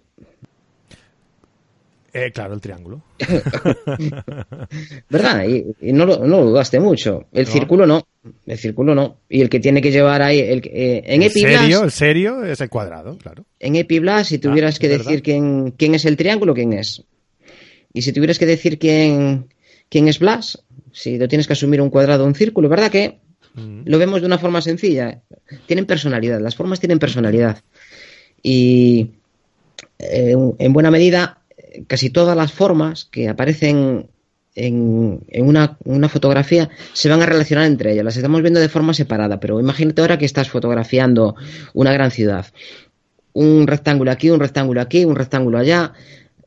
Eh, 2.16 2.30
claro, 2.30 2.54
el 2.54 2.60
triángulo. 2.60 3.02
¿Verdad? 5.10 5.46
Y, 5.48 5.92
no, 5.92 6.06
lo, 6.06 6.24
no, 6.24 6.44
dudaste 6.44 6.78
mucho. 6.78 7.26
El 7.32 7.48
círculo 7.48 7.86
no. 7.86 8.06
El 8.46 8.56
círculo 8.56 8.94
no. 8.94 9.18
Y 9.28 9.40
el 9.40 9.48
que 9.48 9.58
tiene 9.58 9.82
que 9.82 9.90
llevar 9.90 10.22
ahí. 10.22 10.38
El, 10.38 10.62
eh, 10.64 11.02
en 11.06 11.24
el 11.24 11.30
serio, 11.32 11.82
el 11.82 11.90
serio 11.90 12.44
es 12.44 12.60
el 12.60 12.68
cuadrado, 12.68 13.18
claro. 13.18 13.44
En 13.58 13.74
Epiblas, 13.74 14.28
si 14.28 14.38
tuvieras 14.38 14.76
ah, 14.76 14.78
que 14.78 14.88
decir 14.88 15.22
quién, 15.24 15.72
quién 15.72 15.96
es 15.96 16.04
el 16.04 16.16
triángulo, 16.16 16.54
quién 16.54 16.72
es. 16.72 17.02
Y 17.92 18.02
si 18.02 18.12
tuvieras 18.12 18.38
que 18.38 18.46
decir 18.46 18.78
quién, 18.78 19.48
quién 19.88 20.06
es 20.06 20.20
Blas, 20.20 20.62
si 20.94 21.18
lo 21.18 21.28
tienes 21.28 21.46
que 21.46 21.52
asumir 21.52 21.82
un 21.82 21.90
cuadrado 21.90 22.24
o 22.24 22.26
un 22.26 22.34
círculo, 22.34 22.68
¿verdad 22.68 22.90
que 22.90 23.18
mm. 23.54 23.82
lo 23.84 23.98
vemos 23.98 24.20
de 24.20 24.26
una 24.26 24.38
forma 24.38 24.62
sencilla? 24.62 25.20
Tienen 25.66 25.86
personalidad, 25.86 26.40
las 26.40 26.54
formas 26.54 26.78
tienen 26.80 27.00
personalidad. 27.00 27.58
Y 28.42 29.10
eh, 29.98 30.36
en 30.58 30.72
buena 30.72 30.90
medida 30.90 31.40
casi 31.88 32.10
todas 32.10 32.36
las 32.36 32.52
formas 32.52 33.06
que 33.06 33.28
aparecen 33.28 34.08
en, 34.54 35.20
una, 35.34 36.08
fotografía 36.08 36.70
se 36.92 37.08
van 37.08 37.22
a 37.22 37.26
relacionar 37.26 37.66
entre 37.66 37.92
ellas. 37.92 38.04
Las 38.04 38.16
estamos 38.16 38.40
viendo 38.40 38.60
de 38.60 38.68
forma 38.68 38.94
separada, 38.94 39.40
pero 39.40 39.58
imagínate 39.58 40.00
ahora 40.00 40.18
que 40.18 40.26
estás 40.26 40.48
fotografiando 40.48 41.34
una 41.72 41.92
gran 41.92 42.12
ciudad. 42.12 42.46
Un 43.32 43.66
rectángulo 43.66 44.12
aquí, 44.12 44.30
un 44.30 44.38
rectángulo 44.38 44.80
aquí, 44.80 45.04
un 45.04 45.16
rectángulo 45.16 45.58
allá. 45.58 45.92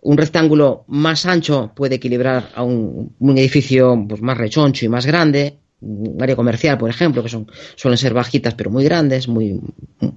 Un 0.08 0.16
rectángulo 0.16 0.86
más 0.88 1.26
ancho 1.26 1.74
puede 1.76 1.96
equilibrar 1.96 2.52
a 2.56 2.64
un, 2.64 3.14
edificio 3.36 4.06
pues, 4.08 4.22
más 4.22 4.38
rechoncho 4.38 4.86
y 4.86 4.88
más 4.88 5.06
grande. 5.06 5.58
Un 5.82 6.18
área 6.22 6.38
comercial, 6.38 6.78
por 6.78 6.90
ejemplo, 6.90 7.22
que 7.22 7.28
son, 7.28 7.52
suelen 7.76 7.98
ser 7.98 8.14
bajitas 8.14 8.54
pero 8.54 8.70
muy 8.70 8.86
grandes, 8.86 9.28
muy, 9.28 9.60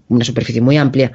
una 0.07 0.24
superficie 0.24 0.61
muy 0.61 0.76
amplia, 0.76 1.11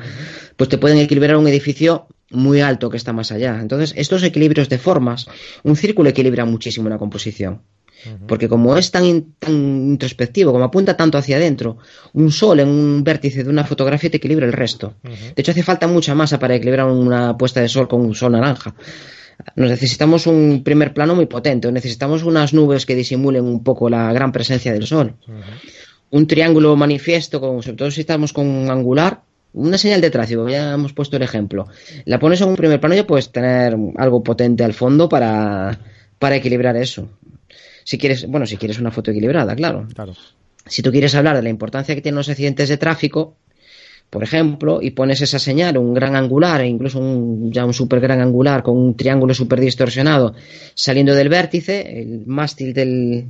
pues 0.58 0.68
te 0.68 0.78
pueden 0.78 0.98
equilibrar 0.98 1.38
un 1.38 1.48
edificio 1.48 2.08
muy 2.32 2.60
alto 2.60 2.90
que 2.90 2.98
está 2.98 3.14
más 3.14 3.32
allá. 3.32 3.62
Entonces, 3.62 3.94
estos 3.96 4.24
equilibrios 4.24 4.68
de 4.68 4.78
formas, 4.78 5.26
un 5.64 5.78
círculo 5.78 6.10
equilibra 6.10 6.44
muchísimo 6.44 6.88
una 6.88 6.98
composición. 6.98 7.62
Porque 8.28 8.48
como 8.48 8.78
es 8.78 8.92
tan, 8.92 9.34
tan 9.40 9.54
introspectivo, 9.54 10.52
como 10.52 10.66
apunta 10.66 10.96
tanto 10.96 11.18
hacia 11.18 11.38
adentro, 11.38 11.78
un 12.14 12.32
sol 12.32 12.60
en 12.60 12.68
un 12.68 13.04
vértice 13.04 13.44
de 13.44 13.50
una 13.50 13.64
fotografía 13.64 14.10
te 14.10 14.18
equilibra 14.18 14.46
el 14.46 14.54
resto. 14.54 14.96
De 15.04 15.34
hecho, 15.42 15.52
hace 15.52 15.64
falta 15.64 15.88
mucha 15.88 16.14
masa 16.14 16.40
para 16.40 16.56
equilibrar 16.56 16.88
una 16.88 17.38
puesta 17.38 17.62
de 17.62 17.70
sol 17.70 17.88
con 17.88 18.02
un 18.02 18.14
sol 18.14 18.34
naranja. 18.34 18.76
Nos 19.56 19.70
necesitamos 19.70 20.28
un 20.28 20.64
primer 20.64 20.94
plano 20.94 21.16
muy 21.16 21.26
potente, 21.26 21.68
o 21.68 21.72
necesitamos 21.72 22.24
unas 22.24 22.54
nubes 22.54 22.86
que 22.86 22.96
disimulen 22.96 23.44
un 23.46 23.64
poco 23.64 23.90
la 23.90 24.12
gran 24.14 24.32
presencia 24.32 24.72
del 24.72 24.86
sol. 24.86 25.16
Un 26.12 26.28
triángulo 26.28 26.76
manifiesto, 26.76 27.40
sobre 27.62 27.78
todo 27.78 27.92
si 27.92 28.02
estamos 28.02 28.32
con 28.34 28.48
un 28.48 28.70
angular, 28.70 29.22
una 29.54 29.78
señal 29.78 30.02
de 30.02 30.10
tráfico, 30.10 30.48
ya 30.50 30.74
hemos 30.74 30.94
puesto 30.94 31.16
el 31.16 31.24
ejemplo. 31.24 31.68
La 32.06 32.20
pones 32.20 32.42
en 32.42 32.50
un 32.50 32.56
primer 32.56 32.80
plano 32.80 32.96
y 32.96 33.04
puedes 33.04 33.32
tener 33.32 33.76
algo 33.96 34.22
potente 34.22 34.64
al 34.64 34.74
fondo 34.74 35.08
para, 35.08 35.80
para 36.20 36.36
equilibrar 36.36 36.76
eso. 36.76 37.10
Si 37.86 38.00
quieres, 38.00 38.28
bueno, 38.28 38.48
si 38.48 38.58
quieres 38.58 38.80
una 38.80 38.90
foto 38.90 39.12
equilibrada, 39.12 39.56
claro. 39.56 39.88
Claro. 39.94 40.14
Si 40.66 40.82
tú 40.82 40.92
quieres 40.92 41.14
hablar 41.14 41.36
de 41.36 41.44
la 41.44 41.50
importancia 41.50 41.94
que 41.94 42.02
tienen 42.02 42.18
los 42.18 42.28
accidentes 42.28 42.68
de 42.68 42.78
tráfico, 42.78 43.38
por 44.10 44.24
ejemplo, 44.24 44.82
y 44.82 44.90
pones 44.90 45.22
esa 45.22 45.38
señal, 45.38 45.78
un 45.78 45.94
gran 45.94 46.16
angular, 46.16 46.62
e 46.62 46.68
incluso 46.68 46.98
un, 47.00 47.52
ya 47.52 47.64
un 47.64 47.76
super 47.76 48.00
gran 48.00 48.22
angular 48.22 48.64
con 48.64 48.76
un 48.76 48.96
triángulo 48.98 49.36
super 49.36 49.60
distorsionado 49.60 50.34
saliendo 50.74 51.14
del 51.14 51.30
vértice, 51.30 52.02
el 52.02 52.26
mástil 52.26 52.74
del, 52.74 53.28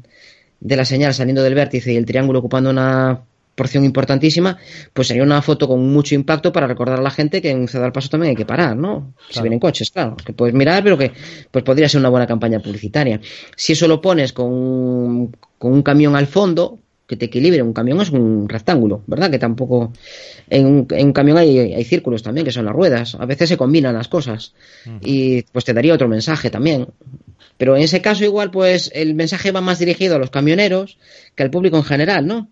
de 0.62 0.76
la 0.78 0.86
señal 0.86 1.14
saliendo 1.14 1.44
del 1.44 1.54
vértice 1.54 1.92
y 1.92 1.98
el 1.98 2.06
triángulo 2.06 2.40
ocupando 2.40 2.70
una 2.70 3.22
porción 3.56 3.86
importantísima, 3.86 4.58
pues 4.94 5.08
sería 5.08 5.24
una 5.24 5.42
foto 5.42 5.68
con 5.68 5.88
mucho 5.88 6.14
impacto 6.14 6.52
para 6.52 6.68
recordar 6.68 7.00
a 7.00 7.02
la 7.02 7.10
gente 7.10 7.42
que 7.42 7.50
en 7.50 7.62
un 7.62 7.84
al 7.84 7.92
paso 7.92 8.10
también 8.10 8.32
hay 8.32 8.36
que 8.36 8.46
parar, 8.46 8.76
¿no? 8.76 9.14
Si 9.30 9.42
vienen 9.42 9.60
coches, 9.60 9.92
claro, 9.92 10.16
que 10.18 10.34
puedes 10.34 10.54
mirar, 10.54 10.84
pero 10.84 10.98
que 10.98 11.12
pues 11.50 11.64
podría 11.64 11.88
ser 11.88 12.00
una 12.00 12.10
buena 12.10 12.28
campaña 12.28 12.60
publicitaria. 12.60 13.20
Si 13.56 13.74
eso 13.74 13.88
lo 13.88 14.02
pones 14.02 14.34
con, 14.34 15.36
con 15.58 15.74
un 15.74 15.82
camión 15.82 16.16
al 16.16 16.28
fondo, 16.28 16.80
que 17.08 17.16
te 17.18 17.26
equilibre. 17.26 17.62
Un 17.62 17.74
camión 17.74 18.02
es 18.02 18.10
un 18.10 18.50
rectángulo, 18.50 19.04
¿verdad? 19.08 19.30
Que 19.30 19.40
tampoco. 19.40 19.94
En 20.50 20.66
un, 20.66 20.88
en 20.90 21.08
un 21.08 21.14
camión 21.14 21.38
hay, 21.38 21.58
hay, 21.60 21.84
círculos 21.84 22.24
también, 22.24 22.46
que 22.46 22.52
son 22.52 22.66
las 22.66 22.74
ruedas. 22.74 23.16
A 23.16 23.26
veces 23.26 23.50
se 23.50 23.58
combinan 23.58 23.94
las 23.94 24.08
cosas. 24.08 24.54
Y 25.02 25.44
pues 25.44 25.66
te 25.66 25.74
daría 25.74 25.94
otro 25.94 26.08
mensaje 26.08 26.50
también. 26.50 26.88
Pero 27.58 27.76
en 27.76 27.84
ese 27.84 28.02
caso, 28.02 28.24
igual, 28.24 28.52
pues 28.52 28.92
el 28.94 29.14
mensaje 29.14 29.52
va 29.52 29.62
más 29.62 29.80
dirigido 29.80 30.16
a 30.16 30.20
los 30.20 30.32
camioneros 30.32 30.98
que 31.36 31.44
al 31.44 31.52
público 31.52 31.78
en 31.78 31.84
general, 31.84 32.26
¿no? 32.26 32.50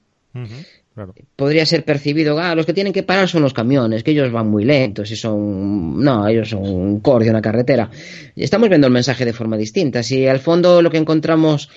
Podría 1.35 1.65
ser 1.65 1.83
percibido, 1.85 2.37
ah, 2.39 2.53
los 2.53 2.67
que 2.67 2.73
tienen 2.73 2.93
que 2.93 3.01
parar 3.01 3.27
son 3.27 3.41
los 3.41 3.53
camiones, 3.53 4.03
que 4.03 4.11
ellos 4.11 4.31
van 4.31 4.47
muy 4.47 4.63
lentos 4.63 5.09
y 5.09 5.15
son, 5.15 5.99
no, 6.03 6.27
ellos 6.27 6.49
son 6.49 6.61
un 6.61 6.99
cordio 6.99 7.29
en 7.29 7.35
la 7.35 7.41
carretera. 7.41 7.89
Estamos 8.35 8.69
viendo 8.69 8.85
el 8.85 8.93
mensaje 8.93 9.25
de 9.25 9.33
forma 9.33 9.57
distinta. 9.57 10.03
Si 10.03 10.27
al 10.27 10.39
fondo 10.39 10.83
lo 10.83 10.91
que 10.91 10.97
encontramos 10.97 11.69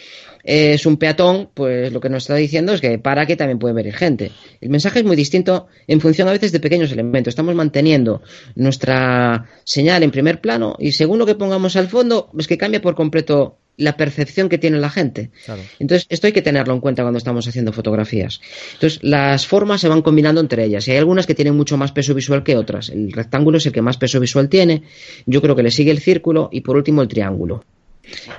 es 0.45 0.85
un 0.85 0.99
peatón, 0.99 1.49
pues 1.55 1.93
lo 1.93 2.01
que 2.01 2.11
nos 2.11 2.25
está 2.25 2.37
diciendo 2.37 2.75
es 2.75 2.81
que 2.83 2.99
para 2.99 3.25
que 3.27 3.37
también 3.37 3.59
puede 3.59 3.75
venir 3.75 3.95
gente. 3.95 4.33
El 4.61 4.69
mensaje 4.69 4.99
es 4.99 5.05
muy 5.05 5.17
distinto 5.17 5.67
en 5.87 6.01
función 6.01 6.29
a 6.29 6.33
veces 6.33 6.53
de 6.53 6.61
pequeños 6.61 6.93
elementos. 6.93 7.33
Estamos 7.33 7.55
manteniendo 7.55 8.23
nuestra 8.55 9.47
señal 9.64 10.03
en 10.03 10.11
primer 10.11 10.43
plano 10.43 10.77
y 10.79 10.93
según 10.93 11.19
lo 11.19 11.27
que 11.27 11.35
pongamos 11.35 11.75
al 11.77 11.89
fondo, 11.89 12.31
es 12.39 12.47
que 12.47 12.59
cambia 12.59 12.83
por 12.83 12.95
completo 12.95 13.57
la 13.77 13.97
percepción 13.97 14.49
que 14.49 14.59
tiene 14.59 14.79
la 14.79 14.91
gente. 14.91 15.31
Entonces, 15.79 16.07
esto 16.09 16.27
hay 16.27 16.33
que 16.33 16.43
tenerlo 16.43 16.74
en 16.74 16.81
cuenta 16.81 17.03
cuando 17.03 17.18
estamos 17.18 17.47
haciendo 17.47 17.72
fotografías. 17.72 18.41
Entonces, 18.74 19.01
las 19.03 19.47
formas 19.47 19.81
se 19.81 19.89
van 19.89 20.03
combinando 20.03 20.41
entre 20.41 20.64
ellas 20.64 20.87
y 20.89 20.93
hay 20.93 20.99
algunas 20.99 21.27
que 21.27 21.35
tienen 21.35 21.57
mucho 21.57 21.77
más 21.77 21.93
peso 21.93 22.14
visual 22.14 22.43
que 22.43 22.57
otras. 22.57 22.89
El 22.89 23.12
rectángulo 23.12 23.59
es 23.59 23.66
el 23.66 23.72
que 23.72 23.83
más 23.83 23.99
peso 23.99 24.18
visual 24.20 24.49
tiene, 24.49 24.83
yo 25.27 25.43
creo 25.43 25.55
que 25.55 25.62
le 25.62 25.70
sigue 25.70 25.91
el 25.91 26.01
círculo 26.01 26.49
y 26.53 26.62
por 26.62 26.77
último 26.77 27.03
el 27.03 27.09
triángulo. 27.09 27.64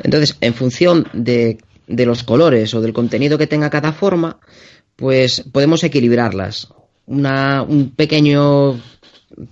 Entonces, 0.04 0.38
en 0.42 0.54
función 0.54 1.08
de, 1.14 1.58
de 1.88 2.06
los 2.06 2.24
colores 2.24 2.74
o 2.74 2.82
del 2.82 2.94
contenido 2.94 3.38
que 3.38 3.48
tenga 3.48 3.70
cada 3.70 3.94
forma, 3.94 4.40
pues 4.96 5.44
podemos 5.52 5.84
equilibrarlas. 5.84 6.70
Una, 7.06 7.62
un 7.62 7.92
pequeño 7.92 8.82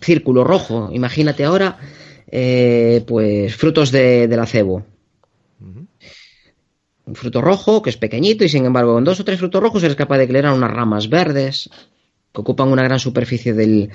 círculo 0.02 0.44
rojo, 0.44 0.90
imagínate 0.92 1.44
ahora, 1.44 1.78
eh, 2.30 3.04
pues 3.06 3.56
frutos 3.56 3.92
de, 3.92 4.28
del 4.28 4.40
acebo 4.40 4.84
un 7.06 7.16
fruto 7.16 7.42
rojo 7.42 7.82
que 7.82 7.90
es 7.90 7.98
pequeñito 7.98 8.44
y 8.44 8.50
sin 8.50 8.66
embargo 8.66 8.94
con 8.94 9.04
dos 9.04 9.20
o 9.20 9.26
tres 9.26 9.40
frutos 9.40 9.62
rojos 9.62 9.84
eres 9.84 9.96
capaz 9.96 10.18
de 10.18 10.24
equilibrar 10.24 10.54
unas 10.54 10.72
ramas 10.72 11.10
verdes 11.10 11.70
que 12.34 12.42
ocupan 12.42 12.68
una 12.68 12.84
gran 12.84 13.00
superficie 13.00 13.54
del 13.54 13.90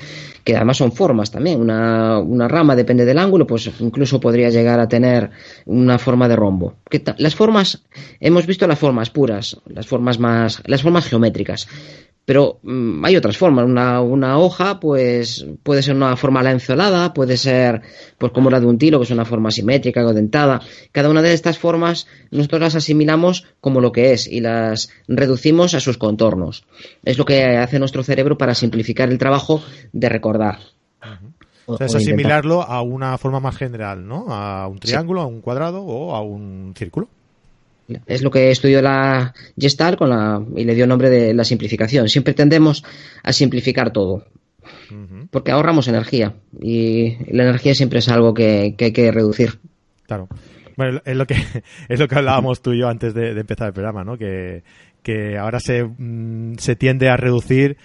que 0.45 0.57
además 0.57 0.79
son 0.79 0.93
formas 0.93 1.31
también. 1.31 1.61
Una, 1.61 2.19
una 2.19 2.49
rama 2.49 2.75
depende 2.75 3.05
del 3.05 3.19
ángulo 3.19 3.47
pues 3.47 3.71
incluso 3.81 4.19
podría 4.19 4.49
llegar 4.49 4.81
a 4.81 4.89
tener 4.89 5.31
una 5.67 5.99
forma 5.99 6.27
de 6.27 6.37
rombo. 6.37 6.77
Las 7.19 7.35
formas 7.35 7.83
hemos 8.19 8.47
visto 8.47 8.67
las 8.67 8.79
formas 8.79 9.11
puras 9.11 9.61
las 9.67 9.87
formas 9.87 10.19
más 10.19 10.63
las 10.67 10.83
formas 10.83 11.07
geométricas 11.07 11.69
pero 12.31 12.61
mm, 12.63 13.05
hay 13.05 13.17
otras 13.17 13.37
formas. 13.37 13.65
Una, 13.65 14.01
una, 14.01 14.39
hoja, 14.39 14.79
pues, 14.79 15.45
puede 15.65 15.83
ser 15.83 15.97
una 15.97 16.17
forma 16.17 16.45
lanceolada, 16.45 17.13
puede 17.13 17.37
ser, 17.37 17.83
pues, 18.19 18.31
como 18.31 18.51
la 18.51 18.61
de 18.61 18.67
un 18.67 18.79
tiro, 18.79 19.01
que 19.01 19.03
es 19.03 19.11
una 19.11 19.25
forma 19.25 19.51
simétrica 19.51 20.07
o 20.07 20.15
dentada. 20.15 20.61
Cada 20.93 21.11
una 21.11 21.23
de 21.23 21.33
estas 21.33 21.59
formas 21.59 22.07
nosotros 22.31 22.61
las 22.61 22.77
asimilamos 22.77 23.47
como 23.61 23.81
lo 23.81 23.91
que 23.91 24.13
es 24.13 24.29
y 24.29 24.39
las 24.39 24.91
reducimos 25.09 25.75
a 25.75 25.81
sus 25.81 25.99
contornos. 25.99 26.63
Es 27.05 27.19
lo 27.19 27.25
que 27.25 27.57
hace 27.57 27.81
nuestro 27.81 28.05
cerebro 28.05 28.39
para 28.39 28.55
simplificar 28.55 29.11
el 29.11 29.19
trabajo 29.19 29.61
de 29.93 30.09
recordar. 30.09 30.61
o, 31.67 31.79
sea, 31.79 31.89
es 31.89 31.97
asimilarlo 31.97 32.63
a 32.63 32.81
una 32.81 33.19
forma 33.19 33.41
más 33.41 33.57
general, 33.57 34.07
¿no? 34.07 34.27
A 34.29 34.69
un 34.69 34.79
triángulo, 34.79 35.21
a 35.21 35.27
un 35.27 35.41
cuadrado 35.41 35.83
o 35.83 36.15
a 36.15 36.21
un 36.21 36.75
círculo. 36.77 37.09
Es 38.07 38.23
lo 38.23 38.31
que 38.31 38.51
estudió 38.51 38.83
la 38.83 39.35
Gestalt 39.59 39.99
con 39.99 40.11
la, 40.11 40.43
y 40.57 40.65
le 40.65 40.75
dio 40.75 40.87
nombre 40.87 41.11
de 41.11 41.35
la 41.35 41.45
simplificación. 41.45 42.09
Siempre 42.09 42.35
tendemos 42.35 42.85
a 43.23 43.33
simplificar 43.33 43.93
todo. 43.93 44.25
Porque 45.31 45.53
ahorramos 45.53 45.89
energía. 45.89 46.35
Y 46.61 47.17
la 47.33 47.45
energía 47.45 47.75
siempre 47.75 48.01
es 48.01 48.09
algo 48.09 48.35
que, 48.35 48.75
hay 48.79 48.93
que 48.93 49.13
reducir. 49.13 49.59
Claro. 50.07 50.29
Bueno, 50.77 51.01
es 51.05 51.17
lo 51.17 51.27
que, 51.27 51.37
es 51.89 52.01
lo 52.01 52.09
que 52.09 52.15
hablábamos 52.17 52.63
tú 52.63 52.73
y 52.73 52.81
yo 52.81 52.89
antes 52.89 53.15
de, 53.15 53.31
empezar 53.31 53.69
el 53.69 53.73
programa, 53.73 54.05
¿no? 54.05 54.19
Que, 54.19 54.63
que 55.03 55.39
ahora 55.39 55.61
se, 55.61 55.85
mm, 55.85 56.57
se 56.59 56.77
tiende 56.77 57.09
a 57.09 57.17
reducir 57.17 57.77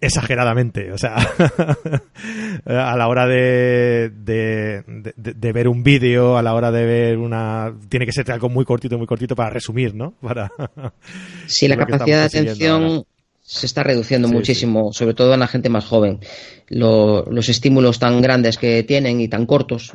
exageradamente. 0.00 0.92
O 0.92 0.98
sea, 0.98 1.16
a 2.64 2.96
la 2.96 3.08
hora 3.08 3.26
de, 3.26 4.10
de, 4.14 4.82
de, 5.16 5.52
ver 5.52 5.68
un 5.68 5.82
vídeo, 5.82 6.36
a 6.36 6.42
la 6.42 6.54
hora 6.54 6.70
de 6.70 6.84
ver 6.84 7.18
una... 7.18 7.74
Tiene 7.88 8.06
que 8.06 8.12
ser 8.12 8.30
algo 8.32 8.48
muy 8.48 8.64
cortito, 8.64 8.96
muy 8.98 9.06
cortito 9.06 9.36
para 9.36 9.50
resumir, 9.50 9.94
¿no? 9.94 10.14
Para... 10.20 10.50
Sí, 11.46 11.68
la 11.68 11.76
capacidad 11.76 12.20
de 12.20 12.38
atención 12.38 13.04
se 13.42 13.66
está 13.66 13.82
reduciendo 13.82 14.28
muchísimo, 14.28 14.92
sobre 14.92 15.14
todo 15.14 15.34
en 15.34 15.40
la 15.40 15.48
gente 15.48 15.68
más 15.68 15.84
joven. 15.84 16.20
los 16.68 17.48
estímulos 17.48 17.98
tan 17.98 18.22
grandes 18.22 18.56
que 18.56 18.84
tienen 18.84 19.20
y 19.20 19.26
tan 19.26 19.44
cortos, 19.44 19.94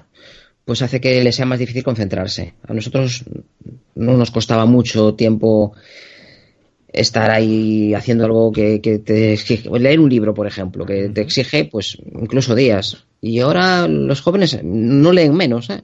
pues 0.65 0.81
hace 0.81 0.99
que 0.99 1.23
les 1.23 1.35
sea 1.35 1.45
más 1.45 1.59
difícil 1.59 1.83
concentrarse. 1.83 2.55
A 2.67 2.73
nosotros 2.73 3.23
no 3.95 4.17
nos 4.17 4.31
costaba 4.31 4.65
mucho 4.65 5.13
tiempo 5.13 5.73
estar 6.95 7.31
ahí 7.31 7.93
haciendo 7.93 8.25
algo 8.25 8.51
que, 8.51 8.79
te 8.79 9.33
exige, 9.33 9.69
leer 9.79 9.99
un 9.99 10.09
libro, 10.09 10.33
por 10.33 10.47
ejemplo, 10.47 10.85
que 10.85 11.09
te 11.09 11.21
exige 11.21 11.65
pues 11.65 11.97
incluso 12.13 12.55
días. 12.55 13.05
Y 13.21 13.39
ahora 13.39 13.87
los 13.87 14.21
jóvenes 14.21 14.59
no 14.63 15.11
leen 15.11 15.35
menos, 15.35 15.69
¿eh? 15.69 15.83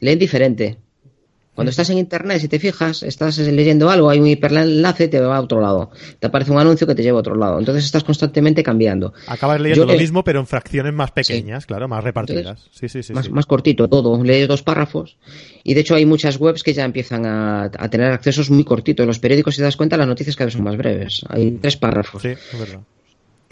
leen 0.00 0.18
diferente. 0.18 0.78
Cuando 1.54 1.70
estás 1.70 1.90
en 1.90 1.98
internet, 1.98 2.40
si 2.40 2.48
te 2.48 2.58
fijas, 2.58 3.02
estás 3.02 3.36
leyendo 3.38 3.90
algo, 3.90 4.08
hay 4.08 4.20
un 4.20 4.26
hiperenlace, 4.26 5.08
te 5.08 5.20
va 5.20 5.36
a 5.36 5.40
otro 5.40 5.60
lado. 5.60 5.90
Te 6.18 6.28
aparece 6.28 6.50
un 6.50 6.58
anuncio 6.58 6.86
que 6.86 6.94
te 6.94 7.02
lleva 7.02 7.18
a 7.18 7.20
otro 7.20 7.36
lado. 7.36 7.58
Entonces 7.58 7.84
estás 7.84 8.04
constantemente 8.04 8.62
cambiando. 8.62 9.12
Acabas 9.26 9.60
leyendo 9.60 9.84
lo 9.84 9.98
mismo, 9.98 10.24
pero 10.24 10.40
en 10.40 10.46
fracciones 10.46 10.94
más 10.94 11.10
pequeñas, 11.10 11.66
claro, 11.66 11.88
más 11.88 12.02
repartidas. 12.02 12.70
sí, 12.72 12.88
sí, 12.88 13.02
sí, 13.02 13.12
más, 13.12 13.28
más, 13.30 13.44
cortito 13.44 13.86
todo. 13.88 14.22
Lees 14.24 14.48
dos 14.48 14.62
párrafos. 14.62 15.18
Y 15.62 15.74
de 15.74 15.80
hecho 15.80 15.94
hay 15.94 16.06
muchas 16.06 16.40
webs 16.40 16.62
que 16.62 16.72
ya 16.72 16.84
empiezan 16.84 17.26
a, 17.26 17.70
tener 17.90 18.12
accesos 18.12 18.50
muy 18.50 18.64
cortitos. 18.64 19.04
En 19.04 19.08
los 19.08 19.18
periódicos, 19.18 19.54
si 19.54 19.60
te 19.60 19.64
das 19.64 19.76
cuenta, 19.76 19.98
las 19.98 20.08
noticias 20.08 20.36
cada 20.36 20.46
vez 20.46 20.54
son 20.54 20.64
más 20.64 20.78
breves. 20.78 21.22
Hay 21.28 21.50
tres 21.60 21.76
párrafos. 21.76 22.22
Sí, 22.22 22.28
es 22.28 22.58
verdad 22.58 22.80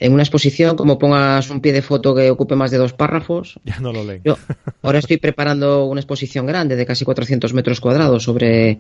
en 0.00 0.14
una 0.14 0.22
exposición, 0.22 0.76
como 0.76 0.98
pongas 0.98 1.50
un 1.50 1.60
pie 1.60 1.74
de 1.74 1.82
foto 1.82 2.14
que 2.14 2.30
ocupe 2.30 2.56
más 2.56 2.70
de 2.70 2.78
dos 2.78 2.94
párrafos. 2.94 3.60
Ya 3.70 3.78
no 3.78 3.92
lo 3.92 4.02
leo. 4.02 4.20
Yo 4.24 4.38
ahora 4.82 4.98
estoy 4.98 5.18
preparando 5.18 5.84
una 5.84 6.00
exposición 6.00 6.46
grande 6.46 6.74
de 6.74 6.86
casi 6.86 7.04
400 7.04 7.52
metros 7.52 7.80
cuadrados 7.80 8.24
sobre, 8.24 8.78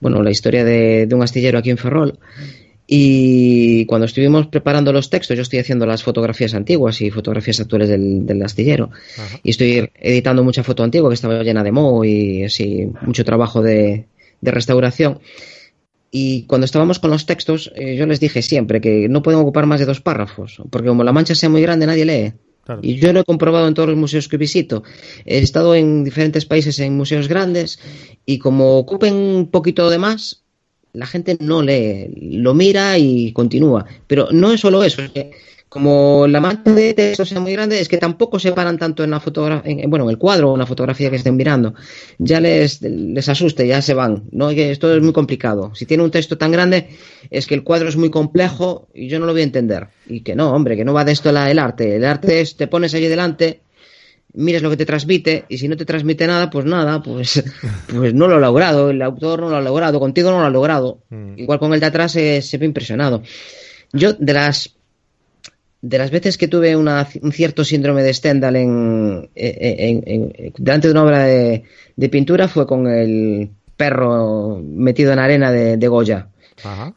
bueno, 0.00 0.22
la 0.22 0.30
historia 0.30 0.64
de, 0.64 1.08
un 1.10 1.22
astillero 1.22 1.58
aquí 1.58 1.70
en 1.70 1.78
Ferrol. 1.78 2.18
Y 2.88 3.86
cuando 3.86 4.04
estuvimos 4.04 4.48
preparando 4.48 4.92
los 4.92 5.08
textos, 5.08 5.36
yo 5.36 5.42
estoy 5.42 5.60
haciendo 5.60 5.86
las 5.86 6.02
fotografías 6.02 6.54
antiguas 6.54 7.00
y 7.00 7.10
fotografías 7.10 7.60
actuales 7.60 7.88
del, 7.88 8.42
astillero. 8.42 8.90
Y 9.42 9.50
estoy 9.50 9.88
editando 9.94 10.44
mucha 10.44 10.62
foto 10.62 10.82
antigua 10.82 11.08
que 11.08 11.14
estaba 11.14 11.42
llena 11.42 11.64
de 11.64 11.72
moho 11.72 12.04
y 12.04 12.44
así, 12.44 12.88
mucho 13.02 13.24
trabajo 13.24 13.62
de, 13.62 14.06
de 14.40 14.50
restauración. 14.50 15.20
Y 16.10 16.42
cuando 16.44 16.64
estábamos 16.64 16.98
con 16.98 17.10
los 17.10 17.26
textos, 17.26 17.72
eh, 17.74 17.96
yo 17.96 18.06
les 18.06 18.20
dije 18.20 18.42
siempre 18.42 18.80
que 18.80 19.08
no 19.08 19.22
pueden 19.22 19.40
ocupar 19.40 19.66
más 19.66 19.80
de 19.80 19.86
dos 19.86 20.00
párrafos, 20.00 20.62
porque 20.70 20.88
como 20.88 21.04
la 21.04 21.12
mancha 21.12 21.34
sea 21.34 21.48
muy 21.48 21.62
grande, 21.62 21.86
nadie 21.86 22.04
lee. 22.04 22.32
Y 22.82 22.96
yo 22.96 23.12
lo 23.12 23.20
he 23.20 23.24
comprobado 23.24 23.68
en 23.68 23.74
todos 23.74 23.88
los 23.88 23.98
museos 23.98 24.28
que 24.28 24.36
visito. 24.36 24.82
He 25.24 25.38
estado 25.38 25.74
en 25.74 26.02
diferentes 26.04 26.46
países 26.46 26.78
en 26.80 26.96
museos 26.96 27.28
grandes 27.28 27.78
y 28.24 28.38
como 28.38 28.78
ocupen 28.78 29.14
un 29.14 29.50
poquito 29.50 29.88
de 29.88 29.98
más, 29.98 30.42
la 30.92 31.06
gente 31.06 31.36
no 31.40 31.62
lee, 31.62 32.08
lo 32.38 32.54
mira 32.54 32.98
y 32.98 33.32
continúa. 33.32 33.86
Pero 34.06 34.28
no 34.32 34.52
es 34.52 34.60
solo 34.60 34.82
eso, 34.82 35.02
es 35.02 35.10
que 35.10 35.32
como 35.76 36.26
la 36.26 36.40
mancha 36.40 36.72
de 36.72 36.94
texto 36.94 37.26
sea 37.26 37.38
muy 37.38 37.52
grande, 37.52 37.78
es 37.78 37.86
que 37.86 37.98
tampoco 37.98 38.38
se 38.38 38.52
paran 38.52 38.78
tanto 38.78 39.04
en 39.04 39.10
la 39.10 39.20
fotografía, 39.20 39.84
bueno, 39.86 40.06
en 40.06 40.10
el 40.10 40.16
cuadro 40.16 40.52
o 40.52 40.54
en 40.54 40.60
la 40.60 40.64
fotografía 40.64 41.10
que 41.10 41.16
estén 41.16 41.36
mirando. 41.36 41.74
Ya 42.16 42.40
les, 42.40 42.80
les 42.80 43.28
asuste, 43.28 43.66
ya 43.66 43.82
se 43.82 43.92
van. 43.92 44.24
¿no? 44.32 44.48
Esto 44.48 44.96
es 44.96 45.02
muy 45.02 45.12
complicado. 45.12 45.74
Si 45.74 45.84
tiene 45.84 46.02
un 46.02 46.10
texto 46.10 46.38
tan 46.38 46.50
grande, 46.50 46.88
es 47.28 47.46
que 47.46 47.54
el 47.54 47.62
cuadro 47.62 47.90
es 47.90 47.96
muy 47.98 48.08
complejo 48.08 48.88
y 48.94 49.08
yo 49.08 49.18
no 49.18 49.26
lo 49.26 49.32
voy 49.32 49.42
a 49.42 49.44
entender. 49.44 49.88
Y 50.06 50.20
que 50.20 50.34
no, 50.34 50.50
hombre, 50.54 50.78
que 50.78 50.84
no 50.86 50.94
va 50.94 51.04
de 51.04 51.12
esto 51.12 51.28
el 51.28 51.58
arte. 51.58 51.96
El 51.96 52.06
arte 52.06 52.40
es, 52.40 52.56
te 52.56 52.68
pones 52.68 52.94
allí 52.94 53.08
delante, 53.08 53.60
mires 54.32 54.62
lo 54.62 54.70
que 54.70 54.78
te 54.78 54.86
transmite 54.86 55.44
y 55.50 55.58
si 55.58 55.68
no 55.68 55.76
te 55.76 55.84
transmite 55.84 56.26
nada, 56.26 56.48
pues 56.48 56.64
nada, 56.64 57.02
pues, 57.02 57.44
pues 57.94 58.14
no 58.14 58.28
lo 58.28 58.36
ha 58.36 58.40
logrado. 58.40 58.88
El 58.88 59.02
autor 59.02 59.40
no 59.40 59.50
lo 59.50 59.56
ha 59.56 59.60
logrado, 59.60 60.00
contigo 60.00 60.30
no 60.30 60.40
lo 60.40 60.46
ha 60.46 60.50
logrado. 60.50 61.02
Mm. 61.10 61.38
Igual 61.38 61.58
con 61.58 61.74
el 61.74 61.80
de 61.80 61.86
atrás 61.86 62.12
se, 62.12 62.40
se 62.40 62.56
ve 62.56 62.64
impresionado. 62.64 63.22
Yo, 63.92 64.14
de 64.14 64.32
las 64.32 64.75
de 65.88 65.98
las 65.98 66.10
veces 66.10 66.36
que 66.36 66.48
tuve 66.48 66.74
un 66.76 67.32
cierto 67.32 67.64
síndrome 67.64 68.02
de 68.02 68.12
Stendhal 68.12 68.56
en, 68.56 69.30
delante 70.58 70.88
de 70.88 70.92
una 70.92 71.04
obra 71.04 71.24
de, 71.24 71.62
pintura 72.10 72.48
fue 72.48 72.66
con 72.66 72.88
el 72.88 73.50
perro 73.76 74.60
metido 74.62 75.12
en 75.12 75.20
arena 75.20 75.52
de, 75.52 75.88
Goya, 75.88 76.28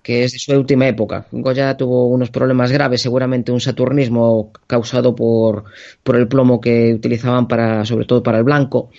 que 0.02 0.24
es 0.24 0.32
de 0.32 0.40
su 0.40 0.54
última 0.54 0.88
época. 0.88 1.28
Goya 1.32 1.78
tuvo 1.78 2.08
unos 2.08 2.32
problemas 2.32 2.72
graves, 2.72 3.04
seguramente 3.04 3.52
un 3.52 3.62
saturnismo 3.62 4.52
causado 4.66 5.16
por, 5.16 5.66
por 6.02 6.16
el 6.16 6.28
plomo 6.28 6.60
que 6.60 6.94
utilizaban 6.96 7.48
para, 7.48 7.86
sobre 7.86 8.06
todo 8.06 8.24
para 8.24 8.40
el 8.40 8.44
blanco 8.44 8.90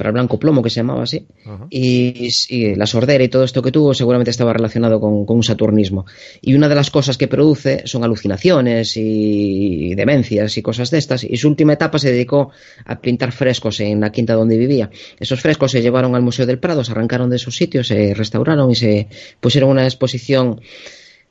para 0.00 0.08
el 0.08 0.14
blanco 0.14 0.38
plomo, 0.38 0.62
que 0.62 0.70
se 0.70 0.76
llamaba 0.76 1.02
así, 1.02 1.26
y, 1.68 2.74
la 2.74 2.86
sordera 2.86 3.22
y 3.22 3.28
todo 3.28 3.44
esto 3.44 3.60
que 3.60 3.70
tuvo 3.70 3.92
seguramente 3.92 4.30
estaba 4.30 4.54
relacionado 4.54 4.98
con, 4.98 5.26
un 5.28 5.42
saturnismo. 5.42 6.06
Y 6.40 6.54
una 6.54 6.70
de 6.70 6.74
las 6.74 6.90
cosas 6.90 7.18
que 7.18 7.28
produce 7.28 7.82
son 7.84 8.02
alucinaciones 8.02 8.96
y, 8.96 9.94
demencias 9.94 10.56
y 10.56 10.62
cosas 10.62 10.90
de 10.90 10.96
estas, 10.96 11.22
y 11.22 11.36
su 11.36 11.48
última 11.48 11.74
etapa 11.74 11.98
se 11.98 12.10
dedicó 12.12 12.50
a 12.86 12.98
pintar 12.98 13.32
frescos 13.32 13.78
en 13.80 14.00
la 14.00 14.10
quinta 14.10 14.32
donde 14.32 14.56
vivía. 14.56 14.88
Esos 15.18 15.38
frescos 15.38 15.70
se 15.70 15.82
llevaron 15.82 16.14
al 16.14 16.22
Museo 16.22 16.46
del 16.46 16.58
Prado, 16.58 16.82
se 16.82 16.92
arrancaron 16.92 17.28
de 17.28 17.36
esos 17.36 17.54
sitios, 17.54 17.88
se 17.88 18.14
restauraron 18.14 18.70
y 18.70 18.76
se 18.76 19.08
pusieron 19.38 19.68
una 19.68 19.84
exposición 19.84 20.62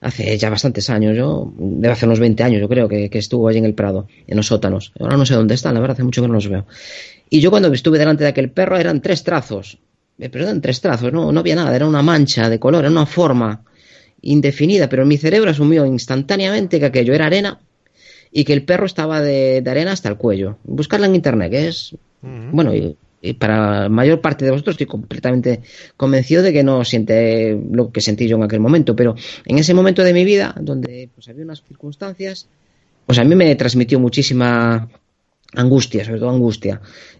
hace 0.01 0.37
ya 0.37 0.49
bastantes 0.49 0.89
años, 0.89 1.17
yo, 1.17 1.51
debe 1.57 1.91
hacer 1.91 2.07
unos 2.07 2.19
20 2.19 2.43
años, 2.43 2.61
yo 2.61 2.69
creo, 2.69 2.87
que, 2.87 3.09
que, 3.09 3.17
estuvo 3.17 3.47
allí 3.47 3.57
en 3.57 3.65
el 3.65 3.73
Prado, 3.73 4.07
en 4.27 4.37
los 4.37 4.47
sótanos. 4.47 4.93
Ahora 4.99 5.17
no 5.17 5.25
sé 5.25 5.33
dónde 5.33 5.55
están, 5.55 5.73
la 5.73 5.81
verdad, 5.81 5.95
hace 5.95 6.03
mucho 6.03 6.21
que 6.21 6.27
no 6.27 6.35
los 6.35 6.47
veo. 6.47 6.65
Y 7.29 7.41
yo 7.41 7.51
cuando 7.51 7.71
estuve 7.71 7.99
delante 7.99 8.23
de 8.23 8.29
aquel 8.29 8.49
perro 8.49 8.77
eran 8.77 9.01
tres 9.01 9.23
trazos. 9.23 9.77
Eh, 10.19 10.29
pero 10.29 10.45
eran 10.45 10.61
tres 10.61 10.81
trazos, 10.81 11.13
no, 11.13 11.31
no 11.31 11.39
había 11.39 11.55
nada, 11.55 11.75
era 11.75 11.87
una 11.87 12.01
mancha 12.01 12.49
de 12.49 12.59
color, 12.59 12.83
era 12.83 12.91
una 12.91 13.05
forma 13.05 13.63
indefinida, 14.21 14.89
pero 14.89 15.05
mi 15.05 15.17
cerebro 15.17 15.49
asumió 15.49 15.85
instantáneamente 15.85 16.79
que 16.79 16.85
aquello 16.85 17.13
era 17.13 17.27
arena 17.27 17.59
y 18.31 18.43
que 18.43 18.53
el 18.53 18.63
perro 18.63 18.85
estaba 18.85 19.21
de, 19.21 19.63
arena 19.65 19.93
hasta 19.93 20.09
el 20.09 20.17
cuello. 20.17 20.57
Buscarla 20.65 21.07
en 21.07 21.15
internet, 21.15 21.51
que 21.51 21.67
es, 21.69 21.95
bueno, 22.21 22.75
y, 22.75 22.97
para 23.37 23.81
la 23.81 23.89
mayor 23.89 24.21
parte 24.21 24.45
de 24.45 24.51
vosotros 24.51 24.75
estoy 24.75 24.87
completamente 24.87 25.61
convencido 25.97 26.41
de 26.41 26.53
que 26.53 26.63
no 26.63 26.85
siente 26.85 27.59
lo 27.71 27.91
que 27.91 27.99
sentí 27.99 28.27
yo 28.27 28.37
en 28.37 28.43
aquel 28.43 28.61
momento, 28.61 28.95
pero 28.95 29.15
en 29.45 29.57
ese 29.57 29.73
momento 29.73 30.03
de 30.03 30.13
mi 30.13 30.23
vida, 30.23 30.55
donde 30.59 31.09
pues, 31.13 31.27
había 31.27 31.43
unas 31.43 31.61
circunstancias, 31.63 32.47
pues 33.05 33.19
a 33.19 33.23
mí 33.25 33.35
me 33.35 33.53
transmitió 33.55 33.99
muchísima 33.99 34.89
angustia, 35.53 36.05
sobre 36.05 36.19
todo 36.19 36.29
angustia. 36.29 36.79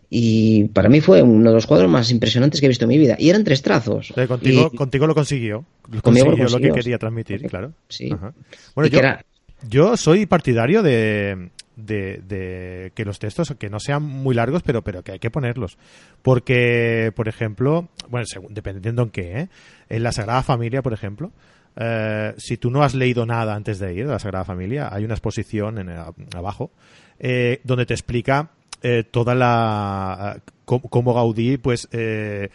Y 0.10 0.66
para 0.70 0.90
mí 0.90 1.02
fue 1.02 1.22
uno 1.22 1.50
de 1.50 1.56
los 1.56 1.68
cuadros 1.68 1.90
más 1.90 2.10
impresionantes 2.10 2.60
que 2.60 2.66
he 2.66 2.70
visto 2.70 2.86
en 2.86 2.90
mi 2.90 2.98
vida. 2.98 3.16
Y 3.20 3.30
eran 3.30 3.44
tres 3.44 3.62
trazos. 3.62 4.12
contigo, 4.28 4.72
contigo 4.72 5.06
lo 5.06 5.14
consiguió. 5.14 5.66
Lo 5.92 6.02
consiguió 6.02 6.48
lo, 6.48 6.60
que 6.60 6.72
quería 6.72 6.98
transmitir, 6.98 7.44
claro. 7.44 7.74
Sí. 7.88 8.10
Bueno, 8.76 8.90
yo, 8.90 9.02
yo 9.70 9.98
soy 9.98 10.26
partidario 10.26 10.82
de, 10.82 11.50
de, 11.76 12.92
que 12.96 13.06
los 13.06 13.20
textos 13.20 13.54
que 13.58 13.70
no 13.70 13.80
sean 13.80 14.04
muy 14.04 14.36
largos, 14.36 14.64
pero, 14.64 14.84
pero 14.84 15.04
que 15.04 15.14
hay 15.14 15.20
que 15.20 15.30
ponerlos. 15.30 15.78
Porque, 16.22 17.12
por 17.16 17.28
ejemplo, 17.28 17.90
bueno, 18.10 18.26
dependiendo 18.50 19.04
en 19.04 19.10
qué, 19.10 19.40
¿eh? 19.40 19.50
en 19.90 20.04
la 20.04 20.12
Sagrada 20.12 20.44
Familia, 20.44 20.82
por 20.82 20.94
ejemplo, 20.94 21.32
eh, 21.76 22.34
si 22.38 22.58
tú 22.58 22.72
no 22.72 22.84
has 22.84 22.96
leído 22.96 23.26
nada 23.26 23.56
antes 23.56 23.80
de 23.80 23.94
ir 23.94 24.06
a 24.06 24.12
la 24.14 24.20
Sagrada 24.20 24.46
Familia, 24.46 24.90
hay 24.92 25.06
una 25.06 25.14
exposición 25.14 25.78
en 25.78 25.90
abajo 26.36 26.72
eh, 27.20 27.62
donde 27.64 27.86
te 27.86 27.94
explica 27.94 28.52
eh, 28.82 29.04
toda 29.10 29.36
la 29.36 30.42
cómo, 30.66 31.14
Gaudí 31.14 31.58
pues 31.58 31.88
eh, 31.92 32.50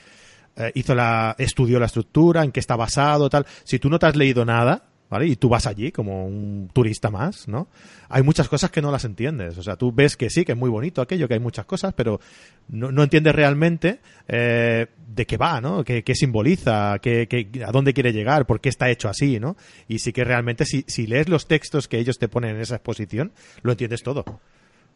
hizo 0.74 0.94
la 0.94 1.34
estudió 1.38 1.78
la 1.78 1.86
estructura, 1.86 2.44
en 2.44 2.52
qué 2.52 2.60
está 2.60 2.76
basado, 2.76 3.28
tal. 3.28 3.46
Si 3.64 3.78
tú 3.78 3.90
no 3.90 3.98
te 3.98 4.06
has 4.06 4.16
leído 4.16 4.44
nada, 4.44 4.84
¿vale? 5.10 5.26
Y 5.26 5.36
tú 5.36 5.48
vas 5.48 5.66
allí 5.66 5.90
como 5.90 6.26
un 6.26 6.70
turista 6.72 7.10
más, 7.10 7.48
¿no? 7.48 7.68
Hay 8.08 8.22
muchas 8.22 8.48
cosas 8.48 8.70
que 8.70 8.80
no 8.80 8.92
las 8.92 9.04
entiendes. 9.04 9.58
O 9.58 9.62
sea, 9.62 9.76
tú 9.76 9.92
ves 9.92 10.16
que 10.16 10.30
sí, 10.30 10.44
que 10.44 10.52
es 10.52 10.58
muy 10.58 10.70
bonito 10.70 11.02
aquello, 11.02 11.26
que 11.28 11.34
hay 11.34 11.40
muchas 11.40 11.66
cosas, 11.66 11.92
pero 11.94 12.20
no, 12.68 12.92
no 12.92 13.02
entiendes 13.02 13.34
realmente 13.34 14.00
de 14.26 15.26
qué 15.26 15.36
va, 15.36 15.60
¿no? 15.60 15.84
¿Qué, 15.84 16.02
simboliza? 16.14 16.98
Qué, 17.00 17.48
¿A 17.66 17.72
dónde 17.72 17.92
quiere 17.92 18.12
llegar? 18.12 18.46
¿Por 18.46 18.60
qué 18.60 18.68
está 18.68 18.88
hecho 18.90 19.08
así, 19.08 19.40
¿no? 19.40 19.56
Y 19.88 19.98
sí 19.98 20.12
que 20.12 20.24
realmente 20.24 20.64
si, 20.64 20.84
si 20.86 21.06
lees 21.06 21.28
los 21.28 21.48
textos 21.48 21.88
que 21.88 21.98
ellos 21.98 22.18
te 22.18 22.28
ponen 22.28 22.56
en 22.56 22.62
esa 22.62 22.76
exposición, 22.76 23.32
lo 23.62 23.72
entiendes 23.72 24.02
todo 24.02 24.24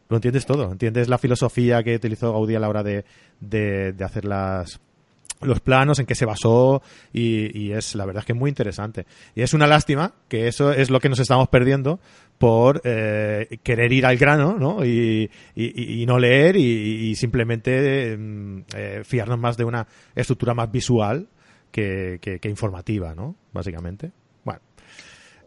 lo 0.09 0.17
entiendes 0.17 0.47
todo. 0.47 0.71
Entiendes 0.73 1.09
la 1.09 1.19
filosofía 1.19 1.83
que 1.83 1.97
utilizó 1.97 2.33
Gaudí 2.33 2.55
a 2.55 2.61
la 2.61 2.69
hora 2.69 2.83
de, 2.83 3.05
de, 3.41 3.95
hacer 4.05 4.25
las, 4.25 4.81
los 5.43 5.61
planos, 5.61 5.99
en 5.99 6.07
qué 6.07 6.15
se 6.15 6.25
basó 6.25 6.83
y, 7.13 7.73
es 7.73 7.95
la 7.95 8.07
verdad 8.07 8.21
es 8.21 8.27
que 8.27 8.33
es 8.33 8.39
muy 8.39 8.49
interesante. 8.49 9.07
Y 9.35 9.43
es 9.43 9.53
una 9.55 9.67
lástima 9.67 10.15
que 10.29 10.49
eso 10.49 10.73
es 10.73 10.91
lo 10.91 11.01
que 11.01 11.09
nos 11.09 11.21
estamos 11.21 11.49
perdiendo 11.49 12.01
por 12.39 12.81
eh, 12.85 13.59
querer 13.63 13.93
ir 13.93 14.07
al 14.07 14.17
grano 14.17 14.57
¿no? 14.59 14.85
y, 14.85 15.31
y, 15.55 16.07
no 16.07 16.19
leer 16.19 16.57
y, 16.57 17.15
simplemente 17.17 18.17
mm, 18.17 18.61
eh, 18.75 19.03
fiarnos 19.05 19.39
más 19.39 19.57
de 19.57 19.65
una 19.65 19.87
estructura 20.15 20.55
más 20.55 20.71
visual 20.71 21.29
que, 21.71 22.19
que 22.21 22.49
informativa, 22.49 23.15
¿no? 23.15 23.37
básicamente 23.53 24.13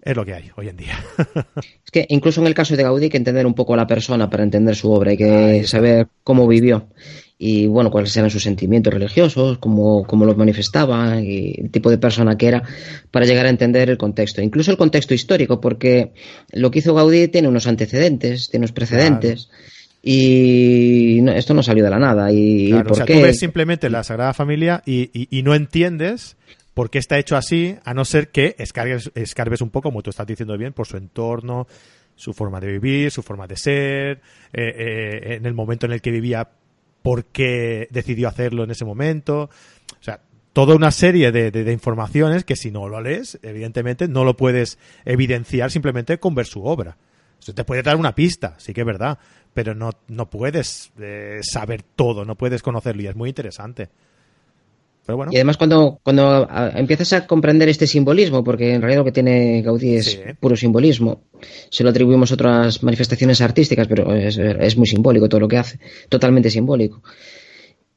es 0.02 0.16
lo 0.16 0.26
que 0.26 0.34
hay 0.34 0.52
hoy 0.56 0.70
en 0.70 0.78
día. 0.78 0.98
es 1.86 1.92
que 1.92 2.06
incluso 2.10 2.42
en 2.42 2.48
el 2.48 2.54
caso 2.54 2.76
de 2.76 2.84
Gaudí 2.84 3.06
hay 3.06 3.10
que 3.10 3.18
entender 3.18 3.46
un 3.46 3.54
poco 3.54 3.74
a 3.74 3.78
la 3.78 3.88
persona 3.88 4.30
para 4.30 4.44
entender 4.44 4.76
su 4.76 4.92
obra, 4.92 5.12
hay 5.12 5.18
que 5.18 5.64
saber 5.66 6.08
cómo 6.24 6.48
vivió 6.48 6.88
y 7.44 7.66
bueno, 7.66 7.90
cuáles 7.90 8.16
eran 8.16 8.30
sus 8.30 8.44
sentimientos 8.44 8.94
religiosos, 8.94 9.58
cómo, 9.58 10.04
cómo 10.06 10.26
los 10.26 10.38
manifestaba 10.38 11.20
y 11.20 11.56
el 11.58 11.72
tipo 11.72 11.90
de 11.90 11.98
persona 11.98 12.38
que 12.38 12.48
era 12.48 12.62
para 13.10 13.26
llegar 13.26 13.48
a 13.48 13.50
entender 13.50 13.90
el 13.90 13.98
contexto, 13.98 14.44
incluso 14.44 14.70
el 14.70 14.78
contexto 14.78 15.16
histórico, 15.16 15.60
porque 15.60 16.12
lo 16.52 16.70
que 16.70 16.80
hizo 16.80 16.94
Gaudí 16.94 17.30
tiene 17.30 17.48
unos 17.48 17.66
antecedentes, 17.66 18.50
tiene 18.50 18.66
unos 18.66 18.74
precedentes. 18.74 19.50
Y 20.04 21.28
esto 21.30 21.54
no 21.54 21.62
salió 21.62 21.84
de 21.84 21.90
la 21.92 22.00
nada. 22.00 22.32
Y, 22.32 22.74
¿por 22.74 23.02
o 23.02 23.06
tú 23.06 23.22
ves 23.22 23.38
simplemente 23.38 23.88
la 23.90 24.04
Sagrada 24.04 24.34
Familia 24.34 24.82
y, 24.84 25.10
y 25.14 25.44
no 25.44 25.54
entiendes 25.54 26.38
porque 26.74 27.00
está 27.00 27.18
hecho 27.18 27.36
así, 27.36 27.78
a 27.84 27.94
no 27.94 28.06
ser 28.06 28.30
que 28.30 28.56
escarbes, 28.58 29.62
un 29.62 29.70
poco, 29.70 29.90
como 29.90 30.02
tú 30.02 30.10
estás 30.10 30.28
diciendo 30.28 30.58
bien, 30.58 30.74
por 30.74 30.88
su 30.88 30.98
entorno, 30.98 31.68
su 32.16 32.34
forma 32.34 32.60
de 32.60 32.72
vivir, 32.72 33.12
su 33.12 33.24
forma 33.24 33.48
de 33.48 33.58
ser, 33.58 34.22
eh, 34.54 34.74
eh, 34.78 35.36
en 35.36 35.46
el 35.46 35.54
momento 35.54 35.86
en 35.86 35.92
el 35.92 36.02
que 36.02 36.12
vivía, 36.12 36.48
por 37.02 37.26
qué 37.26 37.88
decidió 37.92 38.28
hacerlo 38.28 38.64
en 38.64 38.72
ese 38.72 38.86
momento. 38.86 39.50
O 40.00 40.04
sea, 40.04 40.22
toda 40.54 40.76
una 40.76 40.92
serie 40.92 41.32
de, 41.32 41.72
informaciones 41.72 42.44
que 42.44 42.56
si 42.56 42.72
no 42.72 42.88
lo 42.88 43.02
lees, 43.02 43.40
evidentemente 43.42 44.08
no 44.08 44.24
lo 44.24 44.38
puedes 44.38 44.78
evidenciar 45.06 45.72
simplemente 45.72 46.20
con 46.20 46.36
ver 46.36 46.46
su 46.46 46.64
obra. 46.64 46.98
Te 47.56 47.64
puede 47.64 47.82
dar 47.82 47.96
una 47.96 48.14
pista, 48.14 48.56
sí 48.60 48.72
que 48.72 48.82
es 48.82 48.88
verdad, 48.88 49.18
pero 49.54 49.74
no, 49.74 49.90
no 50.08 50.30
puedes 50.30 50.92
eh, 51.00 51.40
saber 51.42 51.82
todo, 51.82 52.24
no 52.24 52.36
puedes 52.36 52.62
conocerlo 52.62 53.02
y 53.02 53.08
es 53.08 53.16
muy 53.16 53.30
interesante. 53.30 53.90
Y 55.08 55.36
además 55.36 55.58
cuando, 55.58 56.00
cuando 56.04 56.48
empiezas 56.76 57.14
a 57.14 57.28
comprender 57.28 57.68
este 57.70 57.88
simbolismo, 57.88 58.44
porque 58.44 58.74
en 58.74 58.82
realidad 58.82 59.02
lo 59.02 59.06
que 59.06 59.12
tiene 59.12 59.62
Gaudí 59.62 59.96
es 59.96 60.22
puro 60.40 60.56
simbolismo, 60.56 61.24
se 61.70 61.84
lo 61.84 61.90
atribuimos 61.90 62.32
a 62.32 62.36
otras 62.36 62.84
manifestaciones 62.84 63.42
artísticas, 63.42 63.88
pero 63.88 64.14
es, 64.14 64.38
es, 64.38 64.78
muy 64.78 64.88
simbólico 64.88 65.28
todo 65.28 65.42
lo 65.42 65.48
que 65.48 65.58
hace, 65.58 65.80
totalmente 66.08 66.50
simbólico. 66.50 67.02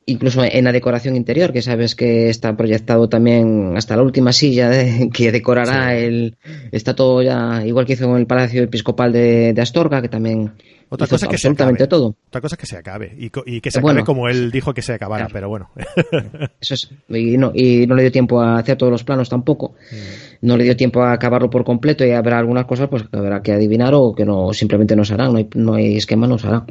Incluso 0.06 0.42
en 0.44 0.64
la 0.64 0.72
decoración 0.72 1.16
interior, 1.16 1.52
que 1.52 1.62
sabes 1.62 1.94
que 1.94 2.28
está 2.28 2.54
proyectado 2.56 3.08
también 3.08 3.74
hasta 3.76 3.96
la 3.96 4.02
última 4.02 4.32
silla 4.32 4.70
que 5.12 5.32
decorará 5.32 5.96
el... 5.96 6.36
Está 6.72 6.94
todo 6.94 7.22
ya, 7.22 7.62
igual 7.66 7.86
que 7.86 7.94
hizo 7.94 8.04
en 8.04 8.16
el 8.16 8.26
Palacio 8.26 8.62
Episcopal 8.62 9.12
de, 9.12 9.54
de 9.54 9.62
Astorga, 9.62 10.02
que 10.02 10.10
también 10.10 10.52
otra 10.88 11.06
cosa 11.06 11.26
que 11.26 11.36
absolutamente 11.36 11.86
todo. 11.86 12.16
Otra 12.28 12.40
cosa 12.40 12.56
que 12.56 12.66
se 12.66 12.76
acabe 12.76 13.14
y, 13.16 13.30
que 13.60 13.70
se 13.70 13.78
acabe 13.78 14.04
como 14.04 14.28
él 14.28 14.50
dijo 14.50 14.72
que 14.74 14.82
se 14.82 14.94
acabara, 14.94 15.28
pero 15.32 15.48
bueno. 15.48 15.70
Eso 16.60 16.74
es. 16.74 16.90
Y 17.08 17.36
no, 17.36 17.52
y 17.54 17.86
no 17.86 17.94
le 17.94 18.02
dio 18.02 18.12
tiempo 18.12 18.40
a 18.40 18.58
hacer 18.58 18.76
todos 18.76 18.90
los 18.90 19.04
planos 19.04 19.28
tampoco. 19.28 19.74
Mm. 19.90 20.46
No 20.46 20.56
le 20.56 20.64
dio 20.64 20.76
tiempo 20.76 21.02
a 21.02 21.12
acabarlo 21.12 21.50
por 21.50 21.64
completo 21.64 22.04
y 22.04 22.10
habrá 22.10 22.38
algunas 22.38 22.66
cosas 22.66 22.88
pues 22.88 23.04
que 23.04 23.16
habrá 23.16 23.42
que 23.42 23.52
adivinar 23.52 23.94
o 23.94 24.14
que 24.14 24.24
no 24.24 24.52
simplemente 24.52 24.96
no 24.96 25.04
se 25.04 25.14
harán. 25.14 25.32
No 25.32 25.38
hay, 25.38 25.48
no 25.54 25.74
hay 25.74 25.96
esquema, 25.96 26.26
no 26.26 26.38
se 26.38 26.48
hará. 26.48 26.64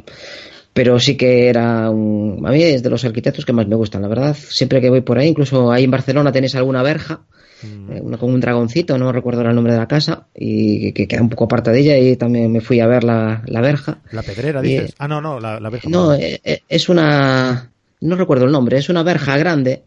Pero 0.74 0.98
sí 0.98 1.16
que 1.16 1.48
era 1.48 1.88
un... 1.88 2.42
A 2.44 2.50
mí 2.50 2.62
es 2.62 2.82
de 2.82 2.90
los 2.90 3.04
arquitectos 3.04 3.46
que 3.46 3.52
más 3.52 3.68
me 3.68 3.76
gustan, 3.76 4.02
la 4.02 4.08
verdad. 4.08 4.36
Siempre 4.36 4.80
que 4.80 4.90
voy 4.90 5.02
por 5.02 5.18
ahí, 5.18 5.28
incluso 5.28 5.70
ahí 5.70 5.84
en 5.84 5.90
Barcelona 5.92 6.32
tenéis 6.32 6.56
alguna 6.56 6.82
verja, 6.82 7.20
mm. 7.62 7.92
eh, 7.92 8.18
con 8.18 8.34
un 8.34 8.40
dragoncito, 8.40 8.98
no 8.98 9.12
recuerdo 9.12 9.42
el 9.42 9.54
nombre 9.54 9.72
de 9.72 9.78
la 9.78 9.86
casa, 9.86 10.26
y 10.34 10.92
que, 10.92 11.06
queda 11.06 11.22
un 11.22 11.28
poco 11.28 11.44
aparte 11.44 11.70
de 11.70 11.78
ella, 11.78 11.96
y 11.96 12.16
también 12.16 12.50
me 12.50 12.60
fui 12.60 12.80
a 12.80 12.88
ver 12.88 13.04
la, 13.04 13.40
verja. 13.46 13.98
¿La 14.10 14.24
pedrera, 14.24 14.60
dices? 14.60 14.96
ah, 14.98 15.06
no, 15.06 15.20
no, 15.20 15.38
la, 15.38 15.60
verja. 15.70 15.88
No, 15.88 16.12
eh, 16.12 16.40
eh, 16.42 16.62
es 16.68 16.88
una... 16.88 17.70
No 18.00 18.16
recuerdo 18.16 18.44
el 18.44 18.52
nombre, 18.52 18.76
es 18.76 18.88
una 18.88 19.04
verja 19.04 19.38
grande 19.38 19.84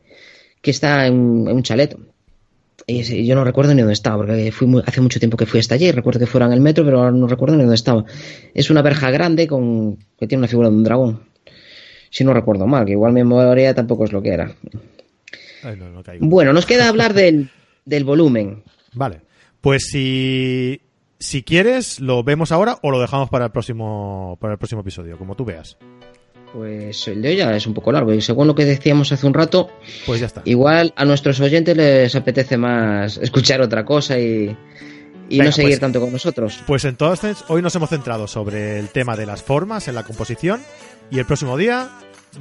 que 0.62 0.72
está 0.72 1.06
en, 1.06 1.16
un 1.16 1.64
chalet. 1.64 1.98
Y 2.90 3.26
yo 3.26 3.36
no 3.36 3.44
recuerdo 3.44 3.74
ni 3.74 3.82
dónde 3.82 3.94
estaba, 3.94 4.16
porque 4.16 4.50
fui 4.54 4.82
hace 4.86 5.02
mucho 5.02 5.20
tiempo 5.20 5.36
que 5.36 5.46
fui 5.46 5.60
hasta 5.60 5.76
allí. 5.76 5.92
Recuerdo 5.92 6.22
que 6.22 6.26
fuera 6.26 6.46
en 6.46 6.54
el 6.54 6.62
metro, 6.62 6.86
pero 6.86 7.00
ahora 7.00 7.12
no 7.12 7.28
recuerdo 7.28 7.58
ni 7.58 7.64
dónde 7.64 7.76
estaba. 7.76 8.06
Es 8.54 8.70
una 8.70 8.82
verja 8.82 9.12
grande 9.12 9.46
con 9.46 9.98
que 10.18 10.26
tiene 10.26 10.40
una 10.40 10.48
figura 10.48 10.70
de 10.70 10.76
un 10.76 10.84
dragón. 10.86 11.24
Si 12.10 12.24
no 12.24 12.34
recuerdo 12.34 12.66
mal, 12.66 12.86
que 12.86 12.94
igual 12.94 13.12
mi 13.12 13.20
memoria 13.26 13.76
tampoco 13.76 14.06
es 14.06 14.14
lo 14.14 14.22
que 14.22 14.30
era. 14.30 14.56
bueno, 16.22 16.54
nos 16.54 16.66
queda 16.66 16.88
hablar 16.88 17.14
del, 17.14 17.50
del 17.84 18.06
volumen. 18.06 18.64
Vale. 18.94 19.20
Pues 19.60 19.88
si, 19.88 20.80
si 21.20 21.44
quieres, 21.44 22.00
lo 22.00 22.24
vemos 22.24 22.54
ahora 22.54 22.78
o 22.84 22.90
lo 22.90 23.02
dejamos 23.02 23.30
para 23.30 23.46
el 23.46 23.52
próximo, 23.52 24.38
para 24.40 24.54
el 24.54 24.60
próximo 24.60 24.80
episodio, 24.80 25.18
como 25.18 25.36
tú 25.36 25.44
veas. 25.44 25.78
Pues 26.54 27.08
el 27.08 27.22
de 27.22 27.30
hoy 27.30 27.36
ya 27.36 27.56
es 27.56 27.68
un 27.68 27.74
poco 27.74 27.91
largo 27.91 28.14
y 28.14 28.22
según 28.22 28.48
lo 28.48 28.56
que 28.56 28.66
decíamos 28.66 29.12
hace 29.12 29.28
un 29.28 29.34
rato, 29.34 29.70
pues 30.06 30.22
ya 30.22 30.28
está. 30.28 30.41
Igual 30.45 30.93
a 30.95 31.06
nuestros 31.06 31.39
oyentes 31.39 31.76
les 31.76 32.16
apetece 32.16 32.58
más 32.58 33.18
escuchar 33.18 33.62
otra 33.62 33.84
cosa 33.84 34.18
y, 34.18 34.56
no 35.30 35.52
seguir 35.52 35.72
pues 35.72 35.80
tanto 35.82 36.00
con 36.00 36.12
nosotros. 36.12 36.64
Pues 36.66 36.86
entonces 36.86 37.43
hoy 37.50 37.62
nos 37.62 37.76
hemos 37.76 37.89
centrado 37.89 38.28
sobre 38.28 38.80
el 38.80 38.89
tema 38.89 39.18
de 39.18 39.26
las 39.26 39.43
formas 39.43 39.88
en 39.88 39.95
la 39.95 40.04
composición 40.04 40.62
y 41.12 41.20
el 41.20 41.26
próximo 41.26 41.58
día 41.58 41.89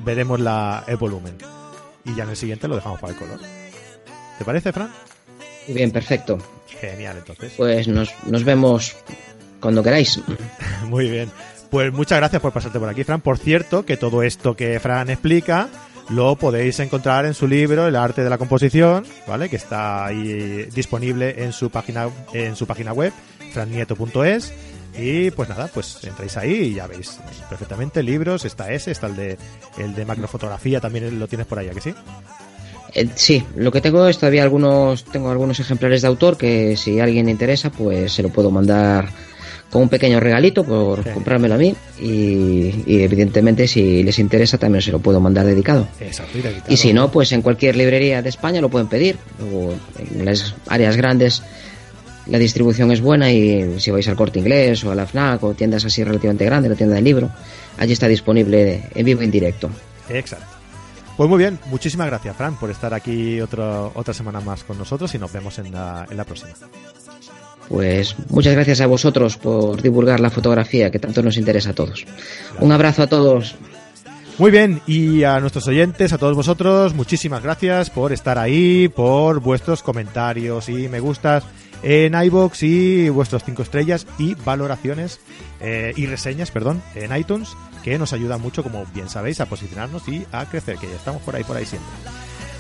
veremos 0.05 0.41
la, 0.41 0.85
el 0.87 0.97
volumen. 0.97 1.35
Y 2.05 2.15
ya 2.15 2.23
en 2.23 2.31
el 2.31 2.37
siguiente 2.37 2.69
lo 2.69 2.77
dejamos 2.77 3.01
para 3.01 3.13
el 3.13 3.19
color. 3.19 3.41
¿Te 4.39 4.45
parece, 4.45 4.73
Fran? 4.73 4.91
Muy 5.67 5.77
bien, 5.77 5.91
perfecto. 5.91 6.39
Genial, 6.81 7.17
entonces. 7.19 7.55
Pues 7.57 7.89
nos, 7.89 8.15
nos 8.27 8.45
vemos 8.45 8.97
cuando 9.61 9.83
queráis. 9.83 10.21
Muy 10.89 11.11
bien. 11.11 11.31
Pues 11.71 11.93
muchas 11.93 12.19
gracias 12.19 12.41
por 12.41 12.53
pasarte 12.53 12.79
por 12.79 12.89
aquí, 12.89 13.05
Fran. 13.05 13.21
Por 13.21 13.39
cierto, 13.39 13.85
que 13.85 13.97
todo 13.97 14.23
esto 14.23 14.57
que 14.57 14.79
Fran 14.81 15.11
explica 15.11 15.69
lo 16.09 16.37
podéis 16.37 16.79
encontrar 16.81 17.27
en 17.27 17.35
su 17.35 17.49
libro 17.49 17.87
El 17.87 17.97
arte 17.97 18.23
de 18.23 18.31
la 18.31 18.39
composición, 18.39 19.05
¿vale? 19.27 19.49
Que 19.49 19.57
está 19.57 20.07
ahí 20.07 20.69
disponible 20.75 21.43
en 21.43 21.53
su 21.53 21.71
página 21.71 22.09
en 22.33 22.55
su 22.55 22.67
página 22.67 22.93
web 22.93 23.13
frannieto.es 23.53 24.53
y 24.99 25.31
pues 25.33 25.49
nada, 25.49 25.69
pues 25.73 25.99
entráis 26.05 26.37
ahí 26.37 26.53
y 26.53 26.75
ya 26.75 26.87
veis 26.87 27.19
perfectamente 27.51 28.03
libros, 28.03 28.45
está 28.45 28.73
ese, 28.73 28.93
está 28.93 29.09
el 29.09 29.17
de 29.17 29.39
el 29.79 29.95
de 29.95 30.05
macrofotografía 30.05 30.81
también 30.81 31.19
lo 31.19 31.27
tienes 31.27 31.47
por 31.47 31.59
ahí, 31.59 31.69
¿a 31.69 31.73
que 31.73 31.81
sí? 31.81 31.95
Eh, 32.95 33.09
sí, 33.15 33.45
lo 33.57 33.73
que 33.73 33.81
tengo 33.81 34.07
es 34.07 34.19
todavía 34.19 34.43
algunos 34.43 35.05
tengo 35.05 35.31
algunos 35.31 35.61
ejemplares 35.61 36.03
de 36.03 36.09
autor 36.09 36.39
que 36.39 36.77
si 36.77 37.01
alguien 37.01 37.29
interesa, 37.29 37.71
pues 37.71 38.13
se 38.13 38.23
lo 38.23 38.31
puedo 38.31 38.51
mandar 38.51 39.09
con 39.71 39.83
un 39.83 39.89
pequeño 39.89 40.21
regalito 40.21 40.65
por 40.65 41.03
comprármelo 41.13 41.55
a 41.55 41.59
mí 41.59 41.75
y, 42.01 43.03
evidentemente 43.03 43.67
si 43.67 44.03
les 44.03 44.19
interesa 44.19 44.59
también 44.59 44.83
se 44.83 44.93
lo 44.93 45.01
puedo 45.01 45.21
mandar 45.21 45.45
dedicado. 45.47 45.89
y, 46.69 46.77
si 46.77 46.93
no, 46.93 47.11
pues 47.11 47.33
en 47.33 47.43
cualquier 47.43 47.77
librería 47.77 48.23
de 48.23 48.29
España 48.29 48.61
lo 48.61 48.69
pueden 48.69 48.89
pedir. 48.89 49.17
O 49.53 49.73
en 49.99 50.25
las 50.25 50.55
áreas 50.69 50.97
grandes 50.97 51.43
la 52.27 52.39
distribución 52.39 52.91
es 52.91 53.01
buena 53.01 53.31
y 53.31 53.79
si 53.81 53.91
vais 53.91 54.07
al 54.09 54.17
corte 54.17 54.39
inglés 54.39 54.85
o 54.85 54.91
a 54.91 54.95
la 54.95 55.07
FNAC 55.07 55.43
o 55.45 55.55
tiendas 55.55 55.85
así 55.85 56.03
relativamente 56.03 56.45
grandes, 56.45 56.71
la 56.71 56.77
tienda 56.77 56.97
del 56.97 57.05
libro, 57.05 57.31
allí 57.79 57.93
está 57.93 58.09
disponible 58.09 58.83
en 58.95 59.05
vivo 59.05 59.23
en 59.23 59.31
directo. 59.31 59.71
Exacto. 60.09 60.47
Pues 61.17 61.31
muy 61.31 61.39
bien, 61.39 61.59
muchísimas 61.67 62.09
gracias 62.09 62.37
Fran 62.37 62.57
por 62.57 62.71
estar 62.71 62.93
aquí 62.93 63.41
otro, 63.41 63.91
otra 63.95 64.13
semana 64.13 64.41
más 64.41 64.65
con 64.65 64.77
nosotros 64.77 65.15
y 65.15 65.19
nos 65.19 65.33
vemos 65.33 65.59
en 65.59 65.73
la, 65.73 66.07
en 66.11 66.17
la 66.17 66.25
próxima. 66.25 66.53
Pues 67.69 68.15
muchas 68.31 68.55
gracias 68.55 68.81
a 68.81 68.87
vosotros 68.87 69.37
por 69.37 69.83
divulgar 69.83 70.21
la 70.21 70.31
fotografía 70.31 70.91
que 70.91 70.99
tanto 70.99 71.23
nos 71.23 71.37
interesa 71.37 71.71
a 71.71 71.75
todos. 71.75 72.05
Un 72.61 72.73
abrazo 72.73 73.03
a 73.03 73.07
todos. 73.09 73.57
Muy 74.39 74.51
bien, 74.51 74.83
y 74.87 75.25
a 75.25 75.41
nuestros 75.41 75.67
oyentes, 75.67 76.13
a 76.13 76.19
todos 76.19 76.37
vosotros, 76.37 76.95
muchísimas 76.95 77.43
gracias 77.43 77.89
por 77.89 78.13
estar 78.13 78.39
ahí, 78.39 78.89
por 78.89 79.41
vuestros 79.41 79.83
comentarios 79.83 80.69
y 80.69 80.89
me 80.89 81.01
gustas 81.01 81.45
en 81.83 82.15
iBox 82.15 82.63
y 82.63 83.09
vuestros 83.09 83.45
cinco 83.45 83.63
estrellas 83.63 84.07
y 84.19 84.35
valoraciones 84.35 85.21
eh, 85.61 85.95
y 85.97 86.05
reseñas, 86.05 86.51
perdón, 86.51 86.83
en 86.95 87.17
iTunes, 87.17 87.57
que 87.83 87.99
nos 87.99 88.13
ayuda 88.13 88.37
mucho, 88.37 88.63
como 88.63 88.85
bien 88.95 89.09
sabéis, 89.09 89.41
a 89.41 89.47
posicionarnos 89.47 90.07
y 90.07 90.27
a 90.33 90.45
crecer, 90.47 90.77
que 90.77 90.87
ya 90.87 90.97
estamos 90.97 91.23
por 91.23 91.35
ahí, 91.35 91.45
por 91.45 91.57
ahí 91.57 91.65
siempre. 91.65 91.91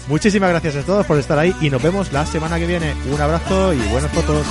Muchísimas 0.09 0.51
gracias 0.51 0.77
a 0.77 0.83
todos 0.83 1.05
por 1.07 1.19
estar 1.19 1.39
ahí 1.39 1.55
y 1.61 1.71
nos 1.71 1.83
vemos 1.83 2.13
la 2.13 2.25
semana 2.27 2.59
que 2.59 2.67
viene. 2.67 2.95
Un 3.13 3.21
abrazo 3.21 3.73
y 3.73 3.79
buenas 3.89 4.11
fotos. 4.13 4.47